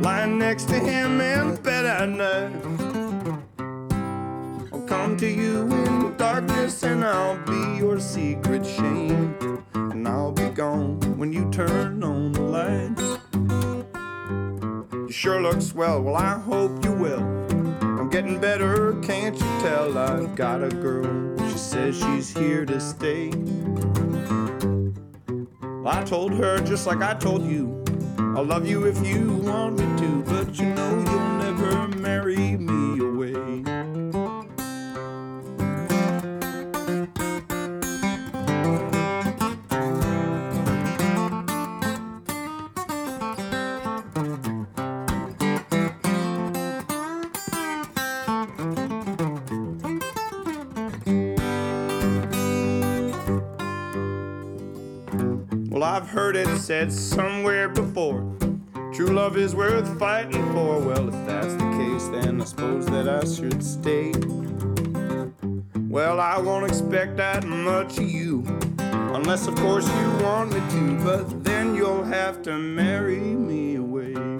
Lying 0.00 0.38
next 0.38 0.68
to 0.68 0.78
him 0.78 1.20
in 1.20 1.56
bed 1.56 1.84
at 1.84 2.08
night. 2.08 2.52
I'll 4.72 4.86
come 4.86 5.18
to 5.18 5.28
you 5.28 5.70
in 5.70 6.16
darkness 6.16 6.82
and 6.82 7.04
I'll 7.04 7.36
be 7.44 7.76
your 7.76 8.00
secret 8.00 8.64
shame. 8.64 9.36
And 9.74 10.08
I'll 10.08 10.32
be 10.32 10.48
gone 10.48 11.18
when 11.18 11.30
you 11.30 11.50
turn 11.50 12.02
on 12.02 12.32
the 12.32 12.40
lights. 12.40 13.21
Sure 15.12 15.42
look 15.42 15.60
swell, 15.60 16.00
well, 16.00 16.16
I 16.16 16.38
hope 16.38 16.82
you 16.82 16.90
will. 16.90 17.20
I'm 17.82 18.08
getting 18.08 18.40
better, 18.40 18.94
can't 19.02 19.36
you 19.36 19.60
tell? 19.60 19.98
I've 19.98 20.34
got 20.34 20.64
a 20.64 20.70
girl, 20.70 21.36
she 21.50 21.58
says 21.58 21.98
she's 21.98 22.34
here 22.34 22.64
to 22.64 22.80
stay. 22.80 23.28
I 25.84 26.02
told 26.04 26.32
her 26.32 26.60
just 26.60 26.86
like 26.86 27.02
I 27.02 27.12
told 27.12 27.44
you. 27.44 27.84
I'll 28.18 28.44
love 28.44 28.66
you 28.66 28.86
if 28.86 29.06
you 29.06 29.32
want 29.44 29.78
me 29.78 29.84
to, 30.00 30.22
but 30.22 30.58
you 30.58 30.72
know 30.72 30.81
heard 56.32 56.48
it 56.48 56.58
said 56.58 56.90
somewhere 56.90 57.68
before. 57.68 58.24
True 58.94 59.08
love 59.08 59.36
is 59.36 59.54
worth 59.54 59.98
fighting 59.98 60.42
for. 60.52 60.78
Well, 60.78 61.08
if 61.08 61.26
that's 61.26 61.52
the 61.54 61.70
case, 61.76 62.08
then 62.08 62.40
I 62.40 62.44
suppose 62.44 62.86
that 62.86 63.06
I 63.06 63.22
should 63.24 63.62
stay. 63.62 64.12
Well, 65.90 66.20
I 66.20 66.38
won't 66.38 66.66
expect 66.66 67.18
that 67.18 67.44
much 67.44 67.98
of 67.98 68.08
you. 68.08 68.44
Unless, 68.78 69.46
of 69.46 69.56
course, 69.56 69.86
you 69.86 70.24
want 70.24 70.54
me 70.54 70.60
to. 70.70 71.04
But 71.04 71.44
then 71.44 71.74
you'll 71.74 72.04
have 72.04 72.40
to 72.44 72.56
marry 72.56 73.18
me 73.18 73.74
away. 73.74 74.31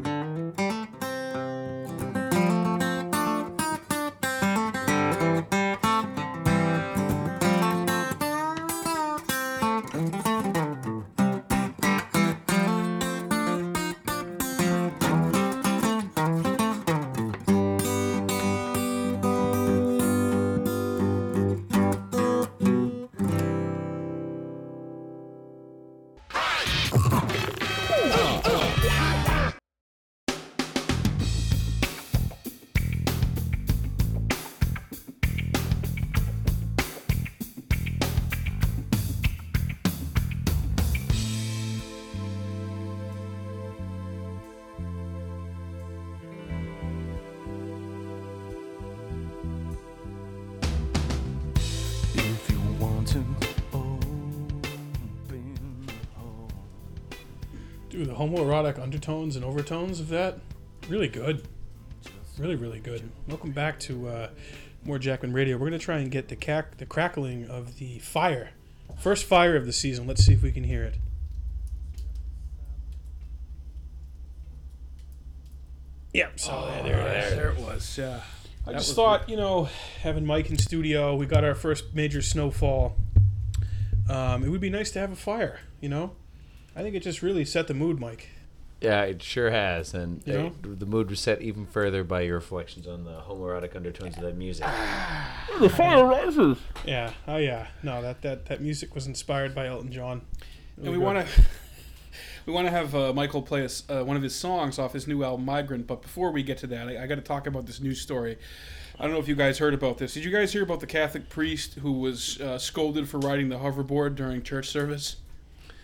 Homoerotic 58.22 58.78
undertones 58.78 59.34
and 59.34 59.44
overtones 59.44 59.98
of 59.98 60.08
that, 60.08 60.38
really 60.88 61.08
good. 61.08 61.48
Really, 62.38 62.54
really 62.54 62.78
good. 62.78 63.10
Welcome 63.26 63.50
back 63.50 63.80
to 63.80 64.08
uh, 64.08 64.30
more 64.84 64.98
Jackman 64.98 65.32
Radio. 65.32 65.56
We're 65.56 65.66
gonna 65.66 65.78
try 65.78 65.98
and 65.98 66.10
get 66.10 66.28
the 66.28 66.64
the 66.78 66.86
crackling 66.86 67.46
of 67.46 67.78
the 67.78 67.98
fire, 67.98 68.50
first 68.98 69.24
fire 69.24 69.56
of 69.56 69.66
the 69.66 69.72
season. 69.72 70.06
Let's 70.06 70.24
see 70.24 70.34
if 70.34 70.42
we 70.42 70.52
can 70.52 70.64
hear 70.64 70.84
it. 70.84 70.94
Yep. 76.14 76.38
So 76.38 76.60
there, 76.66 76.82
there, 76.82 77.04
there. 77.04 77.30
There 77.30 77.50
it 77.50 77.58
was. 77.58 77.98
Yeah. 77.98 78.20
I 78.66 78.72
That 78.72 78.78
just 78.78 78.94
thought, 78.94 79.28
you 79.28 79.36
know, 79.36 79.68
having 80.02 80.24
Mike 80.24 80.48
in 80.48 80.56
studio, 80.56 81.16
we 81.16 81.26
got 81.26 81.42
our 81.42 81.54
first 81.54 81.94
major 81.94 82.22
snowfall. 82.22 82.96
Um, 84.08 84.44
it 84.44 84.48
would 84.48 84.60
be 84.60 84.70
nice 84.70 84.92
to 84.92 85.00
have 85.00 85.10
a 85.10 85.16
fire, 85.16 85.58
you 85.80 85.88
know. 85.88 86.12
I 86.74 86.82
think 86.82 86.94
it 86.94 87.00
just 87.02 87.22
really 87.22 87.44
set 87.44 87.66
the 87.68 87.74
mood, 87.74 88.00
Mike. 88.00 88.28
Yeah, 88.80 89.02
it 89.02 89.22
sure 89.22 89.50
has, 89.50 89.94
and 89.94 90.22
You 90.26 90.32
know? 90.32 90.46
it- 90.46 90.80
the 90.80 90.86
mood 90.86 91.08
was 91.10 91.20
set 91.20 91.40
even 91.40 91.66
further 91.66 92.02
by 92.02 92.22
your 92.22 92.34
reflections 92.34 92.86
on 92.88 93.04
the 93.04 93.20
homoerotic 93.20 93.76
undertones 93.76 94.16
of 94.16 94.22
that 94.22 94.36
music. 94.36 94.66
The 95.60 95.68
fire 95.68 96.04
rises. 96.06 96.56
Yeah. 96.84 97.12
Oh 97.28 97.36
yeah. 97.36 97.68
No, 97.82 98.00
that 98.02 98.22
that 98.22 98.46
that 98.46 98.60
music 98.60 98.94
was 98.94 99.06
inspired 99.06 99.54
by 99.54 99.66
Elton 99.68 99.92
John. 99.92 100.22
and 100.78 100.90
we 100.90 100.98
want 100.98 101.24
to 101.26 101.42
we 102.46 102.52
want 102.52 102.66
to 102.66 102.70
have 102.72 102.94
uh, 102.94 103.12
Michael 103.12 103.42
play 103.42 103.64
us 103.64 103.84
uh, 103.88 104.02
one 104.02 104.16
of 104.16 104.22
his 104.22 104.34
songs 104.34 104.78
off 104.78 104.92
his 104.94 105.06
new 105.06 105.22
album 105.22 105.44
Migrant. 105.44 105.86
But 105.86 106.02
before 106.02 106.32
we 106.32 106.42
get 106.42 106.58
to 106.58 106.66
that, 106.68 106.88
I, 106.88 107.02
I 107.04 107.06
got 107.06 107.16
to 107.16 107.20
talk 107.20 107.46
about 107.46 107.66
this 107.66 107.80
news 107.80 108.00
story. 108.00 108.38
I 108.98 109.04
don't 109.04 109.12
know 109.12 109.20
if 109.20 109.28
you 109.28 109.36
guys 109.36 109.58
heard 109.58 109.74
about 109.74 109.98
this. 109.98 110.14
Did 110.14 110.24
you 110.24 110.30
guys 110.32 110.52
hear 110.52 110.62
about 110.62 110.80
the 110.80 110.86
Catholic 110.86 111.28
priest 111.28 111.74
who 111.74 111.92
was 111.92 112.40
uh, 112.40 112.58
scolded 112.58 113.08
for 113.08 113.18
riding 113.18 113.48
the 113.48 113.58
hoverboard 113.58 114.16
during 114.16 114.42
church 114.42 114.68
service? 114.68 115.16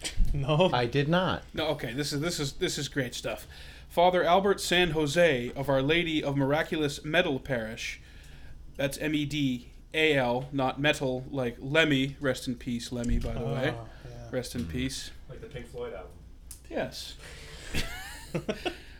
No. 0.34 0.68
I 0.74 0.84
did 0.84 1.08
not. 1.08 1.42
No, 1.54 1.68
okay. 1.68 1.92
This 1.94 2.12
is 2.12 2.20
this 2.20 2.38
is 2.38 2.52
this 2.54 2.76
is 2.76 2.88
great 2.88 3.14
stuff. 3.14 3.46
Father 3.88 4.22
Albert 4.22 4.60
San 4.60 4.90
Jose 4.90 5.50
of 5.56 5.68
Our 5.70 5.80
Lady 5.80 6.22
of 6.22 6.36
Miraculous 6.36 7.02
Medal 7.04 7.40
Parish. 7.40 8.00
That's 8.76 8.98
M 8.98 9.14
E 9.14 9.24
D 9.24 9.70
A 9.94 10.14
L, 10.14 10.48
not 10.52 10.78
metal 10.78 11.24
like 11.30 11.56
Lemmy. 11.58 12.16
Rest 12.20 12.46
in 12.46 12.56
peace, 12.56 12.92
Lemmy. 12.92 13.18
By 13.18 13.32
the 13.32 13.40
way, 13.40 13.74
Oh, 13.74 13.86
yeah. 14.04 14.10
rest 14.30 14.54
in 14.54 14.66
peace. 14.66 15.10
Like 15.30 15.40
the 15.40 15.46
Pink 15.46 15.66
Floyd 15.66 15.94
album. 15.94 16.10
Yes. 16.68 17.14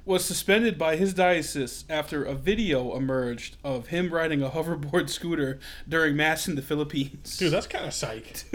was 0.07 0.25
suspended 0.25 0.79
by 0.79 0.97
his 0.97 1.13
diocese 1.13 1.85
after 1.91 2.25
a 2.25 2.35
video 2.35 2.97
emerged 2.97 3.59
of 3.63 3.89
him 3.89 4.09
riding 4.13 4.43
a 4.43 4.49
hoverboard 4.49 5.11
scooter 5.11 5.59
during 5.87 6.17
mass 6.17 6.49
in 6.49 6.55
the 6.55 6.63
Philippines. 6.63 7.37
Dude, 7.37 7.53
that's 7.53 7.67
kind 7.67 7.85
of 7.85 7.93
psych. 7.93 8.45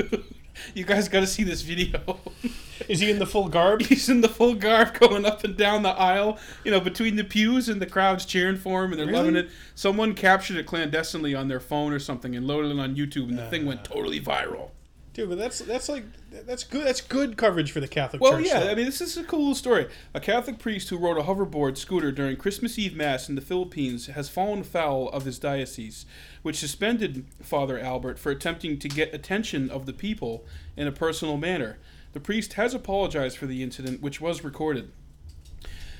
you 0.73 0.83
guys 0.83 1.07
got 1.07 1.21
to 1.21 1.27
see 1.27 1.43
this 1.43 1.61
video. 1.61 2.19
Is 2.89 2.99
he 2.99 3.09
in 3.11 3.19
the 3.19 3.25
full 3.25 3.47
garb? 3.47 3.81
He's 3.83 4.09
in 4.09 4.21
the 4.21 4.29
full 4.29 4.55
garb 4.55 4.99
going 4.99 5.25
up 5.25 5.43
and 5.43 5.55
down 5.55 5.83
the 5.83 5.89
aisle, 5.89 6.37
you 6.63 6.71
know, 6.71 6.79
between 6.79 7.15
the 7.15 7.23
pews 7.23 7.69
and 7.69 7.81
the 7.81 7.85
crowd's 7.85 8.25
cheering 8.25 8.57
for 8.57 8.83
him 8.83 8.91
and 8.91 8.99
they're 8.99 9.07
Really? 9.07 9.17
loving 9.19 9.35
it. 9.35 9.49
Someone 9.75 10.13
captured 10.13 10.57
it 10.57 10.65
clandestinely 10.65 11.33
on 11.33 11.47
their 11.47 11.59
phone 11.59 11.93
or 11.93 11.99
something 11.99 12.35
and 12.35 12.45
loaded 12.47 12.71
it 12.71 12.79
on 12.79 12.95
YouTube 12.95 13.29
and 13.29 13.37
the 13.37 13.43
uh. 13.45 13.49
thing 13.49 13.65
went 13.65 13.83
totally 13.83 14.19
viral. 14.19 14.71
Dude, 15.13 15.29
but 15.29 15.37
that's 15.37 15.59
that's 15.59 15.89
like 15.89 16.05
that's 16.31 16.63
good. 16.63 16.87
That's 16.87 16.99
good 16.99 17.37
coverage 17.37 17.71
for 17.71 17.79
the 17.79 17.87
Catholic 17.87 18.19
Well, 18.19 18.31
Church. 18.31 18.45
Well, 18.45 18.61
yeah, 18.61 18.65
though. 18.65 18.71
I 18.71 18.75
mean, 18.75 18.85
this 18.85 18.99
is 18.99 19.15
a 19.15 19.23
cool 19.23 19.39
little 19.39 19.55
story. 19.55 19.87
A 20.15 20.19
Catholic 20.19 20.57
priest 20.57 20.89
who 20.89 20.97
rode 20.97 21.19
a 21.19 21.23
hoverboard 21.23 21.77
scooter 21.77 22.11
during 22.11 22.35
Christmas 22.35 22.79
Eve 22.79 22.95
Mass 22.95 23.29
in 23.29 23.35
the 23.35 23.41
Philippines 23.41 24.07
has 24.07 24.27
fallen 24.27 24.63
foul 24.63 25.09
of 25.09 25.25
his 25.25 25.37
diocese, 25.37 26.07
which 26.41 26.57
suspended 26.57 27.25
Father 27.43 27.79
Albert 27.79 28.17
for 28.17 28.31
attempting 28.31 28.79
to 28.79 28.89
get 28.89 29.13
attention 29.13 29.69
of 29.69 29.85
the 29.85 29.93
people 29.93 30.45
in 30.75 30.87
a 30.87 30.91
personal 30.91 31.37
manner. 31.37 31.77
The 32.13 32.19
priest 32.19 32.53
has 32.53 32.73
apologized 32.73 33.37
for 33.37 33.45
the 33.45 33.61
incident, 33.61 34.01
which 34.01 34.19
was 34.19 34.43
recorded. 34.43 34.91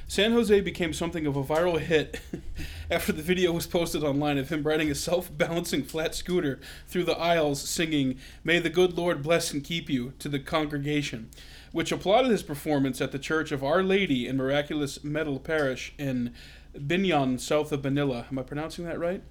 San 0.08 0.34
Jose 0.34 0.62
became 0.62 0.94
something 0.94 1.26
of 1.26 1.36
a 1.36 1.44
viral 1.44 1.80
hit 1.80 2.20
after 2.92 3.12
the 3.12 3.22
video 3.22 3.52
was 3.52 3.66
posted 3.66 4.04
online 4.04 4.38
of 4.38 4.50
him 4.50 4.64
riding 4.64 4.92
a 4.92 4.96
self 4.96 5.36
balancing 5.36 5.84
flat 5.84 6.14
scooter 6.14 6.60
through 6.88 7.04
the 7.04 7.18
aisles 7.18 7.62
singing, 7.62 8.18
May 8.44 8.60
the 8.60 8.70
good 8.70 8.98
Lord 8.98 9.24
bless 9.24 9.52
and 9.52 9.64
keep 9.64 9.90
you, 9.90 10.14
to 10.20 10.30
the 10.30 10.40
congregation, 10.40 11.30
which 11.72 11.92
applauded 11.92 12.32
his 12.32 12.44
performance 12.44 13.02
at 13.02 13.12
the 13.12 13.20
Church 13.20 13.52
of 13.52 13.64
Our 13.64 13.82
Lady 13.82 14.28
in 14.28 14.38
Miraculous 14.38 15.04
Medal 15.04 15.40
Parish 15.40 15.94
in 15.98 16.34
Biñan, 16.76 17.40
south 17.40 17.72
of 17.72 17.84
Manila. 17.84 18.26
Am 18.30 18.40
I 18.40 18.44
pronouncing 18.44 18.86
that 18.86 19.00
right? 19.00 19.24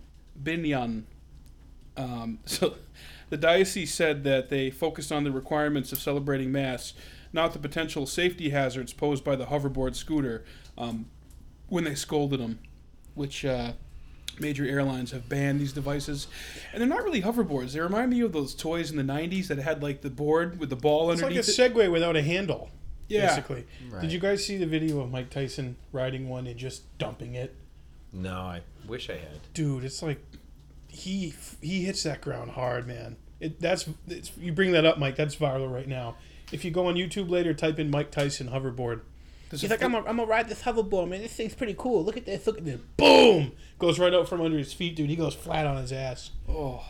Biñan. 0.42 1.04
Um, 1.96 2.38
so 2.44 2.76
the 3.30 3.36
diocese 3.36 3.94
said 3.94 4.24
that 4.24 4.48
they 4.48 4.70
focused 4.70 5.12
on 5.12 5.24
the 5.24 5.32
requirements 5.32 5.92
of 5.92 5.98
celebrating 5.98 6.50
Mass, 6.50 6.94
not 7.32 7.52
the 7.52 7.58
potential 7.58 8.06
safety 8.06 8.50
hazards 8.50 8.92
posed 8.92 9.24
by 9.24 9.36
the 9.36 9.46
hoverboard 9.46 9.94
scooter 9.94 10.44
um, 10.78 11.06
when 11.68 11.84
they 11.84 11.94
scolded 11.94 12.40
them, 12.40 12.58
which 13.14 13.44
uh, 13.44 13.72
major 14.38 14.66
airlines 14.66 15.10
have 15.12 15.28
banned 15.28 15.60
these 15.60 15.72
devices. 15.72 16.26
And 16.72 16.80
they're 16.80 16.88
not 16.88 17.04
really 17.04 17.22
hoverboards. 17.22 17.72
They 17.72 17.80
remind 17.80 18.10
me 18.10 18.20
of 18.20 18.32
those 18.32 18.54
toys 18.54 18.90
in 18.90 18.96
the 18.96 19.02
90s 19.12 19.48
that 19.48 19.58
had 19.58 19.82
like 19.82 20.02
the 20.02 20.10
board 20.10 20.58
with 20.58 20.70
the 20.70 20.76
ball 20.76 21.10
underneath 21.10 21.36
it. 21.36 21.48
it's 21.48 21.58
like 21.58 21.70
a 21.70 21.72
underneath 21.72 21.86
it. 21.86 21.88
Segway 21.88 21.92
without 21.92 22.16
a 22.16 22.22
handle. 22.22 22.70
Yeah. 23.08 23.26
Basically. 23.26 23.66
Did 24.00 24.12
you 24.12 24.18
guys 24.18 24.44
see 24.44 24.56
the 24.56 24.66
video 24.66 25.00
of 25.00 25.10
Mike 25.10 25.30
Tyson 25.30 25.76
riding 25.92 26.28
one 26.28 26.46
and 26.46 26.58
just 26.58 26.96
dumping 26.98 27.34
it? 27.34 27.54
No, 28.12 28.34
I 28.34 28.62
wish 28.86 29.10
I 29.10 29.14
had. 29.14 29.40
Dude, 29.54 29.84
it's 29.84 30.02
like 30.02 30.20
he 30.88 31.34
he 31.62 31.84
hits 31.84 32.02
that 32.02 32.20
ground 32.20 32.52
hard, 32.52 32.86
man. 32.86 33.16
It 33.40 33.60
that's 33.60 33.88
it's, 34.06 34.32
you 34.36 34.52
bring 34.52 34.72
that 34.72 34.84
up, 34.84 34.98
Mike. 34.98 35.16
That's 35.16 35.34
viral 35.34 35.72
right 35.72 35.88
now. 35.88 36.16
If 36.52 36.64
you 36.64 36.70
go 36.70 36.86
on 36.86 36.94
YouTube 36.94 37.30
later, 37.30 37.54
type 37.54 37.78
in 37.78 37.90
Mike 37.90 38.10
Tyson 38.10 38.48
hoverboard. 38.48 39.00
There's 39.52 39.60
He's 39.60 39.70
like, 39.70 39.82
I'm 39.82 39.92
gonna 39.92 40.08
I'm 40.08 40.16
gonna 40.16 40.26
ride 40.26 40.48
this 40.48 40.62
hoverboard, 40.62 41.10
man. 41.10 41.20
This 41.20 41.34
thing's 41.34 41.54
pretty 41.54 41.74
cool. 41.76 42.02
Look 42.02 42.16
at 42.16 42.24
this. 42.24 42.46
Look 42.46 42.56
at 42.56 42.64
this. 42.64 42.80
Boom! 42.96 43.52
Goes 43.78 43.98
right 43.98 44.14
out 44.14 44.26
from 44.26 44.40
under 44.40 44.56
his 44.56 44.72
feet, 44.72 44.96
dude. 44.96 45.10
He 45.10 45.16
goes 45.16 45.34
flat 45.34 45.66
on 45.66 45.76
his 45.76 45.92
ass. 45.92 46.30
Oh. 46.48 46.82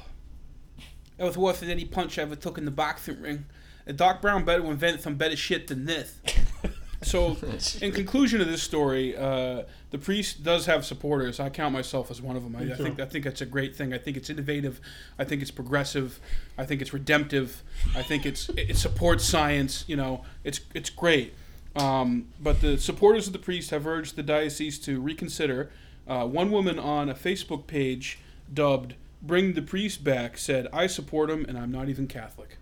That 1.17 1.25
was 1.25 1.37
worse 1.37 1.59
than 1.59 1.71
any 1.71 1.85
punch 1.85 2.21
I 2.21 2.23
ever 2.23 2.37
took 2.37 2.59
in 2.59 2.65
the 2.65 2.71
boxing 2.71 3.21
ring. 3.21 3.47
And 3.85 3.97
Doc 3.97 4.23
Brown 4.23 4.45
better 4.45 4.65
invent 4.65 5.01
some 5.01 5.17
better 5.17 5.35
shit 5.35 5.67
than 5.67 5.87
this. 5.87 6.21
so, 7.03 7.37
in 7.81 7.91
conclusion 7.91 8.41
of 8.41 8.47
this 8.47 8.63
story, 8.63 9.17
uh, 9.17 9.65
the 9.91 9.99
priest 9.99 10.45
does 10.45 10.67
have 10.67 10.85
supporters. 10.85 11.41
I 11.41 11.51
count 11.51 11.73
myself 11.73 12.13
as 12.13 12.23
one 12.23 12.37
of 12.37 12.45
them. 12.45 12.55
I, 12.55 12.75
I 12.75 12.77
think 12.77 13.01
I 13.01 13.07
think 13.07 13.25
that's 13.25 13.41
a 13.41 13.47
great 13.47 13.75
thing. 13.75 13.93
I 13.93 13.99
think 13.99 14.17
it's 14.17 14.31
innovative. 14.31 14.81
I 15.19 15.25
think 15.25 15.43
it's 15.43 15.51
progressive. 15.51 16.21
I 16.57 16.65
think 16.65 16.81
it's 16.81 16.93
redemptive. 16.93 17.65
I 17.97 18.03
think 18.03 18.25
it's 18.25 18.51
it 18.51 18.77
supports 18.77 19.25
science. 19.25 19.85
You 19.89 19.97
know, 19.97 20.23
it's 20.45 20.61
it's 20.75 20.91
great. 20.91 21.35
Um, 21.75 22.29
but 22.41 22.61
the 22.61 22.79
supporters 22.79 23.27
of 23.27 23.33
the 23.33 23.39
priest 23.39 23.71
have 23.71 23.87
urged 23.87 24.17
the 24.17 24.23
diocese 24.23 24.79
to 24.81 25.01
reconsider. 25.01 25.71
Uh, 26.07 26.27
one 26.27 26.51
woman 26.51 26.79
on 26.79 27.09
a 27.09 27.15
Facebook 27.15 27.67
page 27.67 28.19
dubbed 28.53 28.95
"Bring 29.23 29.55
the 29.55 29.63
Priest 29.63 30.05
Back" 30.05 30.37
said, 30.37 30.69
"I 30.73 30.87
support 30.87 31.31
him, 31.31 31.45
and 31.49 31.59
I'm 31.59 31.73
not 31.73 31.89
even 31.89 32.07
Catholic." 32.07 32.59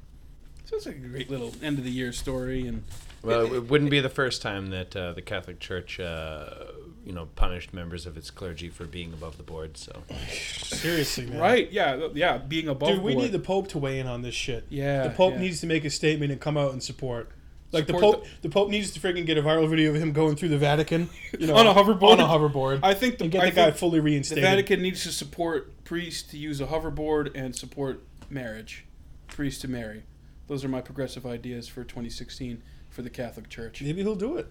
So 0.65 0.77
it's 0.77 0.87
like 0.87 0.97
a 0.97 0.99
great 1.01 1.29
little 1.29 1.53
end 1.63 1.79
of 1.79 1.85
the 1.85 1.91
year 1.91 2.13
story, 2.13 2.69
and 2.69 2.85
Well, 3.23 3.53
it 3.53 3.69
wouldn't 3.69 3.91
be 3.91 3.99
the 3.99 4.09
first 4.09 4.41
time 4.41 4.69
that 4.69 4.95
uh, 4.95 5.13
the 5.13 5.23
Catholic 5.23 5.59
Church, 5.59 5.99
uh, 5.99 6.49
you 7.05 7.13
know, 7.13 7.27
punished 7.35 7.75
members 7.75 8.07
of 8.07 8.17
its 8.17 8.31
clergy 8.31 8.69
for 8.69 8.85
being 8.85 9.13
above 9.13 9.37
the 9.37 9.43
board. 9.43 9.77
So 9.77 10.05
Seriously, 10.31 11.27
man. 11.27 11.41
right, 11.41 11.73
yeah, 11.73 12.09
yeah, 12.15 12.39
being 12.39 12.69
above. 12.69 12.91
Dude, 12.91 13.03
we 13.03 13.15
board. 13.15 13.25
need 13.25 13.33
the 13.33 13.41
Pope 13.41 13.67
to 13.69 13.79
weigh 13.79 13.99
in 13.99 14.07
on 14.07 14.23
this 14.23 14.35
shit. 14.35 14.65
Yeah, 14.69 15.03
the 15.03 15.11
Pope 15.11 15.35
yeah. 15.35 15.41
needs 15.41 15.61
to 15.63 15.67
make 15.67 15.85
a 15.85 15.91
statement 15.91 16.31
and 16.31 16.41
come 16.41 16.57
out 16.57 16.73
and 16.73 16.81
support. 16.81 17.31
Like 17.73 17.87
the 17.87 17.93
Pope, 17.95 18.27
the, 18.43 18.49
Pope 18.49 18.69
needs 18.69 18.91
to 18.93 19.01
freaking 19.01 19.25
get 19.25 19.39
a 19.39 19.43
viral 19.43 19.69
video 19.69 19.91
of 19.91 19.97
him 19.97 20.13
going 20.13 20.35
through 20.35 20.49
the 20.49 20.59
Vatican, 20.59 21.09
you 21.39 21.47
know, 21.47 21.55
On 21.57 21.67
a 21.67 21.75
hoverboard? 21.75 22.19
On 22.19 22.21
a 22.21 22.25
hoverboard. 22.25 22.81
I 22.83 22.95
think 22.95 23.19
the, 23.19 23.25
and 23.25 23.33
get 23.33 23.43
I 23.43 23.51
the 23.51 23.57
guy 23.57 23.71
fully 23.71 24.01
the 24.01 24.05
reinstated. 24.05 24.43
Vatican 24.43 24.83
needs 24.83 25.05
to 25.05 25.13
support 25.13 25.85
priests 25.85 26.29
to 26.31 26.39
use 26.39 26.61
a 26.61 26.67
hoverboard 26.67 27.31
and 27.35 27.55
support 27.55 28.03
marriage, 28.29 28.87
priest 29.29 29.61
to 29.61 29.69
marry. 29.69 30.03
Those 30.49 30.65
are 30.65 30.69
my 30.69 30.81
progressive 30.81 31.25
ideas 31.25 31.69
for 31.69 31.85
2016 31.85 32.61
for 32.89 33.03
the 33.03 33.11
Catholic 33.11 33.49
Church. 33.49 33.81
Maybe 33.83 34.03
he'll 34.03 34.17
do 34.17 34.37
it. 34.37 34.49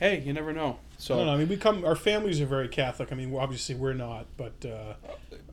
Hey, 0.00 0.20
you 0.20 0.32
never 0.32 0.52
know. 0.52 0.78
I 0.80 0.94
So 0.98 1.16
don't 1.16 1.26
know. 1.26 1.34
I 1.34 1.36
mean, 1.36 1.48
we 1.48 1.56
come. 1.56 1.84
Our 1.84 1.94
families 1.94 2.40
are 2.40 2.46
very 2.46 2.68
Catholic. 2.68 3.12
I 3.12 3.14
mean, 3.14 3.34
obviously 3.36 3.74
we're 3.74 3.92
not, 3.92 4.26
but 4.36 4.54
uh, 4.64 4.94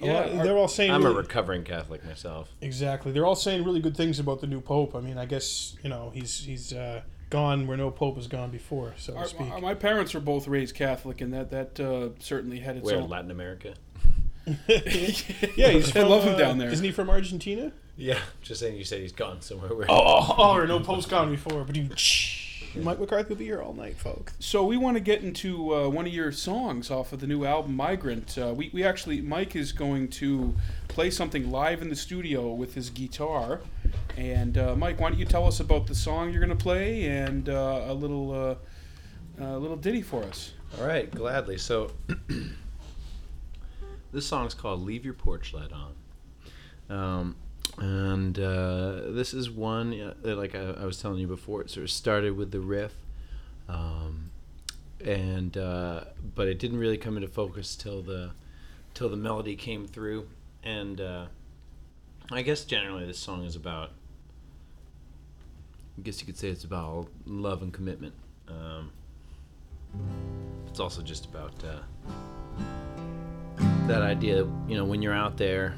yeah, 0.01 0.13
lot- 0.13 0.31
our- 0.37 0.43
they're 0.45 0.57
all 0.57 0.67
saying 0.69 0.89
I'm 0.91 1.05
a 1.05 1.11
recovering 1.11 1.63
Catholic 1.65 2.03
myself. 2.05 2.49
exactly. 2.61 3.11
They're 3.11 3.25
all 3.25 3.35
saying 3.35 3.63
really 3.65 3.81
good 3.81 3.95
things 3.97 4.19
about 4.19 4.39
the 4.41 4.47
new 4.47 4.61
Pope. 4.61 4.95
I 4.95 5.01
mean, 5.01 5.17
I 5.17 5.25
guess 5.25 5.75
you 5.83 5.89
know 5.89 6.11
he's 6.13 6.39
he's 6.45 6.71
uh, 6.73 7.01
gone 7.29 7.67
where 7.67 7.75
no 7.77 7.91
Pope 7.91 8.15
has 8.15 8.27
gone 8.27 8.49
before, 8.49 8.93
so 8.97 9.13
to 9.13 9.27
speak. 9.27 9.51
our- 9.51 9.59
my 9.61 9.73
parents 9.73 10.13
were 10.13 10.21
both 10.21 10.47
raised 10.47 10.75
Catholic, 10.75 11.19
and 11.21 11.33
that 11.33 11.51
that 11.51 11.79
uh, 11.79 12.09
certainly 12.19 12.59
had 12.59 12.77
its 12.77 12.85
Where 12.85 12.97
own. 13.01 13.09
Latin 13.09 13.31
America? 13.31 13.73
yeah, 14.67 14.77
he's 14.77 15.89
I 15.95 15.99
from, 16.01 16.09
love 16.09 16.23
him 16.23 16.35
uh, 16.35 16.37
down 16.37 16.57
there. 16.57 16.69
Isn't 16.69 16.85
he 16.85 16.91
from 16.91 17.09
Argentina? 17.09 17.73
Yeah, 17.97 18.19
just 18.41 18.61
saying. 18.61 18.77
You 18.77 18.85
said 18.85 19.01
he's 19.01 19.11
gone 19.11 19.41
somewhere. 19.41 19.73
Where 19.75 19.87
Oh, 19.91 20.35
oh, 20.37 20.53
or 20.55 20.67
no 20.67 20.79
Pope's 20.79 21.05
gone 21.05 21.29
before, 21.31 21.65
but 21.65 21.75
you. 21.75 21.89
Mike 22.83 22.99
McCarthy 22.99 23.29
will 23.29 23.35
be 23.37 23.45
here 23.45 23.61
all 23.61 23.73
night, 23.73 23.97
folks. 23.97 24.33
So 24.39 24.65
we 24.65 24.77
want 24.77 24.95
to 24.95 25.01
get 25.01 25.23
into 25.23 25.73
uh, 25.73 25.89
one 25.89 26.05
of 26.05 26.13
your 26.13 26.31
songs 26.31 26.89
off 26.91 27.13
of 27.13 27.19
the 27.19 27.27
new 27.27 27.45
album 27.45 27.75
Migrant. 27.75 28.37
Uh, 28.37 28.53
we, 28.55 28.69
we 28.73 28.83
actually 28.83 29.21
Mike 29.21 29.55
is 29.55 29.71
going 29.71 30.07
to 30.09 30.55
play 30.87 31.09
something 31.09 31.51
live 31.51 31.81
in 31.81 31.89
the 31.89 31.95
studio 31.95 32.53
with 32.53 32.73
his 32.73 32.89
guitar. 32.89 33.61
And 34.17 34.57
uh, 34.57 34.75
Mike, 34.75 34.99
why 34.99 35.09
don't 35.09 35.19
you 35.19 35.25
tell 35.25 35.45
us 35.45 35.59
about 35.59 35.87
the 35.87 35.95
song 35.95 36.31
you're 36.31 36.43
going 36.43 36.57
to 36.57 36.63
play 36.63 37.05
and 37.05 37.49
uh, 37.49 37.85
a 37.87 37.93
little 37.93 38.31
uh, 38.31 38.55
a 39.43 39.57
little 39.57 39.77
ditty 39.77 40.01
for 40.01 40.23
us? 40.23 40.53
All 40.79 40.87
right, 40.87 41.09
gladly. 41.09 41.57
So 41.57 41.91
this 44.11 44.25
song's 44.25 44.53
called 44.53 44.81
"Leave 44.81 45.05
Your 45.05 45.13
Porch 45.13 45.53
Light 45.53 45.71
On," 45.71 45.95
um, 46.89 47.35
and 47.77 48.39
uh, 48.39 49.01
this 49.11 49.33
is 49.33 49.49
one 49.49 49.93
uh, 49.99 50.35
like 50.35 50.55
I, 50.55 50.75
I 50.81 50.85
was 50.85 51.01
telling 51.01 51.19
you 51.19 51.27
before. 51.27 51.61
It 51.61 51.69
sort 51.69 51.83
of 51.83 51.91
started 51.91 52.35
with 52.35 52.51
the 52.51 52.59
riff, 52.59 52.93
um, 53.69 54.31
and 55.03 55.55
uh, 55.57 56.05
but 56.35 56.47
it 56.47 56.59
didn't 56.59 56.79
really 56.79 56.97
come 56.97 57.17
into 57.17 57.27
focus 57.27 57.75
till 57.75 58.01
the 58.01 58.31
till 58.93 59.09
the 59.09 59.17
melody 59.17 59.55
came 59.55 59.85
through, 59.85 60.27
and 60.63 60.99
uh, 60.99 61.25
I 62.31 62.41
guess 62.41 62.65
generally 62.65 63.05
this 63.05 63.19
song 63.19 63.43
is 63.43 63.55
about. 63.55 63.91
I 65.97 66.03
guess 66.03 66.19
you 66.19 66.27
could 66.27 66.37
say 66.37 66.49
it's 66.49 66.63
about 66.63 67.07
love 67.25 67.63
and 67.63 67.73
commitment. 67.73 68.13
Um, 68.47 68.91
it's 70.67 70.79
also 70.79 71.01
just 71.01 71.25
about 71.25 71.53
uh, 71.63 71.79
that 73.87 74.03
idea 74.03 74.45
you 74.67 74.75
know 74.75 74.85
when 74.85 75.01
you're 75.01 75.13
out 75.13 75.37
there 75.37 75.75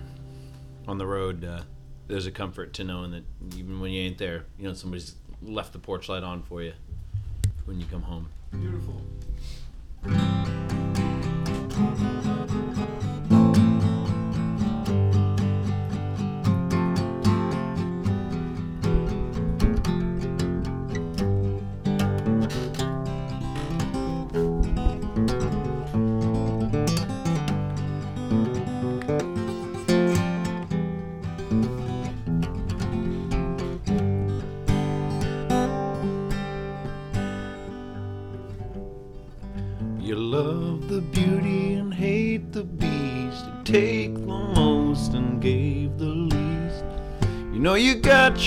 on 0.87 0.97
the 0.97 1.05
road 1.05 1.45
uh, 1.45 1.61
there's 2.09 2.25
a 2.25 2.31
comfort 2.31 2.73
to 2.73 2.83
knowing 2.83 3.11
that 3.11 3.23
even 3.55 3.79
when 3.79 3.91
you 3.91 4.01
ain't 4.01 4.17
there 4.17 4.45
you 4.57 4.67
know 4.67 4.73
somebody's 4.73 5.15
left 5.41 5.71
the 5.71 5.79
porch 5.79 6.09
light 6.09 6.23
on 6.23 6.41
for 6.41 6.61
you 6.61 6.73
when 7.65 7.79
you 7.79 7.85
come 7.85 8.01
home 8.01 8.27
Beautiful. 8.51 8.99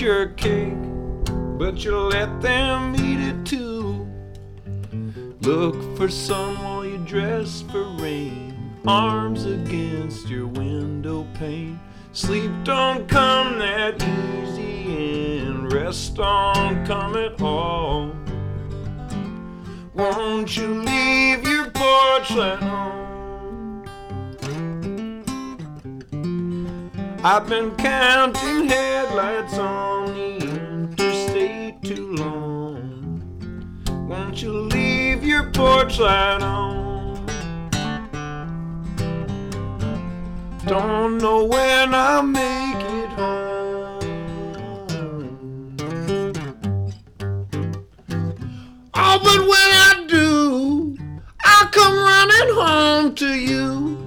Your 0.03 0.27
cake 0.31 0.75
but 1.59 1.85
you 1.85 1.97
let 1.97 2.41
them 2.43 2.95
eat 2.97 3.21
it 3.21 3.47
too 3.47 3.73
Look 5.43 5.97
for 5.97 6.09
sun 6.09 6.55
while 6.63 6.85
you 6.87 6.99
dress 6.99 7.63
for 7.63 7.83
rain. 8.01 8.77
Arms 8.87 9.45
against 9.45 10.29
your 10.29 10.47
window 10.47 11.27
pane. 11.35 11.81
Sleep 12.13 12.53
don't 12.63 13.09
come 13.09 13.59
that 13.59 14.01
easy, 14.01 15.41
and 15.41 15.73
rest 15.73 16.15
don't 16.15 16.87
come 16.87 17.17
at 17.17 17.43
all. 17.43 18.13
Won't 19.95 20.57
you 20.57 20.69
leave 20.69 21.45
your 21.45 21.69
porch 21.73 22.31
light 22.31 22.63
on? 22.63 23.12
I've 27.25 27.49
been 27.49 27.71
counting 27.77 28.69
headlights 28.69 29.57
on 29.57 30.13
the 30.13 30.39
interstate 30.39 31.81
too 31.81 32.17
long. 32.17 33.23
Won't 34.09 34.43
you 34.43 34.51
leave 34.51 35.25
your 35.25 35.49
porch 35.53 36.01
light 36.01 36.43
on? 36.43 37.25
Don't 40.67 41.19
know 41.19 41.45
when 41.45 41.95
I'll 41.95 42.25
make 42.25 42.77
it 42.77 43.09
home. 43.11 44.01
Oh, 48.95 49.21
but 49.23 49.39
when 49.39 49.53
I 49.53 50.07
do, 50.09 50.97
I'll 51.45 51.69
come 51.69 51.95
running 51.95 52.55
home 52.57 53.15
to 53.15 53.29
you. 53.29 54.02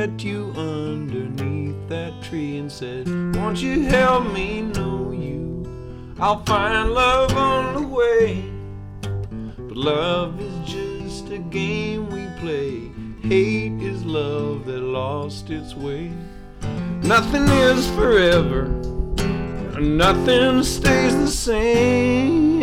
Met 0.00 0.24
you 0.24 0.50
underneath 0.56 1.76
that 1.86 2.22
tree 2.22 2.56
and 2.56 2.72
said, 2.72 3.06
Won't 3.36 3.58
you 3.58 3.82
help 3.82 4.32
me 4.32 4.62
know 4.62 5.12
you? 5.12 6.16
I'll 6.18 6.42
find 6.46 6.92
love 6.92 7.36
on 7.36 7.74
the 7.74 7.86
way. 7.86 8.42
But 9.02 9.76
love 9.76 10.40
is 10.40 10.56
just 10.64 11.30
a 11.30 11.36
game 11.36 12.08
we 12.08 12.26
play. 12.40 12.90
Hate 13.28 13.82
is 13.82 14.02
love 14.02 14.64
that 14.64 14.80
lost 14.80 15.50
its 15.50 15.74
way. 15.74 16.10
Nothing 17.02 17.46
is 17.48 17.86
forever, 17.90 18.68
nothing 19.78 20.62
stays 20.62 21.14
the 21.14 21.28
same. 21.28 22.62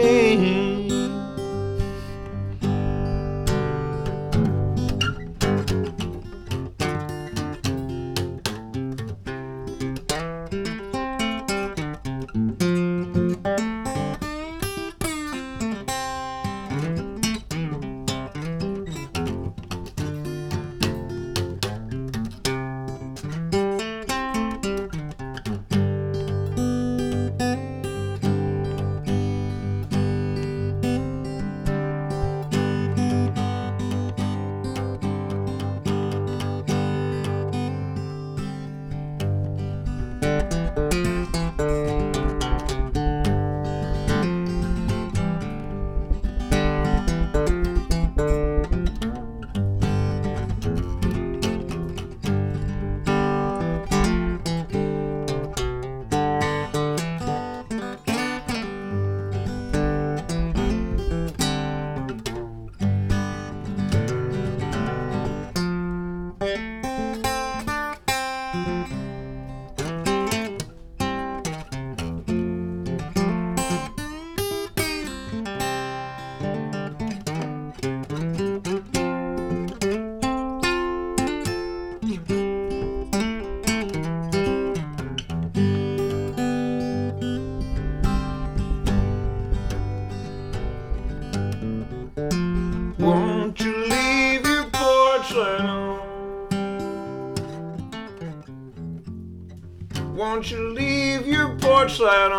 Your 101.88 102.37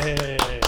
Hey. 0.00 0.60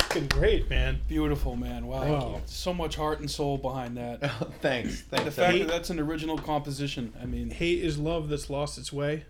Fucking 0.00 0.26
great, 0.28 0.68
man. 0.68 1.00
Beautiful, 1.06 1.54
man. 1.54 1.86
Wow. 1.86 2.00
Wow. 2.12 2.40
So 2.46 2.74
much 2.74 2.96
heart 2.96 3.20
and 3.20 3.30
soul 3.30 3.58
behind 3.58 3.96
that. 3.96 4.20
thanks, 4.60 5.02
the 5.02 5.18
thanks. 5.18 5.36
fact 5.36 5.58
that 5.58 5.68
that's 5.68 5.90
an 5.90 6.00
original 6.00 6.36
composition. 6.36 7.12
I 7.22 7.26
mean, 7.26 7.50
Hate 7.50 7.80
is 7.84 7.96
love 7.96 8.28
that's 8.28 8.50
lost 8.50 8.76
its 8.76 8.92
way. 8.92 9.24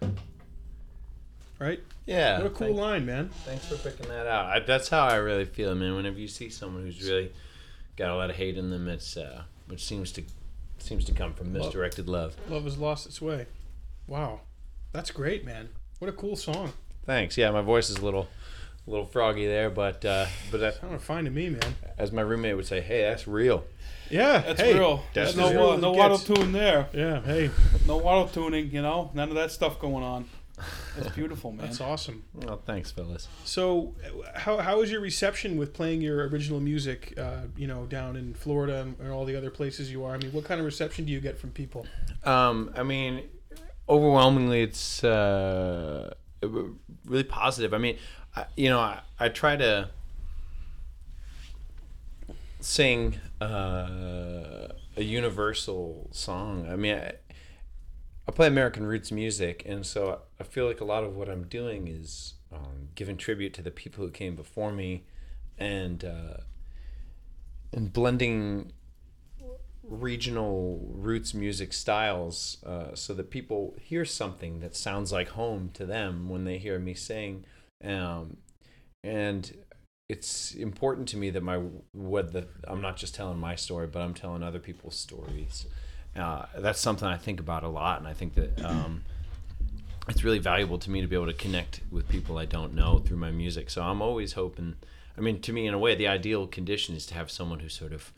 Right? 1.59 1.80
yeah, 2.07 2.38
What 2.38 2.47
a 2.47 2.51
cool 2.51 2.68
thank- 2.68 2.78
line, 2.78 3.07
man. 3.07 3.28
Thanks 3.44 3.66
for 3.66 3.76
picking 3.76 4.09
that 4.09 4.26
out. 4.26 4.47
I, 4.47 4.61
that's 4.61 4.88
how 4.88 5.07
I 5.07 5.16
really 5.16 5.44
feel, 5.44 5.74
man. 5.74 5.94
Whenever 5.97 6.18
you 6.18 6.28
see 6.28 6.49
someone 6.49 6.82
who's 6.84 7.03
really 7.03 7.30
got 7.97 8.11
a 8.11 8.14
lot 8.16 8.30
of 8.30 8.36
hate 8.36 8.57
in 8.57 8.70
them, 8.70 8.88
it's 8.88 9.18
uh, 9.18 9.42
which 9.66 9.84
seems 9.84 10.12
to 10.12 10.22
seems 10.78 11.05
to 11.07 11.12
come 11.12 11.34
from 11.34 11.53
misdirected 11.53 12.09
love. 12.09 12.36
Love 12.49 12.64
has 12.64 12.78
lost 12.78 13.05
its 13.05 13.20
way. 13.20 13.47
Wow. 14.07 14.40
That's 14.92 15.11
great, 15.11 15.44
man. 15.44 15.68
What 15.99 16.09
a 16.09 16.12
cool 16.12 16.36
song. 16.36 16.72
Thanks. 17.07 17.39
Yeah, 17.39 17.51
my 17.53 17.63
voice 17.63 17.89
is 17.89 17.97
a 17.97 18.05
little 18.05 18.29
a 18.87 18.91
little 18.91 19.07
froggy 19.07 19.47
there, 19.47 19.71
but 19.71 20.05
uh, 20.05 20.27
but 20.51 20.61
that, 20.61 20.81
Sounded 20.81 21.01
fine 21.01 21.25
to 21.25 21.31
me, 21.31 21.49
man. 21.51 21.75
as 21.99 22.13
my 22.13 22.23
roommate 22.23 22.57
would 22.57 22.67
say, 22.67 22.81
hey, 22.81 23.03
that's 23.03 23.27
real. 23.27 23.65
Yeah. 24.11 24.39
that's 24.39 24.61
hey, 24.61 24.75
real. 24.75 25.03
that's 25.15 25.35
There's 25.35 25.37
no, 25.37 25.47
as 25.49 25.53
real 25.55 25.71
uh, 25.71 25.77
no 25.79 25.95
it 25.95 25.99
auto 25.99 26.17
gets. 26.19 26.25
tune 26.25 26.53
there. 26.53 26.89
Yeah, 26.93 27.23
hey, 27.23 27.51
No 27.87 28.01
auto 28.03 28.33
tuning, 28.33 28.71
you 28.71 28.81
know? 28.83 29.11
None 29.15 29.31
of 29.31 29.35
that 29.35 29.51
stuff 29.51 29.81
going 29.81 30.05
on. 30.05 30.27
That's 30.97 31.15
beautiful, 31.15 31.51
man. 31.53 31.67
that's 31.67 31.81
awesome. 31.81 32.25
Well, 32.33 32.63
thanks, 32.65 32.91
Phyllis. 32.93 33.29
So, 33.45 33.95
uh, 34.05 34.39
how, 34.39 34.57
how 34.59 34.79
was 34.79 34.91
your 34.91 35.01
reception 35.01 35.59
with 35.59 35.75
playing 35.75 36.01
your 36.03 36.27
original 36.29 36.61
music, 36.61 37.13
uh, 37.19 37.43
you 37.57 37.67
know, 37.67 37.85
down 37.87 38.15
in 38.17 38.33
Florida 38.33 38.81
and, 38.81 38.97
and 39.01 39.11
all 39.11 39.25
the 39.27 39.37
other 39.37 39.51
places 39.51 39.91
you 39.91 40.05
are? 40.05 40.15
I 40.15 40.19
mean, 40.19 40.33
what 40.33 40.45
kind 40.45 40.61
of 40.61 40.65
reception 40.65 41.05
do 41.05 41.13
you 41.13 41.21
get 41.21 41.37
from 41.39 41.51
people? 41.51 41.87
Um, 42.25 42.71
I 42.77 42.85
mean, 42.85 43.25
overwhelmingly, 43.89 44.63
it's 44.63 45.05
uh, 45.05 46.15
really 46.43 47.24
positive. 47.24 47.72
I 47.72 47.78
mean, 47.78 47.99
I, 48.34 48.47
you 48.57 48.68
know, 48.68 48.80
I, 48.80 49.01
I 49.18 49.28
try 49.28 49.57
to 49.57 49.91
sing 52.61 53.18
uh, 53.41 54.68
a 54.97 55.03
universal 55.03 56.09
song. 56.12 56.68
I 56.68 56.76
mean, 56.76 56.97
I, 56.97 57.12
I 58.28 58.32
play 58.32 58.47
American 58.47 58.87
roots 58.87 59.12
music, 59.12 59.62
and 59.66 59.87
so 59.87 60.22
I 60.41 60.45
feel 60.45 60.66
like 60.66 60.80
a 60.80 60.84
lot 60.84 61.05
of 61.05 61.16
what 61.16 61.28
I'm 61.28 61.45
doing 61.45 61.87
is 61.87 62.34
um, 62.53 62.89
giving 62.95 63.16
tribute 63.16 63.55
to 63.55 63.62
the 63.62 63.70
people 63.70 64.05
who 64.05 64.11
came 64.11 64.34
before 64.34 64.72
me, 64.72 65.05
and 65.59 66.05
uh, 66.05 66.39
and 67.72 67.93
blending 67.93 68.72
regional 69.89 70.80
roots 70.93 71.34
music 71.34 71.72
styles 71.72 72.59
uh, 72.64 72.95
so 72.95 73.14
that 73.14 73.30
people 73.30 73.74
hear 73.80 74.05
something 74.05 74.61
that 74.61 74.74
sounds 74.76 75.12
like 75.12 75.28
home 75.28 75.70
to 75.74 75.87
them 75.87 76.28
when 76.28 76.45
they 76.45 76.59
hear 76.59 76.78
me 76.78 76.95
sing. 76.95 77.45
Um, 77.84 78.39
and 79.05 79.57
it's 80.09 80.53
important 80.53 81.09
to 81.09 81.16
me 81.16 81.30
that 81.30 81.43
my 81.43 81.59
what 81.93 82.32
the 82.32 82.47
I'm 82.66 82.80
not 82.80 82.97
just 82.97 83.14
telling 83.14 83.39
my 83.39 83.57
story 83.57 83.87
but 83.89 84.01
I'm 84.01 84.14
telling 84.14 84.43
other 84.43 84.59
people's 84.59 84.97
stories. 84.97 85.66
Uh, 86.14 86.47
that's 86.59 86.80
something 86.80 87.07
I 87.07 87.16
think 87.16 87.41
about 87.41 87.62
a 87.62 87.68
lot 87.68 87.99
and 87.99 88.09
I 88.09 88.14
think 88.14 88.34
that 88.34 88.64
um, 88.64 89.05
it's 90.09 90.24
really 90.24 90.39
valuable 90.39 90.78
to 90.78 90.91
me 90.91 91.01
to 91.01 91.07
be 91.07 91.16
able 91.16 91.26
to 91.26 91.34
connect 91.34 91.80
with 91.91 92.09
people 92.09 92.39
I 92.39 92.47
don't 92.47 92.74
know 92.74 92.99
through 92.99 93.18
my 93.18 93.30
music. 93.30 93.68
So 93.70 93.82
I'm 93.82 94.01
always 94.01 94.32
hoping 94.32 94.76
I 95.16 95.20
mean 95.20 95.41
to 95.43 95.53
me 95.53 95.66
in 95.66 95.74
a 95.74 95.78
way 95.78 95.95
the 95.95 96.09
ideal 96.09 96.47
condition 96.47 96.95
is 96.95 97.07
to 97.07 97.14
have 97.14 97.30
someone 97.30 97.61
who 97.61 97.68
sort 97.68 97.93
of 97.93 98.12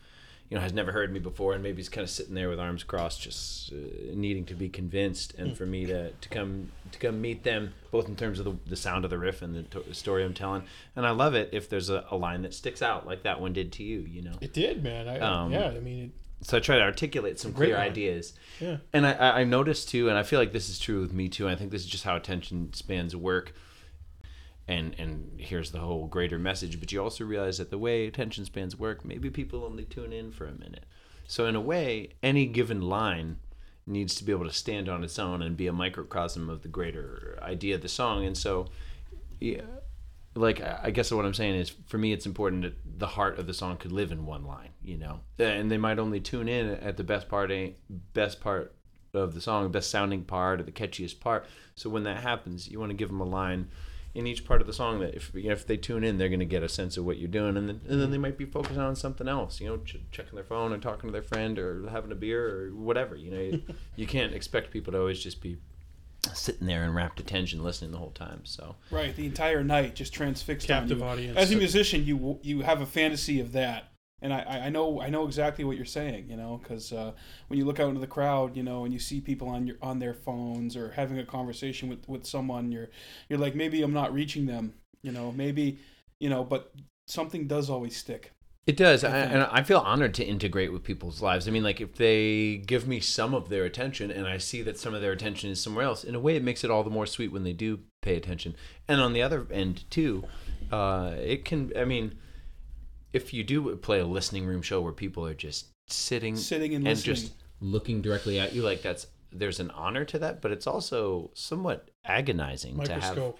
you 0.49 0.55
know 0.55 0.61
has 0.61 0.73
never 0.73 0.91
heard 0.91 1.11
me 1.13 1.19
before 1.19 1.53
and 1.53 1.61
maybe 1.61 1.77
he's 1.77 1.89
kind 1.89 2.03
of 2.03 2.09
sitting 2.09 2.33
there 2.33 2.49
with 2.49 2.59
arms 2.59 2.83
crossed 2.83 3.21
just 3.21 3.71
uh, 3.71 3.75
needing 4.13 4.45
to 4.45 4.55
be 4.55 4.67
convinced 4.67 5.33
and 5.37 5.55
for 5.57 5.65
me 5.65 5.85
to, 5.85 6.11
to 6.11 6.29
come 6.29 6.71
to 6.91 6.97
come 6.99 7.21
meet 7.21 7.43
them 7.43 7.73
both 7.91 8.07
in 8.07 8.15
terms 8.15 8.39
of 8.39 8.45
the, 8.45 8.55
the 8.67 8.75
sound 8.75 9.03
of 9.05 9.11
the 9.11 9.17
riff 9.17 9.41
and 9.43 9.53
the 9.55 9.63
to- 9.63 9.93
story 9.93 10.23
i'm 10.23 10.33
telling 10.33 10.63
and 10.95 11.05
i 11.05 11.11
love 11.11 11.35
it 11.35 11.49
if 11.51 11.69
there's 11.69 11.89
a, 11.89 12.03
a 12.09 12.15
line 12.17 12.41
that 12.41 12.53
sticks 12.53 12.81
out 12.81 13.05
like 13.05 13.21
that 13.23 13.39
one 13.39 13.53
did 13.53 13.71
to 13.71 13.83
you 13.83 13.99
you 14.01 14.21
know 14.23 14.33
It 14.41 14.53
did, 14.53 14.83
man. 14.83 15.07
I, 15.07 15.19
Um, 15.19 15.51
yeah, 15.51 15.67
I 15.67 15.79
mean, 15.79 16.11
so 16.41 16.57
I 16.57 16.61
try 16.61 16.77
to 16.77 16.83
articulate 16.83 17.37
some 17.37 17.51
clear 17.53 17.75
ideas. 17.77 18.33
Yeah. 18.61 18.77
And 18.93 19.05
I, 19.05 19.11
I, 19.13 19.39
I 19.41 19.43
noticed 19.43 19.89
too, 19.89 20.07
and 20.09 20.17
I 20.17 20.23
feel 20.23 20.39
like 20.39 20.53
this 20.53 20.69
is 20.69 20.79
true 20.79 21.01
with 21.01 21.11
me 21.13 21.27
too. 21.27 21.49
I 21.49 21.55
think 21.55 21.69
this 21.71 21.81
is 21.81 21.87
just 21.87 22.05
how 22.05 22.15
attention 22.15 22.71
spans 22.73 23.13
work. 23.15 23.53
And 24.69 24.95
and 24.99 25.31
here's 25.37 25.71
the 25.71 25.79
whole 25.79 26.05
greater 26.05 26.37
message. 26.37 26.79
But 26.79 26.91
you 26.91 27.01
also 27.01 27.25
realize 27.25 27.57
that 27.57 27.71
the 27.71 27.77
way 27.79 28.05
attention 28.05 28.45
spans 28.45 28.77
work, 28.77 29.03
maybe 29.03 29.31
people 29.31 29.65
only 29.65 29.83
tune 29.83 30.13
in 30.13 30.31
for 30.31 30.45
a 30.45 30.51
minute. 30.51 30.85
So 31.27 31.47
in 31.47 31.55
a 31.55 31.61
way, 31.61 32.09
any 32.21 32.45
given 32.45 32.81
line 32.81 33.39
needs 33.87 34.13
to 34.15 34.23
be 34.23 34.31
able 34.31 34.45
to 34.45 34.53
stand 34.53 34.87
on 34.87 35.03
its 35.03 35.17
own 35.17 35.41
and 35.41 35.57
be 35.57 35.65
a 35.65 35.73
microcosm 35.73 36.51
of 36.51 36.61
the 36.61 36.67
greater 36.67 37.39
idea 37.41 37.75
of 37.75 37.81
the 37.81 37.89
song. 37.89 38.23
And 38.25 38.37
so, 38.37 38.67
yeah, 39.39 39.61
like 40.35 40.61
I 40.61 40.91
guess 40.91 41.11
what 41.11 41.25
I'm 41.25 41.33
saying 41.33 41.55
is 41.55 41.71
for 41.87 41.97
me 41.97 42.13
it's 42.13 42.27
important 42.27 42.61
that 42.61 42.75
the 42.99 43.07
heart 43.07 43.39
of 43.39 43.47
the 43.47 43.55
song 43.55 43.77
could 43.77 43.91
live 43.91 44.11
in 44.11 44.27
one 44.27 44.45
line, 44.45 44.69
you 44.83 44.97
know. 44.97 45.21
And 45.39 45.71
they 45.71 45.79
might 45.79 45.97
only 45.97 46.19
tune 46.19 46.47
in 46.47 46.69
at 46.69 46.95
the 46.95 47.03
best 47.03 47.27
part 47.27 47.51
eh, 47.51 47.71
best 48.13 48.39
part 48.39 48.75
of 49.15 49.33
the 49.33 49.41
song, 49.41 49.71
best 49.71 49.89
sounding 49.89 50.23
part 50.25 50.59
or 50.59 50.63
the 50.63 50.71
catchiest 50.71 51.19
part. 51.19 51.47
So 51.73 51.89
when 51.89 52.03
that 52.03 52.21
happens, 52.21 52.67
you 52.69 52.79
want 52.79 52.91
to 52.91 52.95
give 52.95 53.09
them 53.09 53.21
a 53.21 53.25
line 53.25 53.69
in 54.15 54.25
each 54.25 54.43
part 54.45 54.59
of 54.61 54.67
the 54.67 54.73
song 54.73 54.99
that 55.01 55.13
if 55.15 55.31
you 55.35 55.43
know, 55.47 55.51
if 55.53 55.67
they 55.67 55.77
tune 55.77 56.03
in, 56.03 56.17
they're 56.17 56.29
going 56.29 56.39
to 56.39 56.45
get 56.45 56.63
a 56.63 56.69
sense 56.69 56.97
of 56.97 57.05
what 57.05 57.17
you're 57.19 57.27
doing, 57.27 57.55
and 57.57 57.69
then 57.69 57.81
and 57.87 58.01
then 58.01 58.11
they 58.11 58.17
might 58.17 58.37
be 58.37 58.45
focusing 58.45 58.79
on 58.79 58.95
something 58.95 59.27
else, 59.27 59.61
you 59.61 59.67
know, 59.67 59.77
ch- 59.77 59.97
checking 60.11 60.35
their 60.35 60.43
phone 60.43 60.73
or 60.73 60.77
talking 60.79 61.07
to 61.07 61.11
their 61.11 61.21
friend 61.21 61.59
or 61.59 61.87
having 61.89 62.11
a 62.11 62.15
beer 62.15 62.49
or 62.49 62.69
whatever. 62.75 63.15
You 63.15 63.31
know, 63.31 63.39
you, 63.39 63.61
you 63.95 64.07
can't 64.07 64.33
expect 64.33 64.71
people 64.71 64.91
to 64.93 64.99
always 64.99 65.19
just 65.21 65.41
be 65.41 65.57
sitting 66.33 66.67
there 66.67 66.83
in 66.83 66.93
rapt 66.93 67.19
attention 67.19 67.63
listening 67.63 67.91
the 67.91 67.97
whole 67.97 68.11
time. 68.11 68.41
So 68.43 68.75
Right, 68.91 69.15
the 69.15 69.25
entire 69.25 69.63
night 69.63 69.95
just 69.95 70.13
transfixed 70.13 70.67
Captive 70.67 71.01
on 71.01 71.07
you. 71.07 71.13
audience. 71.13 71.37
As 71.37 71.51
a 71.51 71.55
musician, 71.55 72.03
you 72.05 72.39
you 72.41 72.61
have 72.61 72.81
a 72.81 72.85
fantasy 72.85 73.39
of 73.39 73.51
that, 73.53 73.88
and 74.21 74.33
I, 74.33 74.65
I- 74.65 74.69
know 74.69 75.01
I 75.01 75.09
know 75.09 75.25
exactly 75.25 75.63
what 75.63 75.77
you're 75.77 75.85
saying. 75.85 76.29
You 76.29 76.37
know, 76.37 76.59
because 76.61 76.91
uh, 76.91 77.11
when 77.47 77.59
you 77.59 77.65
look 77.65 77.79
out 77.79 77.89
into 77.89 78.01
the 78.01 78.07
crowd, 78.07 78.55
you 78.55 78.63
know, 78.63 78.85
and 78.85 78.93
you 78.93 78.99
see 78.99 79.21
people 79.21 79.49
on 79.49 79.67
your 79.67 79.77
on 79.81 79.99
their 79.99 80.13
phones 80.13 80.75
or 80.75 80.91
having 80.91 81.19
a 81.19 81.25
conversation 81.25 81.89
with 81.89 82.07
with 82.07 82.25
someone, 82.25 82.71
you're 82.71 82.89
you're 83.29 83.39
like 83.39 83.55
maybe 83.55 83.81
I'm 83.81 83.93
not 83.93 84.13
reaching 84.13 84.45
them. 84.45 84.73
You 85.01 85.11
know, 85.11 85.31
maybe 85.31 85.79
you 86.19 86.29
know, 86.29 86.43
but 86.43 86.73
something 87.07 87.47
does 87.47 87.69
always 87.69 87.95
stick. 87.95 88.31
It 88.67 88.77
does, 88.77 89.03
I, 89.03 89.17
and 89.17 89.41
I 89.43 89.63
feel 89.63 89.79
honored 89.79 90.13
to 90.15 90.23
integrate 90.23 90.71
with 90.71 90.83
people's 90.83 91.23
lives. 91.23 91.47
I 91.47 91.51
mean, 91.51 91.63
like 91.63 91.81
if 91.81 91.95
they 91.95 92.57
give 92.57 92.87
me 92.87 92.99
some 92.99 93.33
of 93.33 93.49
their 93.49 93.65
attention, 93.65 94.11
and 94.11 94.27
I 94.27 94.37
see 94.37 94.61
that 94.61 94.77
some 94.77 94.93
of 94.93 95.01
their 95.01 95.11
attention 95.11 95.49
is 95.49 95.59
somewhere 95.59 95.85
else, 95.85 96.03
in 96.03 96.13
a 96.13 96.19
way, 96.19 96.35
it 96.35 96.43
makes 96.43 96.63
it 96.63 96.69
all 96.69 96.83
the 96.83 96.91
more 96.91 97.07
sweet 97.07 97.31
when 97.31 97.43
they 97.43 97.53
do 97.53 97.79
pay 98.03 98.15
attention. 98.15 98.55
And 98.87 99.01
on 99.01 99.13
the 99.13 99.23
other 99.23 99.47
end 99.49 99.89
too, 99.89 100.23
uh, 100.71 101.15
it 101.17 101.45
can. 101.45 101.71
I 101.75 101.85
mean, 101.85 102.19
if 103.13 103.33
you 103.33 103.43
do 103.43 103.75
play 103.77 103.99
a 103.99 104.05
listening 104.05 104.45
room 104.45 104.61
show 104.61 104.81
where 104.81 104.93
people 104.93 105.25
are 105.25 105.33
just 105.33 105.67
sitting, 105.87 106.35
Sitting 106.35 106.75
and 106.75 106.87
and 106.87 106.97
listening. 106.97 107.15
just 107.15 107.33
looking 107.59 108.01
directly 108.01 108.39
at 108.39 108.53
you, 108.53 108.61
like 108.61 108.81
that's 108.81 109.07
there's 109.31 109.59
an 109.59 109.69
honor 109.71 110.05
to 110.05 110.19
that, 110.19 110.41
but 110.41 110.51
it's 110.51 110.65
also 110.67 111.29
somewhat 111.33 111.89
agonizing 112.05 112.79
to 112.81 112.93
have 112.99 113.33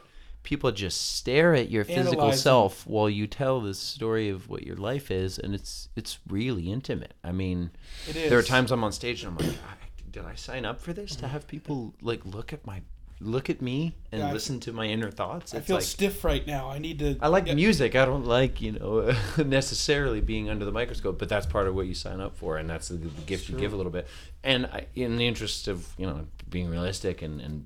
people 0.43 0.71
just 0.71 1.15
stare 1.17 1.53
at 1.53 1.69
your 1.69 1.83
physical 1.83 2.13
Analyzing. 2.21 2.41
self 2.41 2.87
while 2.87 3.09
you 3.09 3.27
tell 3.27 3.59
the 3.59 3.73
story 3.73 4.29
of 4.29 4.47
what 4.47 4.63
your 4.63 4.77
life 4.77 5.11
is 5.11 5.37
and 5.37 5.53
it's 5.53 5.89
it's 5.97 6.17
really 6.29 6.71
intimate 6.71 7.13
i 7.25 7.31
mean 7.33 7.71
It 8.07 8.15
is. 8.15 8.29
there 8.29 8.39
are 8.39 8.43
times 8.43 8.71
i'm 8.71 8.81
on 8.83 8.93
stage 8.93 9.21
and 9.25 9.37
i'm 9.37 9.45
like 9.47 9.57
did 10.09 10.23
i 10.23 10.35
sign 10.35 10.63
up 10.63 10.79
for 10.79 10.93
this 10.93 11.13
to 11.17 11.27
have 11.27 11.45
people 11.45 11.93
like 12.01 12.21
look 12.25 12.53
at 12.53 12.65
my 12.65 12.81
look 13.21 13.49
at 13.49 13.61
me 13.61 13.95
and 14.11 14.21
Yeah, 14.21 14.29
I- 14.29 14.33
listen 14.33 14.59
to 14.61 14.71
my 14.73 14.85
inner 14.85 15.11
thoughts. 15.11 15.53
I 15.53 15.59
feel 15.59 15.75
like 15.77 15.85
stiff 15.85 16.23
right 16.23 16.45
now. 16.47 16.69
I 16.69 16.79
need 16.79 16.99
to. 16.99 17.17
I 17.21 17.27
like 17.27 17.45
get- 17.45 17.55
music. 17.55 17.95
I 17.95 18.05
don't 18.05 18.25
like 18.25 18.61
you 18.61 18.73
know 18.73 19.13
necessarily 19.45 20.21
being 20.21 20.49
under 20.49 20.65
the 20.65 20.71
microscope, 20.71 21.19
but 21.19 21.29
that's 21.29 21.45
part 21.45 21.67
of 21.67 21.75
what 21.75 21.87
you 21.87 21.93
sign 21.93 22.21
up 22.21 22.37
for, 22.37 22.57
and 22.57 22.69
that's 22.69 22.87
the, 22.89 22.95
the 22.95 23.21
gift 23.21 23.49
you 23.49 23.57
give 23.57 23.73
a 23.73 23.75
little 23.75 23.91
bit. 23.91 24.07
And 24.43 24.65
I, 24.67 24.85
in 24.95 25.17
the 25.17 25.27
interest 25.27 25.67
of 25.67 25.87
you 25.97 26.05
know 26.05 26.27
being 26.49 26.69
realistic 26.69 27.21
and 27.21 27.41
and 27.41 27.65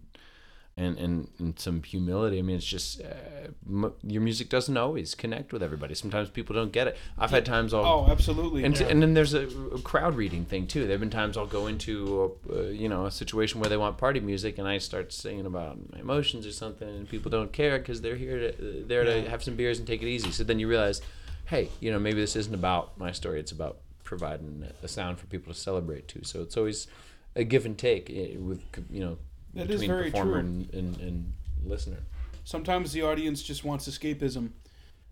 and 0.75 0.97
and, 0.97 1.27
and 1.37 1.59
some 1.59 1.83
humility, 1.83 2.39
I 2.39 2.41
mean, 2.41 2.55
it's 2.55 2.65
just 2.65 2.99
uh, 3.01 3.49
m- 3.67 3.93
your 4.01 4.21
music 4.23 4.49
doesn't 4.49 4.75
always 4.75 5.13
connect 5.13 5.53
with 5.53 5.61
everybody. 5.61 5.93
Sometimes 5.93 6.29
people 6.29 6.55
don't 6.55 6.71
get 6.71 6.87
it. 6.87 6.97
I've 7.17 7.29
had 7.29 7.45
times 7.45 7.73
I'll 7.73 7.85
Oh, 7.85 8.07
absolutely. 8.09 8.63
and, 8.63 8.79
and 8.81 9.01
then 9.01 9.13
there's 9.13 9.33
a, 9.35 9.47
a 9.47 9.79
crowd 9.81 10.15
reading 10.15 10.45
thing 10.45 10.65
too. 10.65 10.87
There've 10.87 10.99
been 10.99 11.11
times 11.11 11.37
I'll 11.37 11.45
go 11.45 11.67
into 11.67 12.37
a, 12.49 12.57
uh, 12.57 12.61
you 12.69 12.89
know 12.89 13.05
a 13.05 13.11
situation 13.11 13.59
where 13.61 13.69
they 13.69 13.77
want 13.77 13.97
party 13.99 14.19
music, 14.19 14.57
and 14.57 14.67
I 14.67 14.79
start 14.79 15.13
singing 15.13 15.45
about 15.45 15.77
my 15.93 15.99
emotions 15.99 16.47
or 16.47 16.51
something, 16.51 16.87
and 16.89 17.07
people 17.07 17.29
don't 17.29 17.53
care 17.53 17.77
because 17.77 18.01
they're 18.01 18.15
here 18.15 18.51
to 18.51 18.83
there 18.87 19.03
to 19.03 19.29
have 19.29 19.43
some 19.43 19.55
beers 19.55 19.77
and 19.77 19.87
take 19.87 20.01
it 20.01 20.07
easy. 20.07 20.31
So 20.31 20.43
then 20.43 20.57
you 20.59 20.67
realize, 20.67 21.01
hey, 21.45 21.69
you 21.79 21.91
know 21.91 21.99
maybe 21.99 22.19
this 22.19 22.35
isn't 22.35 22.53
about 22.55 22.97
my 22.97 23.11
story. 23.11 23.39
It's 23.39 23.51
about 23.51 23.77
providing 24.03 24.67
a 24.81 24.87
sound 24.87 25.19
for 25.19 25.27
people 25.27 25.53
to 25.53 25.59
celebrate 25.59 26.07
too. 26.07 26.21
So 26.23 26.41
it's 26.41 26.57
always 26.57 26.87
a 27.35 27.43
give 27.43 27.65
and 27.65 27.77
take 27.77 28.09
eh, 28.09 28.37
with 28.37 28.61
you 28.89 28.99
know 29.01 29.17
That 29.53 29.69
is 29.69 29.81
between 29.81 29.89
very 29.89 30.11
performer 30.11 30.31
true. 30.31 30.39
and, 30.39 30.73
and, 30.73 30.97
and 30.99 31.33
listener. 31.65 31.97
sometimes 32.43 32.91
the 32.91 33.01
audience 33.03 33.41
just 33.43 33.63
wants 33.63 33.87
escapism 33.87 34.51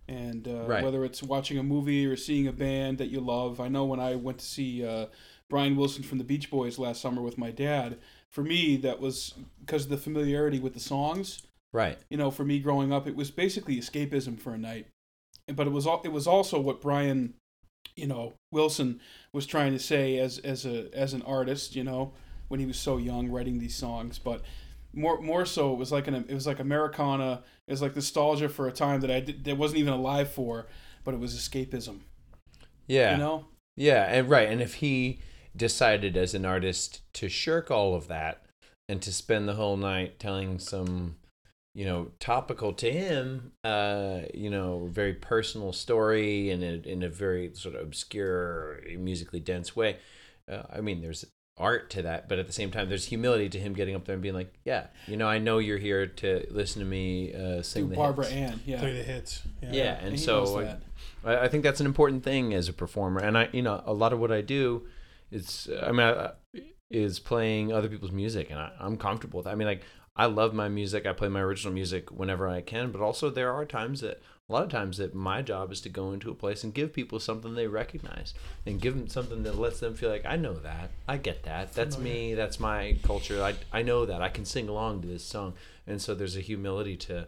and 0.08 0.48
uh, 0.48 0.66
Right. 0.66 0.84
whether 0.84 1.06
it's 1.06 1.22
watching 1.24 1.58
a 1.58 1.64
movie 1.64 2.06
or 2.06 2.16
seeing 2.18 2.48
a 2.48 2.52
band 2.52 2.98
that 2.98 3.08
you 3.10 3.20
love 3.22 3.60
i 3.62 3.68
know 3.68 3.86
when 3.86 4.00
i 4.00 4.16
went 4.16 4.40
to 4.40 4.46
see 4.46 4.86
uh, 4.86 5.06
brian 5.50 5.76
wilson 5.78 6.04
from 6.04 6.18
the 6.18 6.24
beach 6.24 6.50
boys 6.50 6.78
last 6.80 7.02
summer 7.02 7.22
with 7.22 7.38
my 7.38 7.52
dad 7.52 7.98
for 8.30 8.44
me 8.44 8.76
that 8.78 9.00
was 9.00 9.34
because 9.62 9.84
of 9.86 9.90
the 9.90 9.98
familiarity 9.98 10.60
with 10.60 10.74
the 10.74 10.80
songs 10.80 11.42
Right. 11.72 11.98
you 12.10 12.18
know 12.18 12.32
for 12.32 12.44
me 12.44 12.60
growing 12.60 12.92
up 12.92 13.08
it 13.08 13.16
was 13.16 13.32
basically 13.32 13.78
escapism 13.78 14.38
for 14.40 14.54
a 14.54 14.58
night 14.58 14.88
but 15.48 15.68
it 15.68 15.72
was 15.72 15.88
al- 15.88 16.02
it 16.04 16.12
was 16.12 16.28
also 16.28 16.60
what 16.60 16.82
brian 16.82 17.36
you 17.96 18.08
know 18.08 18.34
wilson 18.52 19.00
was 19.32 19.46
trying 19.46 19.72
to 19.72 19.80
say 19.80 20.18
as 20.18 20.38
as 20.40 20.66
a 20.66 20.90
as 20.94 21.14
an 21.14 21.22
artist 21.22 21.76
you 21.76 21.84
know 21.84 22.12
when 22.52 22.60
he 22.60 22.66
was 22.68 22.78
so 22.78 22.98
young 22.98 23.30
writing 23.30 23.58
these 23.60 23.76
songs 23.76 24.20
but 24.20 24.42
more 24.94 25.22
more 25.22 25.46
so 25.46 25.72
it 25.74 25.78
was 25.78 25.92
like 25.92 26.08
an 26.08 26.14
it 26.14 26.34
was 26.34 26.46
like 26.46 26.60
americana 26.60 27.42
it 27.68 27.72
was 27.72 27.82
like 27.82 27.96
nostalgia 27.96 28.50
for 28.50 28.68
a 28.68 28.72
time 28.72 29.02
that 29.02 29.10
i 29.10 29.20
did, 29.20 29.44
that 29.44 29.58
wasn't 29.58 29.80
even 29.80 29.94
alive 29.94 30.30
for 30.30 30.68
but 31.04 31.14
it 31.14 31.20
was 31.20 31.34
escapism 31.36 32.00
Yeah. 32.88 33.14
you 33.14 33.18
know 33.18 33.46
Yeah, 33.78 34.04
and 34.04 34.30
right, 34.30 34.50
and 34.50 34.62
if 34.62 34.76
he 34.76 35.20
decided 35.56 36.18
as 36.18 36.34
an 36.34 36.46
artist 36.46 37.02
to 37.14 37.30
shirk 37.30 37.72
all 37.72 37.96
of 37.96 38.08
that 38.08 38.44
and 38.90 39.02
to 39.02 39.12
spend 39.14 39.48
the 39.48 39.54
whole 39.56 39.78
night 39.78 40.20
telling 40.20 40.60
some, 40.60 41.16
you 41.74 41.86
know, 41.86 42.12
topical 42.20 42.74
to 42.74 42.92
him, 42.92 43.54
uh, 43.64 44.22
you 44.34 44.50
know, 44.50 44.88
very 44.92 45.14
personal 45.14 45.72
story 45.74 46.50
in 46.52 46.62
a 46.64 46.74
in 46.88 47.02
a 47.04 47.10
very 47.10 47.52
sort 47.54 47.76
of 47.76 47.82
obscure, 47.82 48.82
musically 48.98 49.40
dense 49.40 49.76
way, 49.76 49.98
uh, 50.52 50.64
I 50.70 50.82
mean, 50.82 51.02
there's 51.02 51.26
art 51.62 51.90
to 51.92 52.02
that, 52.02 52.28
but 52.28 52.40
at 52.40 52.48
the 52.48 52.54
same 52.54 52.72
time, 52.72 52.90
there's 52.90 53.06
humility 53.06 53.48
to 53.50 53.60
him 53.60 53.74
getting 53.74 53.96
up 53.96 54.06
there 54.06 54.14
and 54.14 54.22
being 54.22 54.34
like, 54.36 54.54
yeah, 54.66 54.88
you 55.08 55.16
know, 55.16 55.28
I 55.28 55.38
know 55.38 55.60
you're 55.60 55.78
here 55.78 56.08
to 56.08 56.46
listen 56.50 56.82
to 56.82 56.86
me 56.88 57.34
uh, 57.34 57.62
sing 57.62 57.84
through 57.84 57.90
the 57.92 57.96
barbara 57.96 58.26
hits. 58.26 58.52
ann 58.54 58.60
yeah 58.66 58.80
Play 58.80 58.94
the 58.94 59.04
hits. 59.04 59.44
Yeah, 59.62 59.98
and, 60.02 60.12
he 60.14 60.18
so 60.18 60.60
I- 60.60 61.32
I, 61.32 61.44
I 61.46 61.48
think 61.48 61.64
that's 61.64 61.80
an 61.80 61.86
important 61.86 62.24
thing 62.24 62.54
as 62.54 62.68
a 62.68 62.74
performer, 62.74 63.22
and 63.22 63.38
I, 63.38 63.50
you 63.52 63.62
know, 63.62 63.82
a 63.86 63.94
lot 63.94 64.12
of 64.12 64.20
what 64.20 64.32
I 64.32 64.42
do 64.42 64.88
is, 65.32 65.70
I 65.82 65.92
mean, 65.92 66.08
I, 66.08 66.32
is 66.90 67.20
playing 67.20 67.72
other 67.72 67.88
people's 67.88 68.12
music, 68.12 68.50
and 68.50 68.60
I, 68.60 68.72
I'm 68.80 68.98
comfortable 68.98 69.38
with. 69.38 69.46
That. 69.46 69.52
I 69.52 69.56
mean, 69.56 69.68
like 69.68 69.84
I 70.16 70.26
love 70.26 70.54
my 70.54 70.68
music. 70.68 71.06
I 71.06 71.14
play 71.14 71.30
my 71.30 71.40
original 71.42 71.74
music 71.74 72.12
whenever 72.12 72.48
I 72.48 72.62
can, 72.62 72.92
but 72.92 73.02
also 73.02 73.30
there 73.30 73.54
are 73.54 73.66
times 73.66 74.02
that 74.02 74.22
a 74.52 74.54
lot 74.54 74.64
of 74.64 74.70
times 74.70 74.98
that 74.98 75.16
my 75.16 75.42
job 75.42 75.72
is 75.72 75.80
to 75.82 75.90
go 75.90 76.12
into 76.12 76.30
a 76.30 76.36
place 76.36 76.64
and 76.64 76.74
give 76.74 76.92
people 76.92 77.20
something 77.20 77.56
they 77.56 77.68
recognize 77.68 78.34
and 78.66 78.82
give 78.82 78.98
them 78.98 79.08
something 79.08 79.44
that 79.44 79.58
lets 79.58 79.80
them 79.80 79.96
feel 79.96 80.10
like 80.10 80.26
I 80.26 80.36
know 80.36 80.56
that, 80.56 80.92
I 81.08 81.16
get 81.16 81.44
that, 81.44 81.74
that's 81.74 81.98
me, 81.98 82.34
that's 82.34 82.60
my 82.60 82.98
culture. 83.02 83.42
I 83.42 83.56
I 83.72 83.82
know 83.82 84.06
that 84.06 84.22
I 84.22 84.28
can 84.28 84.44
sing 84.44 84.68
along 84.68 85.02
to 85.02 85.08
this 85.08 85.24
song, 85.24 85.54
and 85.88 86.02
so 86.02 86.14
there's 86.14 86.36
a 86.36 86.42
humility 86.42 86.98
to 86.98 87.28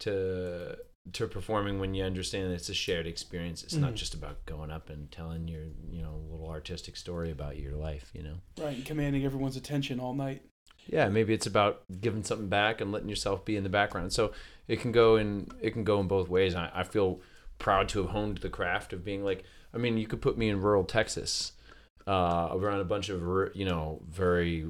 to 0.00 0.76
to 1.12 1.26
performing 1.28 1.78
when 1.78 1.94
you 1.94 2.04
understand 2.04 2.50
that 2.50 2.56
it's 2.56 2.68
a 2.68 2.74
shared 2.74 3.06
experience. 3.06 3.62
It's 3.62 3.74
not 3.74 3.92
mm. 3.92 3.96
just 3.96 4.12
about 4.12 4.44
going 4.44 4.70
up 4.70 4.90
and 4.90 5.10
telling 5.10 5.48
your 5.48 5.64
you 5.90 6.02
know 6.02 6.20
little 6.30 6.50
artistic 6.50 6.96
story 6.98 7.30
about 7.30 7.58
your 7.58 7.72
life. 7.72 8.10
You 8.12 8.22
know. 8.22 8.36
right 8.58 8.76
and 8.76 8.84
commanding 8.84 9.24
everyone's 9.24 9.56
attention 9.56 9.98
all 9.98 10.12
night 10.12 10.42
Yeah, 10.86 11.08
maybe 11.08 11.32
it's 11.32 11.46
about 11.46 11.84
giving 12.02 12.22
something 12.22 12.48
back 12.48 12.82
and 12.82 12.92
letting 12.92 13.08
yourself 13.08 13.46
be 13.46 13.56
in 13.56 13.62
the 13.62 13.70
background. 13.70 14.12
So 14.12 14.32
it 14.68 14.80
can 14.80 14.92
go 14.92 15.16
in 15.16 15.48
it 15.60 15.70
can 15.72 15.84
go 15.84 16.00
in 16.00 16.08
both 16.08 16.28
ways. 16.28 16.54
I, 16.54 16.70
I 16.74 16.84
feel 16.84 17.20
proud 17.58 17.88
to 17.90 18.00
have 18.02 18.10
honed 18.10 18.38
the 18.38 18.48
craft 18.48 18.92
of 18.92 19.04
being 19.04 19.24
like. 19.24 19.44
I 19.72 19.76
mean, 19.78 19.98
you 19.98 20.06
could 20.06 20.22
put 20.22 20.38
me 20.38 20.48
in 20.48 20.60
rural 20.60 20.84
Texas, 20.84 21.52
uh, 22.06 22.48
around 22.52 22.80
a 22.80 22.84
bunch 22.84 23.08
of 23.08 23.20
you 23.54 23.64
know 23.64 24.00
very 24.08 24.66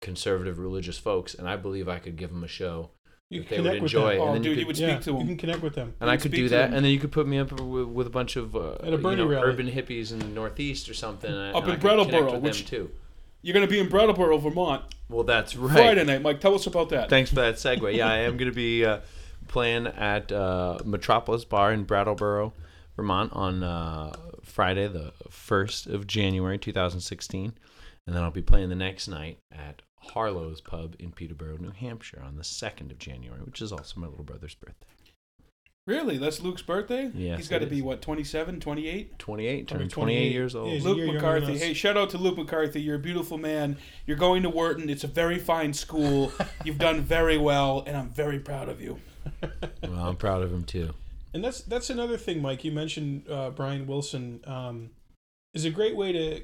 conservative 0.00 0.58
religious 0.58 0.98
folks, 0.98 1.34
and 1.34 1.48
I 1.48 1.56
believe 1.56 1.88
I 1.88 1.98
could 1.98 2.16
give 2.16 2.30
them 2.30 2.42
a 2.44 2.48
show 2.48 2.90
You 3.30 3.42
that 3.42 3.48
they 3.50 3.56
would 3.56 3.64
connect 3.64 3.82
with 3.82 3.92
enjoy. 3.94 4.12
them. 4.14 4.20
oh 4.22 4.26
and 4.26 4.34
then 4.36 4.42
dude 4.42 4.44
you 4.44 4.50
you 4.50 4.58
could, 4.62 4.66
would 4.68 4.76
speak 4.76 4.88
yeah, 4.88 4.98
to 5.00 5.10
you 5.12 5.16
him 5.18 5.26
can 5.28 5.36
connect 5.36 5.62
with 5.62 5.74
them. 5.74 5.94
and 6.00 6.10
I 6.10 6.14
You'd 6.14 6.22
could 6.22 6.32
do 6.32 6.48
that, 6.48 6.66
them. 6.70 6.74
and 6.74 6.84
then 6.84 6.92
you 6.92 6.98
could 6.98 7.12
put 7.12 7.26
me 7.26 7.38
up 7.38 7.52
with, 7.60 7.86
with 7.88 8.06
a 8.06 8.10
bunch 8.10 8.36
of 8.36 8.56
uh, 8.56 8.72
At 8.82 8.88
a 8.88 8.90
you 8.96 8.98
know, 9.16 9.30
urban 9.30 9.68
hippies 9.70 10.12
in 10.12 10.18
the 10.18 10.26
Northeast 10.26 10.88
or 10.88 10.94
something. 10.94 11.30
and 11.32 11.54
Up 11.54 11.62
I 11.62 11.66
in 11.66 11.72
could 11.72 11.80
Brattleboro, 11.80 12.32
with 12.34 12.42
which- 12.42 12.58
them 12.58 12.86
too. 12.86 12.90
you're 13.42 13.54
going 13.54 13.66
to 13.66 13.70
be 13.70 13.78
in 13.78 13.88
brattleboro 13.88 14.38
vermont 14.38 14.82
Well, 15.08 15.22
that's 15.24 15.54
right. 15.54 15.72
friday 15.72 16.04
night 16.04 16.22
mike 16.22 16.40
tell 16.40 16.54
us 16.54 16.66
about 16.66 16.88
that 16.90 17.08
Thanks 17.10 17.30
for 17.30 17.36
that 17.36 17.54
segue. 17.56 17.94
Yeah, 17.94 18.08
I 18.08 18.18
am 18.18 18.36
going 18.36 18.50
to 18.50 18.54
be 18.54 18.84
uh, 18.84 18.98
playing 19.48 19.86
at 19.86 20.30
uh, 20.30 20.78
Metropolis 20.84 21.44
Bar 21.44 21.72
in 21.72 21.84
Brattleboro, 21.84 22.52
Vermont 22.96 23.32
on 23.32 23.62
uh, 23.62 24.12
Friday, 24.42 24.88
the 24.88 25.12
1st 25.30 25.92
of 25.92 26.06
January 26.06 26.58
2016. 26.58 27.54
And 28.06 28.16
then 28.16 28.22
I'll 28.22 28.30
be 28.30 28.42
playing 28.42 28.68
the 28.68 28.74
next 28.74 29.08
night 29.08 29.38
at 29.52 29.82
Harlow's 29.96 30.60
Pub 30.60 30.96
in 30.98 31.12
Peterborough, 31.12 31.58
New 31.58 31.70
Hampshire 31.70 32.22
on 32.24 32.36
the 32.36 32.42
2nd 32.42 32.90
of 32.90 32.98
January, 32.98 33.40
which 33.42 33.60
is 33.60 33.72
also 33.72 34.00
my 34.00 34.06
little 34.06 34.24
brother's 34.24 34.54
birthday. 34.54 34.86
Really 35.88 36.18
that's 36.18 36.40
luke's 36.40 36.62
birthday 36.62 37.10
Yes, 37.14 37.38
he's 37.38 37.48
got 37.48 37.60
to 37.60 37.66
be 37.66 37.82
what 37.82 38.02
27 38.02 38.60
28 38.60 39.18
28, 39.18 39.68
turned 39.68 39.90
28 39.90 39.90
28 39.90 40.32
years 40.32 40.54
old. 40.54 40.72
Yeah, 40.72 40.82
Luke 40.82 40.98
year 40.98 41.12
McCarthy. 41.12 41.58
Hey, 41.58 41.74
shout 41.74 41.96
out 41.96 42.10
to 42.10 42.18
Luke 42.18 42.36
McCarthy. 42.36 42.80
You're 42.80 42.96
a 42.96 43.00
beautiful 43.00 43.38
man. 43.38 43.76
You're 44.06 44.16
going 44.16 44.42
to 44.42 44.50
Wharton. 44.50 44.88
It's 44.90 45.04
a 45.04 45.08
very 45.08 45.38
fine 45.38 45.72
school. 45.72 46.32
You've 46.64 46.78
done 46.78 47.00
very 47.00 47.38
well, 47.38 47.82
and 47.86 47.96
I'm 47.96 48.10
very 48.10 48.38
proud 48.38 48.68
of 48.68 48.80
you. 48.80 48.98
Well, 49.82 50.08
I'm 50.08 50.16
proud 50.16 50.42
of 50.42 50.52
him 50.52 50.64
too. 50.64 50.94
And 51.32 51.42
that's 51.42 51.62
that's 51.62 51.90
another 51.90 52.16
thing, 52.16 52.40
Mike. 52.40 52.64
You 52.64 52.72
mentioned 52.72 53.28
uh, 53.28 53.50
Brian 53.50 53.86
Wilson 53.86 54.40
um, 54.46 54.90
is 55.54 55.64
a 55.64 55.70
great 55.70 55.96
way 55.96 56.12
to 56.12 56.42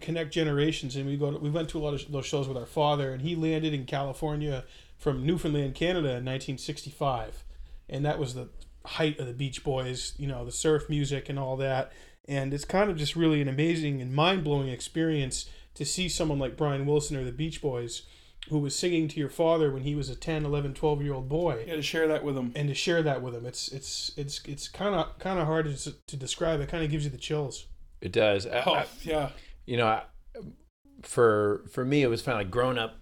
connect 0.00 0.32
generations. 0.32 0.96
And 0.96 1.06
we 1.06 1.16
go 1.16 1.32
to, 1.32 1.38
we 1.38 1.50
went 1.50 1.68
to 1.70 1.78
a 1.78 1.82
lot 1.82 1.94
of 1.94 2.10
those 2.10 2.26
shows 2.26 2.48
with 2.48 2.56
our 2.56 2.66
father, 2.66 3.12
and 3.12 3.22
he 3.22 3.34
landed 3.34 3.74
in 3.74 3.84
California 3.84 4.64
from 4.98 5.26
Newfoundland, 5.26 5.74
Canada, 5.74 6.08
in 6.08 6.24
1965, 6.24 7.44
and 7.88 8.04
that 8.04 8.18
was 8.18 8.34
the 8.34 8.48
height 8.84 9.18
of 9.18 9.26
the 9.26 9.32
Beach 9.32 9.62
Boys. 9.64 10.14
You 10.18 10.26
know, 10.28 10.44
the 10.44 10.52
surf 10.52 10.88
music 10.88 11.28
and 11.28 11.38
all 11.38 11.56
that. 11.58 11.92
And 12.28 12.54
it's 12.54 12.64
kind 12.64 12.90
of 12.90 12.96
just 12.96 13.16
really 13.16 13.40
an 13.42 13.48
amazing 13.48 14.00
and 14.00 14.12
mind 14.14 14.44
blowing 14.44 14.68
experience 14.68 15.48
to 15.74 15.84
see 15.84 16.08
someone 16.08 16.38
like 16.38 16.56
Brian 16.56 16.86
Wilson 16.86 17.16
or 17.16 17.24
the 17.24 17.32
Beach 17.32 17.60
Boys, 17.60 18.02
who 18.48 18.58
was 18.58 18.76
singing 18.76 19.08
to 19.08 19.18
your 19.18 19.28
father 19.28 19.72
when 19.72 19.82
he 19.82 19.94
was 19.94 20.08
a 20.08 20.14
10, 20.14 20.44
11, 20.44 20.74
12 20.74 21.02
year 21.02 21.14
old 21.14 21.28
boy 21.28 21.60
You 21.60 21.66
got 21.66 21.72
to 21.74 21.82
share 21.82 22.06
that 22.08 22.22
with 22.22 22.36
him. 22.36 22.52
and 22.54 22.68
to 22.68 22.74
share 22.74 23.02
that 23.02 23.22
with 23.22 23.34
him 23.34 23.46
it's 23.46 23.68
it's 23.68 24.12
it's 24.16 24.40
it's 24.46 24.66
kind 24.68 24.94
of 24.94 25.18
kind 25.18 25.38
of 25.40 25.46
hard 25.46 25.66
to, 25.76 25.92
to 26.06 26.16
describe 26.16 26.60
it 26.60 26.68
kind 26.68 26.84
of 26.84 26.90
gives 26.90 27.04
you 27.04 27.10
the 27.10 27.16
chills 27.18 27.66
It 28.00 28.12
does. 28.12 28.46
I- 28.46 28.62
Oh, 28.66 28.74
I- 28.74 28.86
yeah. 29.02 29.30
you 29.64 29.76
know, 29.76 29.86
I, 29.86 30.02
for 31.02 31.64
for 31.70 31.84
me, 31.84 32.02
it 32.02 32.08
was 32.08 32.22
kind 32.22 32.34
of 32.36 32.40
like 32.40 32.50
growing 32.50 32.78
up. 32.78 32.96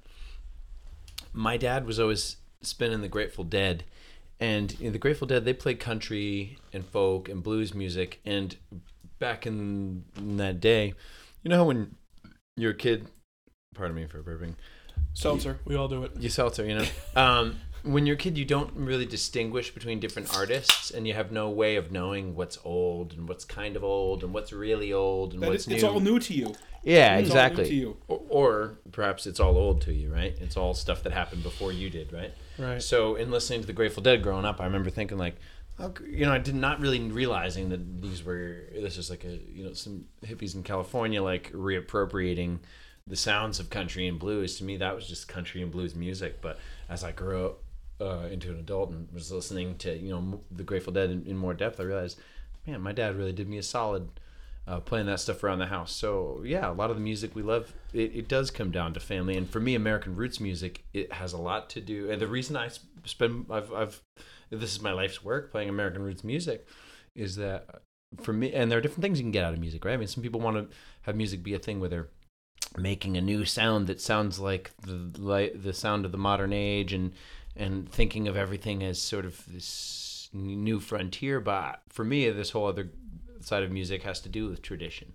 My 1.33 1.57
dad 1.57 1.87
was 1.87 1.99
always 2.01 2.37
spinning 2.63 3.01
the 3.01 3.09
Grateful 3.09 3.45
Dead, 3.45 3.85
and 4.41 4.79
you 4.81 4.87
know, 4.87 4.91
the 4.93 4.99
Grateful 4.99 5.27
Dead 5.27 5.45
they 5.45 5.53
played 5.53 5.79
country 5.81 6.59
and 6.73 6.85
folk 6.85 7.29
and 7.29 7.43
blues 7.43 7.75
music. 7.75 8.21
And 8.25 8.57
back 9.19 9.47
in, 9.47 10.05
in 10.17 10.37
that 10.39 10.61
day, 10.61 10.95
you 11.43 11.51
know 11.51 11.57
how 11.59 11.65
when 11.65 11.95
you're 12.57 12.73
a 12.73 12.75
kid, 12.77 13.07
pardon 13.75 13.95
me 13.97 14.07
for 14.07 14.23
burping, 14.23 14.55
Seltzer. 15.15 15.59
we 15.65 15.77
all 15.77 15.89
do 15.89 16.05
it 16.05 16.13
you 16.19 16.29
seltzer, 16.29 16.65
you 16.65 16.75
know. 16.77 16.87
Um, 17.17 17.57
when 17.83 18.05
you're 18.05 18.15
a 18.15 18.19
kid, 18.19 18.37
you 18.37 18.45
don't 18.45 18.71
really 18.75 19.07
distinguish 19.07 19.73
between 19.73 20.01
different 20.01 20.37
artists, 20.37 20.91
and 20.91 21.09
you 21.09 21.15
have 21.15 21.33
no 21.33 21.49
way 21.49 21.77
of 21.77 21.91
knowing 21.91 22.35
what's 22.35 22.59
old 22.63 23.15
and 23.15 23.27
what's 23.27 23.45
kind 23.47 23.75
of 23.75 23.83
old 23.83 24.23
and 24.23 24.35
what's 24.35 24.53
really 24.53 24.93
old 24.93 25.33
and 25.33 25.43
That 25.43 25.49
what's 25.49 25.63
is, 25.63 25.69
new. 25.69 25.75
it's 25.77 25.85
all 25.85 25.99
new 26.01 26.19
to 26.19 26.35
you. 26.35 26.55
Yeah, 26.83 27.17
It's 27.19 27.31
all 27.31 27.37
new 27.37 27.41
exactly. 27.43 27.65
to 27.69 27.75
you. 27.75 27.97
Or, 28.09 28.21
or 28.29 28.79
perhaps 28.93 29.27
it's 29.27 29.39
all 29.41 29.57
old 29.57 29.83
to 29.83 29.93
you, 29.93 30.13
right? 30.13 30.35
It's 30.41 30.57
all 30.57 30.73
stuff 30.75 31.03
that 31.03 31.13
happened 31.13 31.43
before 31.43 31.73
you 31.73 31.91
did, 31.91 32.13
right? 32.13 32.33
right 32.59 32.83
So, 32.83 33.17
in 33.17 33.31
listening 33.31 33.61
to 33.61 33.67
the 33.67 33.73
Grateful 33.75 34.03
Dead 34.03 34.23
growing 34.23 34.45
up, 34.47 34.61
I 34.61 34.65
remember 34.65 34.89
thinking 34.91 35.19
like, 35.19 35.37
oh, 35.79 35.93
you 36.09 36.25
know, 36.27 36.33
I 36.33 36.39
did 36.39 36.55
not 36.55 36.81
really 36.81 36.99
realizing 37.01 37.69
that 37.71 38.01
these 38.03 38.25
were 38.25 38.65
this 38.75 38.97
is 38.99 39.11
like 39.11 39.25
a 39.25 39.39
you 39.53 39.65
know 39.65 39.73
some 39.75 40.07
hippies 40.25 40.55
in 40.55 40.63
California 40.63 41.23
like 41.23 41.53
reappropriating 41.53 42.59
the 43.07 43.17
sounds 43.17 43.59
of 43.61 43.71
country 43.71 44.07
and 44.07 44.19
blues. 44.19 44.57
To 44.59 44.65
me, 44.65 44.77
that 44.79 44.95
was 44.95 45.07
just 45.07 45.29
country 45.29 45.63
and 45.63 45.71
blues 45.71 45.95
music. 45.95 46.41
But 46.41 46.59
as 46.89 47.03
I 47.05 47.13
grew 47.13 47.47
up 47.47 47.63
uh, 48.01 48.29
into 48.31 48.51
an 48.51 48.59
adult 48.59 48.91
and 48.91 49.11
was 49.13 49.31
listening 49.33 49.77
to 49.79 49.95
you 49.97 50.11
know 50.11 50.19
m- 50.19 50.41
the 50.51 50.63
Grateful 50.65 50.93
Dead 50.93 51.11
in, 51.11 51.27
in 51.27 51.37
more 51.37 51.55
depth, 51.55 51.79
I 51.81 51.85
realized, 51.85 52.19
man, 52.67 52.81
my 52.81 52.93
dad 52.93 53.17
really 53.17 53.33
did 53.33 53.49
me 53.49 53.59
a 53.59 53.63
solid 53.63 54.09
uh, 54.67 54.81
playing 54.81 55.07
that 55.07 55.21
stuff 55.21 55.43
around 55.43 55.59
the 55.59 55.67
house. 55.67 55.93
So 55.93 56.43
yeah, 56.45 56.71
a 56.71 56.73
lot 56.73 56.91
of 56.91 56.97
the 56.97 57.03
music 57.03 57.35
we 57.35 57.43
love, 57.43 57.75
it, 57.93 58.15
it 58.15 58.29
does 58.29 58.51
come 58.51 58.71
down 58.71 58.95
to 58.95 59.01
family. 59.01 59.37
And 59.37 59.49
for 59.49 59.61
me, 59.61 59.75
American 59.75 60.15
roots 60.15 60.41
music, 60.41 60.85
it 60.93 61.13
has 61.13 61.33
a 61.33 61.39
lot 61.39 61.71
to 61.71 61.81
do. 61.81 62.11
And 62.11 62.21
the 62.21 62.29
reason 62.29 62.57
I 62.57 62.71
spend, 63.05 63.47
I've, 63.51 63.73
I've, 63.73 64.03
this 64.51 64.73
is 64.73 64.81
my 64.81 64.93
life's 64.93 65.25
work 65.25 65.51
playing 65.51 65.69
American 65.69 66.03
roots 66.03 66.25
music, 66.25 66.67
is 67.15 67.37
that 67.37 67.83
for 68.21 68.33
me, 68.33 68.53
and 68.53 68.71
there 68.71 68.79
are 68.79 68.83
different 68.83 69.03
things 69.03 69.19
you 69.19 69.25
can 69.25 69.33
get 69.33 69.45
out 69.45 69.55
of 69.55 69.61
music, 69.61 69.85
right? 69.85 69.95
I 69.95 69.97
mean, 69.97 70.09
some 70.09 70.23
people 70.23 70.41
want 70.41 70.57
to 70.57 70.77
have 71.03 71.17
music 71.17 71.43
be 71.43 71.55
a 71.55 71.59
thing 71.59 71.81
where 71.81 71.89
they're 71.89 72.09
making 72.77 73.17
a 73.17 73.21
new 73.21 73.45
sound 73.45 73.87
that 73.87 74.01
sounds 74.01 74.39
like 74.39 74.71
the 74.83 75.11
like 75.19 75.61
the 75.63 75.73
sound 75.73 76.05
of 76.05 76.13
the 76.13 76.19
modern 76.19 76.53
age 76.53 76.93
and 76.93 77.13
and 77.57 77.91
thinking 77.91 78.29
of 78.29 78.37
everything 78.37 78.83
as 78.83 79.01
sort 79.01 79.25
of 79.25 79.45
this 79.53 80.29
new 80.33 80.79
frontier 80.79 81.41
but 81.41 81.83
for 81.89 82.05
me 82.05 82.31
this 82.31 82.51
whole 82.51 82.67
other 82.67 82.91
side 83.43 83.63
of 83.63 83.71
music 83.71 84.03
has 84.03 84.21
to 84.21 84.29
do 84.29 84.49
with 84.49 84.63
tradition 84.63 85.13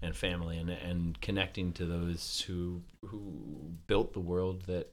and 0.00 0.14
family 0.14 0.58
and 0.58 0.70
and 0.70 1.20
connecting 1.20 1.72
to 1.72 1.84
those 1.84 2.44
who 2.46 2.82
who 3.06 3.72
built 3.86 4.12
the 4.12 4.20
world 4.20 4.62
that 4.66 4.92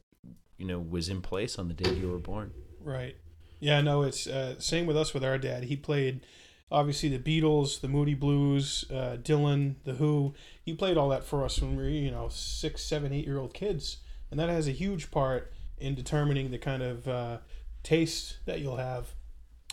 you 0.57 0.65
know 0.65 0.79
was 0.79 1.09
in 1.09 1.21
place 1.21 1.59
on 1.59 1.67
the 1.67 1.73
day 1.73 1.93
you 1.93 2.09
were 2.09 2.17
born 2.17 2.51
Right. 2.85 3.17
Yeah, 3.59 3.81
no, 3.81 4.03
it's 4.03 4.27
uh, 4.27 4.59
same 4.59 4.85
with 4.85 4.95
us 4.95 5.13
with 5.13 5.23
our 5.23 5.39
dad. 5.39 5.63
He 5.63 5.75
played 5.75 6.25
obviously 6.71 7.09
the 7.09 7.19
Beatles, 7.41 7.81
the 7.81 7.87
Moody 7.87 8.13
Blues, 8.13 8.85
uh, 8.91 9.17
Dylan, 9.19 9.75
the 9.83 9.93
Who. 9.93 10.35
He 10.61 10.73
played 10.73 10.95
all 10.95 11.09
that 11.09 11.23
for 11.23 11.43
us 11.43 11.59
when 11.59 11.75
we 11.75 11.83
were, 11.83 11.89
you 11.89 12.11
know, 12.11 12.29
six, 12.29 12.83
seven, 12.83 13.11
eight 13.11 13.25
year 13.25 13.39
old 13.39 13.55
kids, 13.55 13.97
and 14.29 14.39
that 14.39 14.49
has 14.49 14.67
a 14.67 14.71
huge 14.71 15.09
part 15.09 15.51
in 15.79 15.95
determining 15.95 16.51
the 16.51 16.59
kind 16.59 16.83
of 16.83 17.07
uh, 17.07 17.37
taste 17.81 18.37
that 18.45 18.59
you'll 18.59 18.77
have 18.77 19.15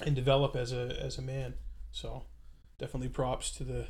and 0.04 0.16
develop 0.16 0.56
as 0.56 0.72
a 0.72 0.96
as 0.98 1.18
a 1.18 1.22
man. 1.22 1.54
So 1.90 2.24
definitely 2.82 3.08
props 3.08 3.52
to 3.52 3.64
the 3.64 3.86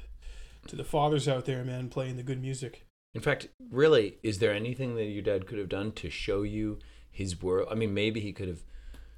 to 0.68 0.76
the 0.76 0.84
fathers 0.84 1.26
out 1.26 1.46
there, 1.46 1.64
man, 1.64 1.88
playing 1.88 2.16
the 2.16 2.22
good 2.22 2.40
music. 2.40 2.86
In 3.14 3.20
fact, 3.20 3.48
really, 3.70 4.18
is 4.22 4.38
there 4.38 4.52
anything 4.52 4.94
that 4.96 5.04
your 5.04 5.22
dad 5.22 5.46
could 5.46 5.58
have 5.58 5.68
done 5.68 5.92
to 5.92 6.08
show 6.08 6.42
you 6.42 6.78
his 7.10 7.42
world? 7.42 7.68
I 7.70 7.74
mean, 7.74 7.92
maybe 7.92 8.20
he 8.20 8.32
could 8.32 8.48
have 8.48 8.62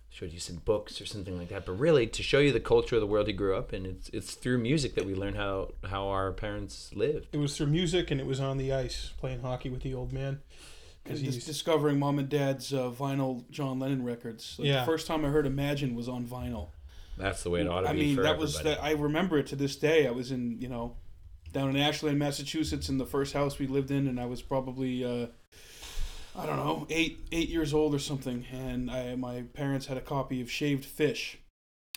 showed 0.09 0.33
you 0.33 0.39
some 0.39 0.57
books 0.57 1.01
or 1.01 1.07
something 1.07 1.37
like 1.37 1.49
that, 1.49 1.67
but 1.67 1.73
really 1.73 2.07
to 2.07 2.23
show 2.23 2.39
you 2.39 2.53
the 2.53 2.61
culture 2.61 2.95
of 2.95 3.01
the 3.01 3.07
world 3.07 3.27
he 3.27 3.33
grew 3.33 3.57
up 3.57 3.73
in, 3.75 3.85
it's 3.85 4.09
it's 4.11 4.35
through 4.35 4.59
music 4.59 4.95
that 4.95 5.05
we 5.05 5.15
learn 5.15 5.35
how 5.35 5.73
how 5.85 6.07
our 6.07 6.33
parents 6.33 6.93
lived. 6.95 7.29
It 7.33 7.39
was 7.39 7.57
through 7.57 7.67
music, 7.67 8.13
and 8.13 8.21
it 8.21 8.27
was 8.27 8.39
on 8.41 8.57
the 8.57 8.73
ice 8.73 9.13
playing 9.19 9.43
hockey 9.43 9.71
with 9.71 9.83
the 9.83 9.93
old 9.93 10.13
man. 10.13 10.41
Because 11.03 11.21
Dis- 11.21 11.35
he's 11.35 11.45
discovering 11.45 11.99
mom 11.99 12.19
and 12.19 12.29
dad's 12.29 12.73
uh, 12.73 12.91
vinyl 12.91 13.45
John 13.51 13.79
Lennon 13.79 14.05
records. 14.05 14.57
Like, 14.59 14.69
Yeah. 14.69 14.81
The 14.81 14.87
first 14.87 15.07
time 15.07 15.25
I 15.25 15.29
heard 15.29 15.47
Imagine 15.47 15.95
was 15.95 16.09
on 16.09 16.25
vinyl. 16.25 16.69
That's 17.17 17.43
the 17.43 17.51
way 17.51 17.61
it 17.61 17.69
ought 17.69 17.83
to 17.83 17.89
I 17.89 17.93
be 17.93 18.01
mean, 18.01 18.17
for 18.17 18.23
that 18.23 18.39
was 18.39 18.61
that. 18.63 18.83
I 18.83 18.93
remember 18.93 19.39
it 19.39 19.47
to 19.49 19.57
this 19.57 19.77
day. 19.77 20.07
I 20.07 20.11
was 20.11 20.31
in, 20.33 20.61
you 20.61 20.69
know, 20.69 20.97
down 21.53 21.71
in 21.71 21.77
Ashland, 21.77 22.19
Massachusetts, 22.19 22.89
in 22.89 22.99
the 22.99 23.07
first 23.07 23.33
house 23.35 23.59
we 23.59 23.67
lived 23.67 23.91
in, 23.91 24.09
and 24.09 24.19
I 24.19 24.27
was 24.27 24.43
probably, 24.43 25.05
uh, 25.05 25.27
I 26.37 26.47
don't 26.47 26.57
know, 26.57 26.87
eight 26.91 27.21
eight 27.31 27.49
years 27.49 27.73
old 27.73 27.95
or 27.95 27.99
something. 28.01 28.45
And 28.53 28.91
I, 28.91 29.15
my 29.15 29.43
parents 29.55 29.87
had 29.87 29.97
a 29.97 30.01
copy 30.03 30.41
of 30.41 30.51
Shaved 30.51 30.85
Fish 30.85 31.39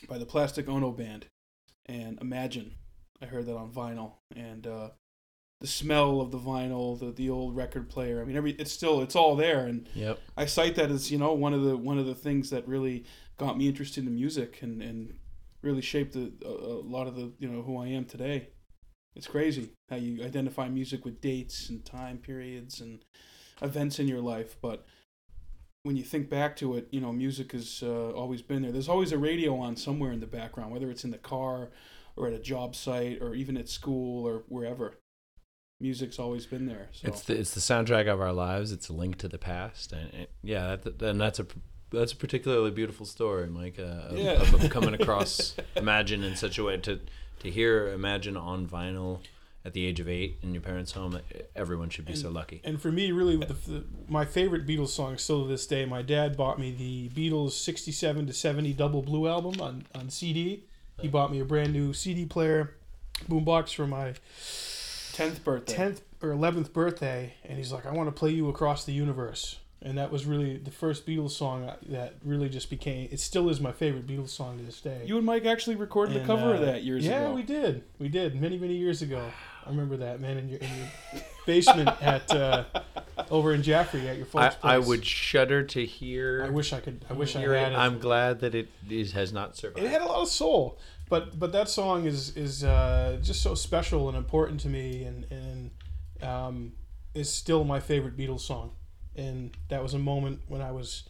by 0.08 0.18
the 0.20 0.26
Plastic 0.26 0.70
Ono 0.70 0.92
Band, 0.92 1.26
and 1.88 2.20
Imagine. 2.22 2.76
I 3.20 3.26
heard 3.26 3.48
that 3.48 3.56
on 3.56 3.72
vinyl, 3.72 4.12
and 4.36 4.68
uh, 4.68 4.90
the 5.60 5.66
smell 5.66 6.22
of 6.22 6.30
the 6.30 6.38
vinyl, 6.38 7.00
the 7.00 7.12
the 7.12 7.32
old 7.32 7.56
record 7.56 7.90
player. 7.90 8.22
I 8.22 8.26
mean, 8.26 8.36
every 8.38 8.52
it's 8.52 8.72
still 8.72 9.02
it's 9.02 9.16
all 9.16 9.36
there, 9.36 9.66
and 9.66 9.90
Yep. 9.96 10.20
I 10.38 10.46
cite 10.46 10.76
that 10.76 10.92
as 10.92 11.10
you 11.12 11.18
know 11.18 11.34
one 11.34 11.56
of 11.56 11.64
the 11.64 11.76
one 11.76 11.98
of 11.98 12.06
the 12.06 12.14
things 12.14 12.52
that 12.52 12.68
really 12.68 13.06
got 13.38 13.58
me 13.58 13.68
interested 13.68 14.06
in 14.06 14.16
music 14.16 14.62
and 14.62 14.82
and 14.82 15.14
really 15.62 15.82
shaped 15.82 16.16
a, 16.16 16.32
a 16.46 16.82
lot 16.84 17.08
of 17.08 17.16
the 17.16 17.32
you 17.40 17.48
know 17.48 17.62
who 17.62 17.78
I 17.78 17.88
am 17.88 18.06
today. 18.06 18.50
It's 19.16 19.28
crazy 19.28 19.72
how 19.90 19.96
you 19.96 20.24
identify 20.24 20.70
music 20.70 21.04
with 21.04 21.22
dates 21.22 21.70
and 21.70 21.84
time 21.84 22.20
periods 22.20 22.82
and 22.82 23.04
events 23.62 23.98
in 23.98 24.08
your 24.08 24.22
life, 24.22 24.56
but 24.62 24.86
when 25.88 25.96
you 25.96 26.04
think 26.04 26.30
back 26.30 26.56
to 26.58 26.76
it, 26.76 26.88
you 26.92 27.00
know, 27.00 27.14
music 27.14 27.54
has 27.54 27.82
uh, 27.82 28.12
always 28.12 28.42
been 28.42 28.62
there. 28.62 28.74
There's 28.74 28.90
always 28.90 29.14
a 29.14 29.18
radio 29.18 29.58
on 29.58 29.78
somewhere 29.78 30.12
in 30.12 30.20
the 30.20 30.28
background, 30.28 30.72
whether 30.72 30.92
it's 30.92 31.06
in 31.06 31.12
the 31.12 31.18
car 31.18 31.70
or 32.18 32.28
at 32.28 32.34
a 32.34 32.40
job 32.40 32.76
site 32.76 33.22
or 33.22 33.34
even 33.34 33.56
at 33.56 33.70
school 33.70 34.28
or 34.28 34.44
wherever. 34.50 34.96
Music's 35.80 36.20
always 36.20 36.46
been 36.46 36.66
there. 36.66 36.90
So. 36.92 37.08
It's 37.08 37.22
the 37.22 37.40
it's 37.40 37.54
the 37.54 37.62
soundtrack 37.62 38.12
of 38.12 38.20
our 38.20 38.34
lives. 38.34 38.72
It's 38.72 38.90
a 38.90 38.94
link 38.94 39.18
to 39.20 39.28
the 39.28 39.38
past, 39.38 39.94
and 39.94 40.28
yeah, 40.44 40.76
that, 40.76 41.02
and 41.02 41.22
that's 41.22 41.40
a 41.40 41.46
that's 41.92 42.12
a 42.14 42.16
particularly 42.16 42.72
beautiful 42.72 43.06
story, 43.06 43.48
Mike. 43.48 43.78
Uh, 43.80 43.84
of, 44.12 44.18
Yeah. 44.18 44.32
of, 44.42 44.54
of 44.54 44.70
coming 44.70 44.94
across 45.00 45.56
Imagine 45.76 46.24
in 46.24 46.36
such 46.36 46.58
a 46.58 46.64
way 46.64 46.78
to 46.78 47.00
to 47.40 47.52
hear 47.52 47.90
Imagine 47.94 48.36
on 48.36 48.68
vinyl 48.68 49.20
at 49.64 49.74
the 49.74 49.86
age 49.86 50.00
of 50.00 50.08
eight 50.08 50.38
in 50.42 50.54
your 50.54 50.62
parents' 50.62 50.94
home. 50.94 51.20
Everyone 51.56 51.90
should 51.90 52.06
be 52.06 52.16
so 52.16 52.30
lucky. 52.30 52.62
And 52.64 52.82
for 52.82 52.90
me, 52.92 53.12
really, 53.12 53.36
the, 53.38 53.54
the, 53.54 53.84
my 54.08 54.24
favorite 54.24 54.66
Beatles 54.66 54.90
song 54.90 55.18
still 55.18 55.44
to 55.44 55.48
this 55.50 55.68
day. 55.68 55.86
My 55.86 56.02
dad 56.02 56.38
bought 56.38 56.58
me 56.58 56.72
the 56.72 57.10
Beatles 57.10 57.52
'67 57.52 58.28
to 58.28 58.34
'70 58.34 58.74
Double 58.74 59.02
Blue 59.02 59.28
album 59.28 59.60
on, 59.62 59.86
on 59.94 60.10
CD. 60.10 60.64
He 61.02 61.08
bought 61.10 61.32
me 61.32 61.40
a 61.42 61.46
brand 61.46 61.74
new 61.74 61.94
CD 61.94 62.26
player, 62.26 62.76
boombox 63.30 63.76
for 63.76 63.86
my 63.86 64.14
tenth 65.14 65.44
birthday. 65.44 65.74
tenth 65.74 66.02
or 66.22 66.32
eleventh 66.32 66.74
birthday, 66.74 67.34
and 67.44 67.58
he's 67.58 67.72
like, 67.72 67.86
"I 67.86 67.92
want 67.92 68.08
to 68.08 68.18
play 68.18 68.32
you 68.32 68.50
across 68.50 68.86
the 68.86 68.94
universe." 68.94 69.58
And 69.82 69.98
that 70.00 70.12
was 70.12 70.26
really 70.26 70.58
the 70.58 70.72
first 70.72 71.06
Beatles 71.06 71.32
song 71.32 71.72
that 71.90 72.16
really 72.24 72.50
just 72.50 72.70
became. 72.70 73.10
It 73.12 73.20
still 73.20 73.48
is 73.48 73.62
my 73.62 73.72
favorite 73.72 74.08
Beatles 74.08 74.30
song 74.30 74.58
to 74.58 74.64
this 74.64 74.82
day. 74.82 75.04
You 75.06 75.18
and 75.18 75.26
Mike 75.26 75.46
actually 75.46 75.76
recorded 75.76 76.16
a 76.16 76.20
And, 76.20 76.28
cover 76.28 76.56
of 76.56 76.62
uh, 76.62 76.66
that 76.66 76.84
years 76.84 77.06
yeah, 77.06 77.20
ago. 77.20 77.30
Yeah, 77.30 77.36
we 77.36 77.44
did. 77.44 77.84
We 78.00 78.10
did 78.10 78.42
many, 78.42 78.58
many 78.58 78.76
years 78.76 79.04
ago. 79.04 79.32
I 79.66 79.70
remember 79.70 79.98
that 79.98 80.20
man 80.20 80.38
in 80.38 80.50
your, 80.50 80.60
in 80.60 80.70
your 80.78 81.22
basement 81.46 81.90
at 82.02 82.32
uh, 82.34 82.64
over 83.30 83.54
in 83.54 83.62
Jaffrey 83.62 84.08
at 84.08 84.18
your 84.18 84.26
I, 84.26 84.30
folks' 84.30 84.56
place. 84.56 84.74
I 84.74 84.78
would 84.80 85.06
shudder 85.06 85.62
to 85.64 85.86
hear. 85.86 86.44
I 86.44 86.50
wish 86.50 86.74
I 86.74 86.80
could. 86.80 87.06
I 87.10 87.14
wish 87.14 87.36
I 87.36 87.40
hear 87.40 87.54
had 87.54 87.74
it. 87.74 87.76
it. 87.76 87.78
I'm 87.78 88.00
glad 88.00 88.40
that 88.40 88.56
it 88.56 88.70
is, 88.90 89.12
has 89.12 89.32
not 89.34 89.58
survived. 89.58 89.86
it 89.86 89.92
had 89.92 90.02
a 90.02 90.06
lot 90.06 90.22
of 90.22 90.30
soul, 90.30 90.80
but 91.10 91.38
but 91.38 91.52
that 91.52 91.70
song 91.70 92.06
is 92.06 92.36
is 92.36 92.64
uh, 92.64 93.20
just 93.22 93.42
so 93.44 93.56
special 93.56 94.08
and 94.08 94.18
important 94.18 94.60
to 94.62 94.70
me, 94.70 95.04
and 95.04 95.28
and 95.30 95.72
um, 96.24 96.72
is 97.14 97.30
still 97.30 97.64
my 97.64 97.80
favorite 97.80 98.18
Beatles 98.18 98.42
song. 98.42 98.72
And 99.18 99.58
that 99.70 99.82
was 99.82 99.94
a 99.94 100.00
moment 100.00 100.42
when 100.48 100.62
I 100.62 100.72
was, 100.72 101.04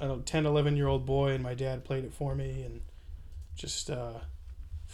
I 0.00 0.06
don't 0.06 0.18
know, 0.18 0.22
10, 0.22 0.46
11 0.46 0.76
year 0.76 0.86
old 0.86 1.06
boy, 1.06 1.30
and 1.32 1.42
my 1.42 1.54
dad 1.54 1.84
played 1.84 2.04
it 2.04 2.12
for 2.12 2.34
me, 2.34 2.62
and 2.62 2.82
just 3.56 3.90
uh, 3.90 4.18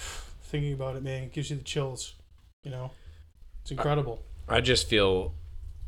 thinking 0.44 0.72
about 0.72 0.96
it, 0.96 1.02
man, 1.02 1.24
it 1.24 1.32
gives 1.32 1.50
you 1.50 1.56
the 1.56 1.64
chills. 1.64 2.14
You 2.64 2.70
know, 2.70 2.92
it's 3.62 3.72
incredible. 3.72 4.22
I 4.48 4.60
just 4.60 4.88
feel 4.88 5.34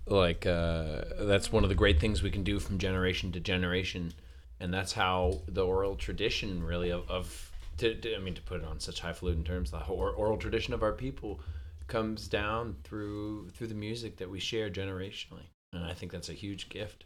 like 0.06 0.46
uh, 0.46 1.02
that's 1.20 1.52
one 1.52 1.62
of 1.62 1.68
the 1.68 1.74
great 1.74 2.00
things 2.00 2.22
we 2.22 2.30
can 2.30 2.42
do 2.42 2.58
from 2.58 2.78
generation 2.78 3.32
to 3.32 3.40
generation, 3.40 4.12
and 4.60 4.72
that's 4.72 4.92
how 4.92 5.40
the 5.46 5.64
oral 5.64 5.96
tradition 5.96 6.62
really 6.62 6.90
of, 6.90 7.08
of 7.10 7.50
to, 7.78 7.94
to- 7.94 8.14
I 8.14 8.18
mean 8.18 8.34
to 8.34 8.42
put 8.42 8.60
it 8.60 8.66
on 8.66 8.80
such 8.80 9.00
highfalutin 9.00 9.44
terms, 9.44 9.70
the 9.70 9.84
or, 9.86 10.10
oral 10.10 10.36
tradition 10.36 10.74
of 10.74 10.82
our 10.82 10.92
people 10.92 11.40
comes 11.86 12.28
down 12.28 12.76
through 12.82 13.50
through 13.50 13.66
the 13.66 13.74
music 13.74 14.16
that 14.16 14.30
we 14.30 14.40
share 14.40 14.70
generationally, 14.70 15.46
and 15.74 15.84
I 15.84 15.94
think 15.94 16.12
that's 16.12 16.28
a 16.28 16.34
huge 16.34 16.68
gift. 16.68 17.04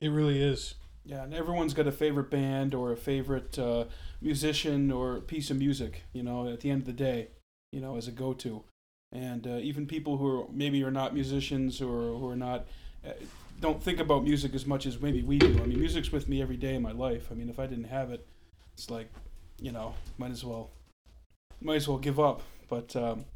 It 0.00 0.08
really 0.08 0.42
is. 0.42 0.74
Yeah, 1.04 1.22
and 1.22 1.32
everyone's 1.32 1.74
got 1.74 1.86
a 1.86 1.92
favorite 1.92 2.30
band 2.30 2.74
or 2.74 2.92
a 2.92 2.96
favorite 2.96 3.58
uh, 3.58 3.84
musician 4.20 4.90
or 4.90 5.20
piece 5.20 5.50
of 5.50 5.58
music. 5.58 6.02
You 6.12 6.22
know, 6.22 6.48
at 6.48 6.60
the 6.60 6.70
end 6.70 6.82
of 6.82 6.86
the 6.86 6.92
day, 6.92 7.28
you 7.72 7.80
know, 7.80 7.96
as 7.96 8.06
a 8.06 8.12
go-to, 8.12 8.64
and 9.12 9.46
uh, 9.46 9.56
even 9.56 9.86
people 9.86 10.18
who 10.18 10.26
are 10.40 10.46
maybe 10.52 10.82
are 10.84 10.90
not 10.90 11.14
musicians 11.14 11.80
or 11.80 12.18
who 12.18 12.28
are 12.28 12.36
not 12.36 12.66
uh, 13.06 13.12
don't 13.60 13.82
think 13.82 14.00
about 14.00 14.24
music 14.24 14.54
as 14.54 14.66
much 14.66 14.86
as 14.86 15.00
maybe 15.00 15.22
we 15.22 15.38
do. 15.38 15.60
I 15.62 15.66
mean, 15.66 15.78
music's 15.78 16.10
with 16.10 16.28
me 16.28 16.40
every 16.40 16.56
day 16.56 16.74
in 16.74 16.82
my 16.82 16.92
life. 16.92 17.28
I 17.30 17.34
mean, 17.34 17.48
if 17.48 17.58
I 17.58 17.66
didn't 17.66 17.84
have 17.84 18.10
it, 18.10 18.26
it's 18.72 18.90
like, 18.90 19.10
you 19.60 19.72
know, 19.72 19.94
might 20.16 20.30
as 20.30 20.44
well, 20.44 20.70
might 21.60 21.76
as 21.76 21.88
well 21.88 21.98
give 21.98 22.18
up. 22.18 22.42
But 22.68 22.96
um, 22.96 23.26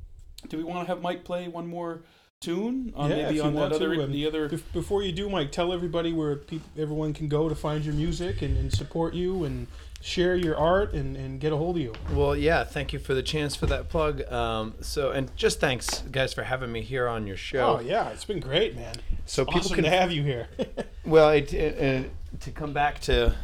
do 0.49 0.57
we 0.57 0.65
want 0.65 0.87
to 0.87 0.87
have 0.87 1.03
Mike 1.03 1.25
play 1.25 1.49
one 1.49 1.67
more 1.67 2.03
tune 2.45 2.93
on 2.95 3.11
Yeah, 3.11 3.17
maybe 3.17 3.41
on 3.41 3.55
that 3.55 3.61
want 3.61 3.73
to, 3.73 3.77
other 3.77 4.07
the 4.07 4.27
other? 4.27 4.49
Bef- 4.49 4.73
Before 4.73 5.03
you 5.03 5.13
do, 5.13 5.29
Mike, 5.29 5.53
tell 5.53 5.73
everybody 5.73 6.13
where 6.13 6.37
peop 6.37 6.63
everyone 6.79 7.13
can 7.13 7.29
go 7.29 7.49
to 7.49 7.55
find 7.55 7.85
your 7.85 7.95
music 7.95 8.43
and, 8.43 8.57
and 8.57 8.73
support 8.73 9.15
you 9.15 9.45
and 9.45 9.67
share 10.01 10.37
your 10.37 10.55
art 10.57 10.93
and, 10.93 11.17
and 11.17 11.41
get 11.41 11.51
a 11.51 11.57
hold 11.57 11.77
of 11.77 11.83
you. 11.83 11.93
Well, 12.13 12.37
yeah, 12.37 12.63
thank 12.65 12.93
you 12.93 12.99
for 12.99 13.15
the 13.15 13.23
chance 13.23 13.57
for 13.57 13.65
that 13.67 13.89
plug. 13.89 14.21
Um, 14.31 14.75
so, 14.83 15.13
and 15.13 15.35
just 15.35 15.61
thanks, 15.61 16.01
guys, 16.13 16.35
for 16.35 16.43
having 16.43 16.71
me 16.71 16.83
here 16.83 17.09
on 17.09 17.27
your 17.27 17.39
show. 17.39 17.79
Oh, 17.79 17.81
yeah, 17.81 18.11
it's 18.11 18.27
been 18.27 18.41
great, 18.41 18.77
man. 18.77 18.95
So 19.25 19.47
people 19.47 19.61
awesome 19.61 19.77
can 19.77 19.85
to 19.85 19.91
have 19.91 20.13
you 20.13 20.23
here. 20.23 20.49
Well, 21.07 21.29
it, 21.31 21.53
it, 21.53 22.07
uh, 22.07 22.09
to 22.41 22.51
come 22.51 22.73
back 22.73 22.99
to 23.03 23.35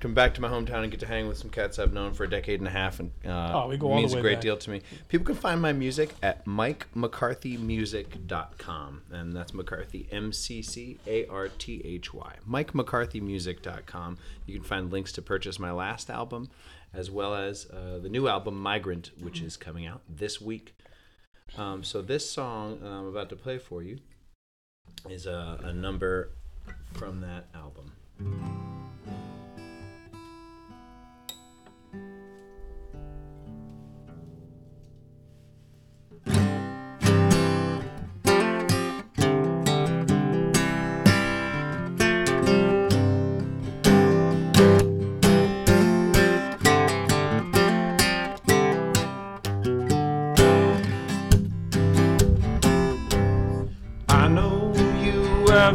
come 0.00 0.14
back 0.14 0.34
to 0.34 0.40
my 0.40 0.48
hometown 0.48 0.82
and 0.82 0.90
get 0.90 1.00
to 1.00 1.06
hang 1.06 1.28
with 1.28 1.38
some 1.38 1.50
cats 1.50 1.78
I've 1.78 1.92
known 1.92 2.12
for 2.12 2.24
a 2.24 2.30
decade 2.30 2.60
and 2.60 2.68
a 2.68 2.72
half, 2.72 3.00
and 3.00 3.10
uh, 3.24 3.52
Oh, 3.54 3.68
we 3.68 3.76
go 3.76 3.88
all 3.88 3.94
the 3.94 4.00
means 4.02 4.12
way 4.14 4.20
a 4.20 4.22
great 4.22 4.34
back. 4.34 4.42
deal 4.42 4.56
to 4.56 4.70
me. 4.70 4.82
People 5.08 5.26
can 5.26 5.34
find 5.34 5.60
my 5.60 5.72
music 5.72 6.14
at 6.22 6.44
MikeMcCarthyMusic.com, 6.46 9.02
and 9.10 9.32
that's 9.32 9.54
McCarthy 9.54 10.06
M 10.10 10.32
C 10.32 10.62
C 10.62 10.98
A 11.06 11.26
R 11.26 11.48
T 11.48 11.82
H 11.84 12.12
Y. 12.14 12.34
MikeMcCarthyMusic.com. 12.48 14.18
You 14.46 14.54
can 14.54 14.64
find 14.64 14.90
links 14.92 15.12
to 15.12 15.22
purchase 15.22 15.58
my 15.58 15.72
last 15.72 16.10
album, 16.10 16.48
as 16.94 17.10
well 17.10 17.34
as 17.34 17.66
uh, 17.70 17.98
the 18.02 18.08
new 18.08 18.28
album 18.28 18.60
Migrant, 18.60 19.10
which 19.20 19.40
is 19.40 19.56
coming 19.56 19.86
out 19.86 20.02
this 20.08 20.40
week. 20.40 20.74
Um, 21.56 21.84
so 21.84 22.02
this 22.02 22.28
song 22.30 22.80
I'm 22.84 23.06
about 23.06 23.28
to 23.30 23.36
play 23.36 23.58
for 23.58 23.82
you 23.82 23.98
is 25.08 25.26
a, 25.26 25.60
a 25.62 25.72
number 25.72 26.30
from 26.94 27.20
that 27.20 27.46
album. 27.54 27.92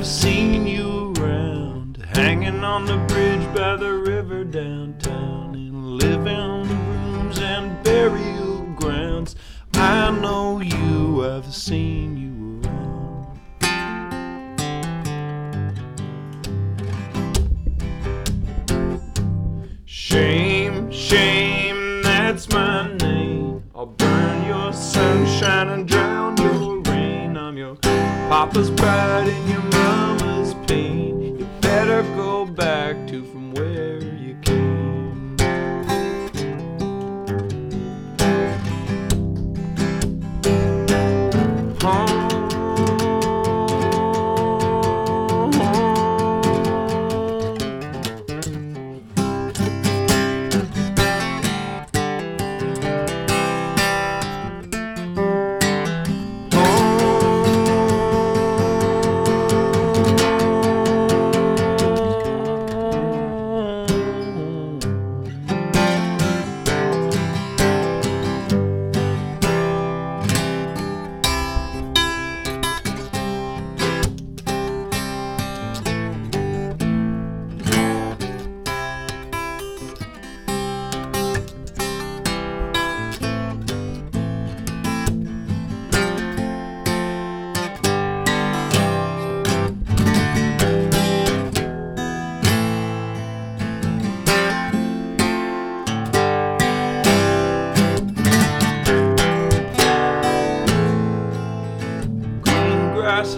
I've 0.01 0.07
seen 0.07 0.65
you 0.65 1.13
around, 1.19 2.03
hanging 2.15 2.63
on 2.63 2.85
the 2.85 2.97
bridge 3.07 3.45
by 3.53 3.75
the 3.75 3.93
river 3.93 4.43
downtown, 4.43 5.53
in 5.53 5.99
living 5.99 6.67
rooms 6.67 7.37
and 7.37 7.83
burial 7.83 8.63
grounds. 8.77 9.35
I 9.75 10.09
know 10.09 10.59
you, 10.59 11.23
I've 11.23 11.53
seen 11.53 12.17
you 12.17 12.67
around. 12.67 13.39
Shame, 19.85 20.89
shame, 20.91 22.01
that's 22.01 22.49
my 22.49 22.91
name. 22.97 23.63
I'll 23.75 23.85
burn 23.85 24.47
your 24.47 24.73
sunshine 24.73 25.69
and 25.69 25.87
drown 25.87 26.37
your 26.37 26.79
rain. 26.79 27.37
I'm 27.37 27.55
your 27.55 27.75
papa's 27.75 28.71
pride 28.71 29.27
and 29.27 29.47
your 29.47 29.70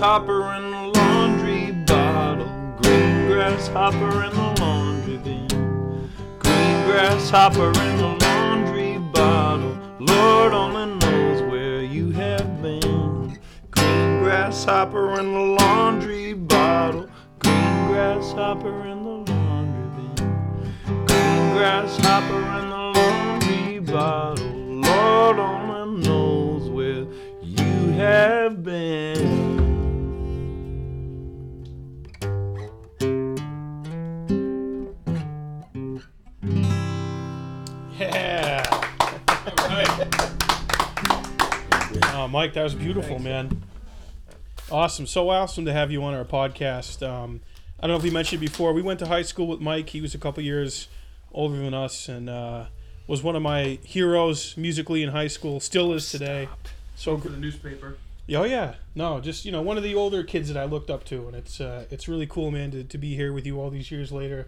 grasshopper 0.04 0.54
in 0.56 0.70
the 0.70 1.00
laundry 1.00 1.72
bottle. 1.86 2.76
Green 2.82 3.28
grasshopper 3.28 4.26
in 4.26 4.36
the 4.36 4.62
laundry 4.62 5.18
bin. 5.18 5.48
Green 6.40 6.86
grasshopper 6.86 7.70
in 7.70 7.93
Mike, 42.34 42.54
that 42.54 42.64
was 42.64 42.74
beautiful, 42.74 43.20
man. 43.20 43.62
Awesome. 44.72 45.06
So 45.06 45.30
awesome 45.30 45.66
to 45.66 45.72
have 45.72 45.92
you 45.92 46.04
on 46.04 46.16
our 46.16 46.26
podcast. 46.26 47.08
Um, 47.08 47.42
I 47.80 47.86
don't 47.86 47.92
know 47.92 47.98
if 47.98 48.02
we 48.02 48.10
mentioned 48.10 48.42
before, 48.42 48.74
we 48.74 48.82
went 48.82 48.98
to 49.02 49.06
high 49.06 49.22
school 49.22 49.46
with 49.46 49.60
Mike. 49.60 49.90
He 49.90 50.02
was 50.02 50.16
a 50.16 50.18
couple 50.18 50.42
years 50.42 50.88
older 51.32 51.58
than 51.58 51.76
us 51.76 52.10
and 52.10 52.32
uh, 52.32 52.66
was 53.06 53.22
one 53.22 53.36
of 53.36 53.44
my 53.44 53.78
heroes 53.84 54.58
musically 54.58 55.04
in 55.04 55.10
high 55.10 55.28
school, 55.28 55.60
still 55.60 55.94
is 55.94 56.10
today. 56.10 56.50
So 56.96 57.20
For 57.20 57.30
the 57.30 57.38
newspaper. 57.38 57.98
Oh 58.32 58.46
yeah, 58.46 58.76
no, 58.96 59.20
just 59.20 59.46
you 59.46 59.52
know, 59.52 59.62
one 59.62 59.78
of 59.78 59.84
the 59.84 59.94
older 59.94 60.24
kids 60.24 60.48
that 60.48 60.58
I 60.58 60.66
looked 60.66 60.90
up 60.90 61.04
to, 61.06 61.28
and 61.28 61.36
it's 61.36 61.62
uh, 61.62 61.86
it's 61.92 62.08
really 62.08 62.26
cool, 62.26 62.50
man, 62.50 62.72
to, 62.72 62.84
to 62.84 62.98
be 62.98 63.14
here 63.16 63.32
with 63.32 63.46
you 63.46 63.62
all 63.62 63.70
these 63.70 63.92
years 63.92 64.12
later, 64.12 64.48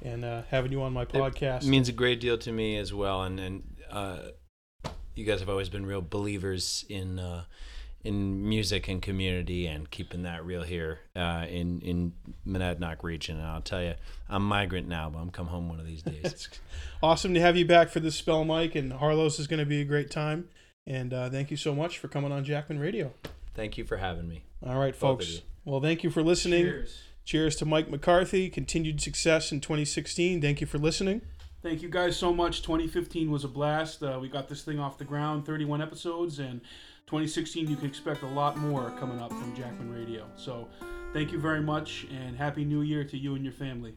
and 0.00 0.24
uh, 0.24 0.42
having 0.48 0.72
you 0.72 0.80
on 0.80 0.94
my 0.94 1.04
podcast. 1.04 1.64
It 1.64 1.68
means 1.68 1.90
a 1.90 1.92
great 1.92 2.18
deal 2.18 2.38
to 2.38 2.50
me 2.50 2.78
as 2.78 2.94
well, 2.94 3.24
and 3.24 3.38
and 3.38 3.62
uh, 3.90 4.18
you 5.14 5.24
guys 5.24 5.40
have 5.40 5.48
always 5.48 5.68
been 5.68 5.86
real 5.86 6.02
believers 6.02 6.84
in 6.88 7.18
uh, 7.18 7.44
in 8.02 8.48
music 8.48 8.88
and 8.88 9.02
community 9.02 9.66
and 9.66 9.90
keeping 9.90 10.22
that 10.22 10.44
real 10.44 10.62
here 10.62 11.00
uh, 11.14 11.46
in 11.48 11.80
in 11.80 12.12
Monadnock 12.46 13.02
region. 13.02 13.38
And 13.38 13.46
I'll 13.46 13.60
tell 13.60 13.82
you, 13.82 13.94
I'm 14.28 14.42
migrant 14.42 14.88
now, 14.88 15.10
but 15.10 15.18
I'm 15.18 15.30
come 15.30 15.48
home 15.48 15.68
one 15.68 15.80
of 15.80 15.86
these 15.86 16.02
days. 16.02 16.48
awesome 17.02 17.34
to 17.34 17.40
have 17.40 17.56
you 17.56 17.66
back 17.66 17.90
for 17.90 18.00
this 18.00 18.16
spell, 18.16 18.44
Mike, 18.44 18.74
and 18.74 18.92
Harlow's 18.92 19.38
is 19.38 19.46
going 19.46 19.60
to 19.60 19.66
be 19.66 19.80
a 19.80 19.84
great 19.84 20.10
time. 20.10 20.48
And 20.86 21.12
uh, 21.12 21.28
thank 21.28 21.50
you 21.50 21.56
so 21.56 21.74
much 21.74 21.98
for 21.98 22.08
coming 22.08 22.32
on 22.32 22.44
Jackman 22.44 22.78
Radio. 22.78 23.12
Thank 23.54 23.76
you 23.76 23.84
for 23.84 23.98
having 23.98 24.28
me. 24.28 24.44
All 24.64 24.78
right, 24.78 24.92
Both 24.92 25.00
folks. 25.00 25.42
Well, 25.64 25.80
thank 25.80 26.02
you 26.02 26.10
for 26.10 26.22
listening. 26.22 26.64
Cheers. 26.64 27.02
Cheers 27.24 27.56
to 27.56 27.66
Mike 27.66 27.90
McCarthy. 27.90 28.48
Continued 28.48 29.00
success 29.00 29.52
in 29.52 29.60
2016. 29.60 30.40
Thank 30.40 30.60
you 30.60 30.66
for 30.66 30.78
listening. 30.78 31.20
Thank 31.62 31.82
you 31.82 31.90
guys 31.90 32.16
so 32.16 32.32
much. 32.32 32.62
2015 32.62 33.30
was 33.30 33.44
a 33.44 33.48
blast. 33.48 34.02
Uh, 34.02 34.18
we 34.18 34.30
got 34.30 34.48
this 34.48 34.62
thing 34.62 34.78
off 34.78 34.96
the 34.96 35.04
ground, 35.04 35.44
31 35.44 35.82
episodes, 35.82 36.38
and 36.38 36.62
2016 37.06 37.68
you 37.68 37.76
can 37.76 37.86
expect 37.86 38.22
a 38.22 38.26
lot 38.26 38.56
more 38.56 38.90
coming 38.98 39.20
up 39.20 39.30
from 39.30 39.54
Jackman 39.54 39.92
Radio. 39.92 40.26
So, 40.36 40.68
thank 41.12 41.32
you 41.32 41.38
very 41.38 41.60
much, 41.60 42.06
and 42.10 42.34
happy 42.34 42.64
New 42.64 42.80
Year 42.80 43.04
to 43.04 43.18
you 43.18 43.34
and 43.34 43.44
your 43.44 43.52
family. 43.52 43.94